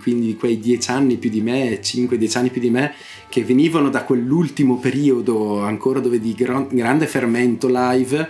quindi 0.00 0.36
quei 0.36 0.58
10 0.58 0.90
anni 0.90 1.16
più 1.16 1.30
di 1.30 1.40
me, 1.40 1.80
5-10 1.80 2.38
anni 2.38 2.50
più 2.50 2.60
di 2.60 2.70
me, 2.70 2.94
che 3.28 3.44
venivano 3.44 3.88
da 3.88 4.04
quell'ultimo 4.04 4.78
periodo 4.78 5.60
ancora 5.62 6.00
dove 6.00 6.20
di 6.20 6.34
gran, 6.34 6.68
grande 6.70 7.06
fermento 7.06 7.68
live 7.70 8.28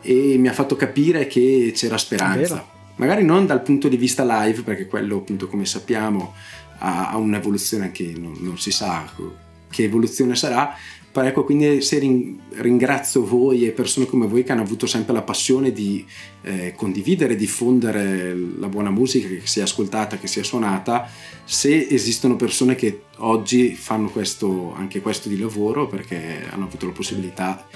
e 0.00 0.36
mi 0.38 0.48
ha 0.48 0.52
fatto 0.52 0.76
capire 0.76 1.26
che 1.26 1.72
c'era 1.74 1.98
speranza. 1.98 2.66
Magari 2.96 3.24
non 3.24 3.46
dal 3.46 3.62
punto 3.62 3.88
di 3.88 3.96
vista 3.96 4.24
live, 4.24 4.62
perché 4.62 4.86
quello 4.86 5.18
appunto 5.18 5.46
come 5.46 5.64
sappiamo 5.64 6.34
ha, 6.78 7.10
ha 7.10 7.16
un'evoluzione 7.16 7.90
che 7.92 8.12
non, 8.16 8.34
non 8.40 8.58
si 8.58 8.70
sa 8.70 9.10
che 9.72 9.84
evoluzione 9.84 10.36
sarà, 10.36 10.76
Ecco, 11.14 11.44
quindi 11.44 11.82
se 11.82 11.98
ringrazio 11.98 13.24
voi 13.24 13.66
e 13.66 13.72
persone 13.72 14.06
come 14.06 14.26
voi 14.26 14.44
che 14.44 14.52
hanno 14.52 14.62
avuto 14.62 14.86
sempre 14.86 15.12
la 15.12 15.22
passione 15.22 15.70
di 15.70 16.04
eh, 16.40 16.72
condividere, 16.74 17.36
diffondere 17.36 18.34
la 18.34 18.68
buona 18.68 18.90
musica 18.90 19.28
che 19.28 19.42
sia 19.44 19.64
ascoltata, 19.64 20.16
che 20.16 20.26
sia 20.26 20.42
suonata, 20.42 21.06
se 21.44 21.86
esistono 21.88 22.36
persone 22.36 22.74
che 22.74 23.02
oggi 23.18 23.74
fanno 23.74 24.08
questo, 24.08 24.72
anche 24.74 25.02
questo 25.02 25.28
di 25.28 25.38
lavoro 25.38 25.86
perché 25.86 26.46
hanno 26.48 26.64
avuto 26.64 26.86
la 26.86 26.92
possibilità 26.92 27.66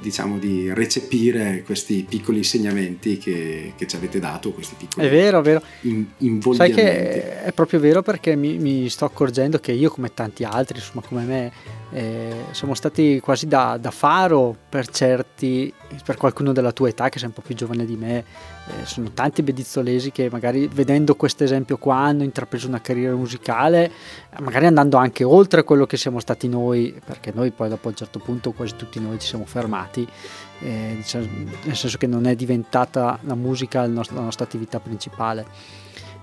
diciamo 0.00 0.38
di 0.38 0.72
recepire 0.72 1.62
questi 1.64 2.06
piccoli 2.08 2.38
insegnamenti 2.38 3.18
che, 3.18 3.72
che 3.76 3.86
ci 3.86 3.96
avete 3.96 4.20
dato, 4.20 4.52
questi 4.52 4.74
piccoli 4.76 5.06
È 5.06 5.10
vero, 5.10 5.40
è 5.40 5.42
vero. 5.42 5.62
In, 5.82 6.40
Sai 6.52 6.72
che 6.72 7.42
è 7.42 7.52
proprio 7.52 7.80
vero 7.80 8.02
perché 8.02 8.36
mi, 8.36 8.58
mi, 8.58 8.88
sto 8.88 9.04
accorgendo 9.04 9.58
che 9.58 9.72
io 9.72 9.90
come 9.90 10.14
tanti 10.14 10.44
altri, 10.44 10.78
insomma 10.78 11.04
come 11.06 11.24
me, 11.24 11.52
eh, 11.90 12.44
siamo 12.52 12.74
stati 12.74 13.18
quasi 13.20 13.46
da, 13.46 13.76
da, 13.80 13.90
faro 13.90 14.56
per 14.68 14.88
certi, 14.88 15.72
per 16.04 16.16
qualcuno 16.16 16.52
della 16.52 16.72
tua 16.72 16.88
età 16.88 17.08
che 17.08 17.18
sei 17.18 17.28
un 17.28 17.34
po' 17.34 17.42
più 17.42 17.54
giovane 17.54 17.84
di 17.84 17.96
me, 17.96 18.24
eh, 18.68 18.84
sono 18.84 19.10
tanti 19.12 19.42
bedizzolesi 19.42 20.12
che 20.12 20.28
magari 20.30 20.68
vedendo 20.68 21.14
questo 21.14 21.44
esempio 21.44 21.78
qua 21.78 21.96
hanno 21.96 22.22
intrapreso 22.22 22.68
una 22.68 22.80
carriera 22.80 23.14
musicale, 23.14 23.90
magari 24.40 24.66
andando 24.66 24.96
anche 24.98 25.24
oltre 25.24 25.64
quello 25.64 25.86
che 25.86 25.96
siamo 25.96 26.20
stati 26.20 26.48
noi, 26.48 26.94
perché 27.04 27.32
noi 27.34 27.50
poi 27.50 27.68
dopo 27.68 27.88
un 27.88 27.94
certo 27.94 28.18
punto 28.18 28.52
quasi 28.52 28.76
tutti 28.76 29.00
noi 29.00 29.18
ci 29.18 29.28
siamo 29.28 29.46
fermati, 29.46 30.06
eh, 30.60 30.94
diciamo, 30.96 31.26
nel 31.64 31.76
senso 31.76 31.96
che 31.96 32.06
non 32.06 32.26
è 32.26 32.34
diventata 32.34 33.18
la 33.22 33.34
musica 33.34 33.80
la 33.80 33.86
nostra, 33.88 34.16
la 34.16 34.22
nostra 34.22 34.44
attività 34.44 34.80
principale. 34.80 35.46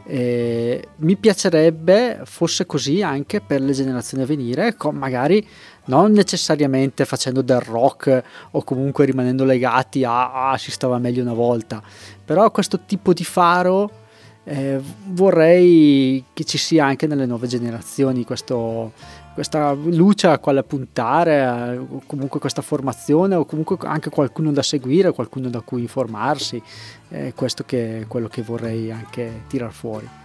Eh, 0.07 0.89
mi 0.97 1.15
piacerebbe 1.15 2.21
fosse 2.25 2.67
così 2.67 3.01
anche 3.01 3.41
per 3.41 3.59
le 3.59 3.71
generazioni 3.71 4.21
a 4.21 4.27
venire, 4.27 4.75
magari 4.91 5.45
non 5.85 6.11
necessariamente 6.11 7.05
facendo 7.05 7.41
del 7.41 7.59
rock 7.59 8.23
o 8.51 8.63
comunque 8.63 9.05
rimanendo 9.05 9.43
legati 9.43 10.03
a 10.03 10.51
ah, 10.51 10.57
si 10.57 10.71
stava 10.71 10.97
meglio 10.97 11.21
una 11.21 11.33
volta, 11.33 11.81
però 12.23 12.49
questo 12.51 12.81
tipo 12.85 13.13
di 13.13 13.23
faro 13.23 14.03
eh, 14.47 14.79
vorrei 15.07 16.23
che 16.33 16.43
ci 16.43 16.57
sia 16.59 16.85
anche 16.85 17.07
nelle 17.07 17.25
nuove 17.25 17.47
generazioni 17.47 18.23
questo, 18.23 18.93
questa 19.33 19.73
luce 19.73 20.27
a 20.27 20.37
quale 20.37 20.63
puntare, 20.63 21.77
o 21.77 22.01
comunque 22.05 22.39
questa 22.39 22.61
formazione, 22.61 23.35
o 23.35 23.45
comunque 23.45 23.77
anche 23.81 24.09
qualcuno 24.09 24.51
da 24.51 24.61
seguire, 24.61 25.11
qualcuno 25.13 25.49
da 25.49 25.61
cui 25.61 25.81
informarsi. 25.81 26.61
È 27.07 27.33
questo 27.35 27.63
che 27.65 28.01
è 28.01 28.07
quello 28.07 28.27
che 28.27 28.43
vorrei 28.43 28.91
anche 28.91 29.43
tirar 29.47 29.71
fuori. 29.71 30.24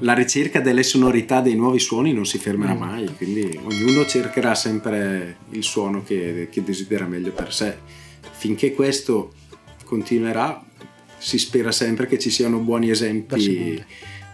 La 0.00 0.14
ricerca 0.14 0.60
delle 0.60 0.82
sonorità 0.82 1.40
dei 1.40 1.54
nuovi 1.54 1.78
suoni 1.78 2.12
non 2.12 2.26
si 2.26 2.38
fermerà 2.38 2.74
mm. 2.74 2.78
mai, 2.78 3.14
quindi 3.16 3.58
ognuno 3.62 4.06
cercherà 4.06 4.54
sempre 4.54 5.36
il 5.50 5.62
suono 5.62 6.02
che, 6.02 6.48
che 6.50 6.62
desidera 6.62 7.06
meglio 7.06 7.32
per 7.32 7.52
sé. 7.52 7.76
Finché 8.32 8.72
questo 8.74 9.32
continuerà, 9.84 10.62
si 11.18 11.38
spera 11.38 11.70
sempre 11.72 12.06
che 12.06 12.18
ci 12.18 12.30
siano 12.30 12.58
buoni 12.58 12.90
esempi, 12.90 13.82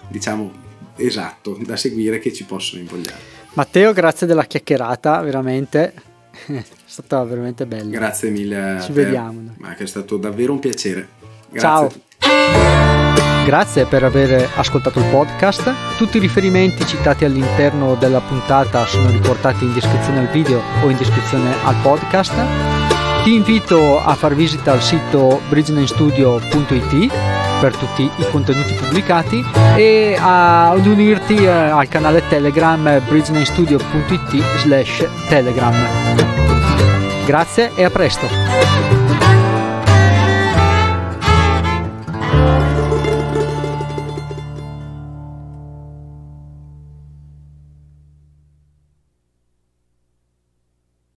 diciamo, 0.08 0.64
esatto 0.96 1.58
da 1.60 1.76
seguire 1.76 2.18
che 2.18 2.32
ci 2.32 2.44
possono 2.44 2.80
invogliare. 2.82 3.34
Matteo, 3.54 3.92
grazie 3.92 4.26
della 4.26 4.44
chiacchierata, 4.44 5.20
veramente 5.22 5.94
è 6.46 6.62
stata 6.84 7.24
veramente 7.24 7.66
bella. 7.66 7.90
Grazie 7.90 8.30
mille. 8.30 8.80
Ci 8.82 8.92
vediamo. 8.92 9.54
Ma 9.58 9.74
che 9.74 9.84
è 9.84 9.86
stato 9.86 10.16
davvero 10.16 10.52
un 10.52 10.58
piacere. 10.58 11.08
Grazie 11.50 12.00
Ciao. 12.20 12.85
Grazie 13.46 13.84
per 13.84 14.02
aver 14.02 14.50
ascoltato 14.56 14.98
il 14.98 15.04
podcast. 15.04 15.72
Tutti 15.96 16.16
i 16.16 16.20
riferimenti 16.20 16.84
citati 16.84 17.24
all'interno 17.24 17.94
della 17.94 18.20
puntata 18.20 18.84
sono 18.86 19.08
riportati 19.08 19.64
in 19.64 19.72
descrizione 19.72 20.18
al 20.18 20.26
video 20.30 20.60
o 20.82 20.90
in 20.90 20.96
descrizione 20.96 21.54
al 21.62 21.76
podcast. 21.80 22.34
Ti 23.22 23.32
invito 23.32 24.02
a 24.02 24.16
far 24.16 24.34
visita 24.34 24.72
al 24.72 24.82
sito 24.82 25.40
bridgenamestudio.it 25.48 27.12
per 27.60 27.76
tutti 27.76 28.02
i 28.02 28.30
contenuti 28.32 28.72
pubblicati 28.72 29.44
e 29.76 30.18
ad 30.20 30.84
unirti 30.84 31.36
eh, 31.36 31.48
al 31.48 31.86
canale 31.86 32.26
Telegram 32.26 33.00
bridgenamestudio.it 33.06 34.58
slash 34.58 35.08
telegram. 35.28 35.72
Grazie 37.24 37.70
e 37.76 37.84
a 37.84 37.90
presto! 37.90 39.25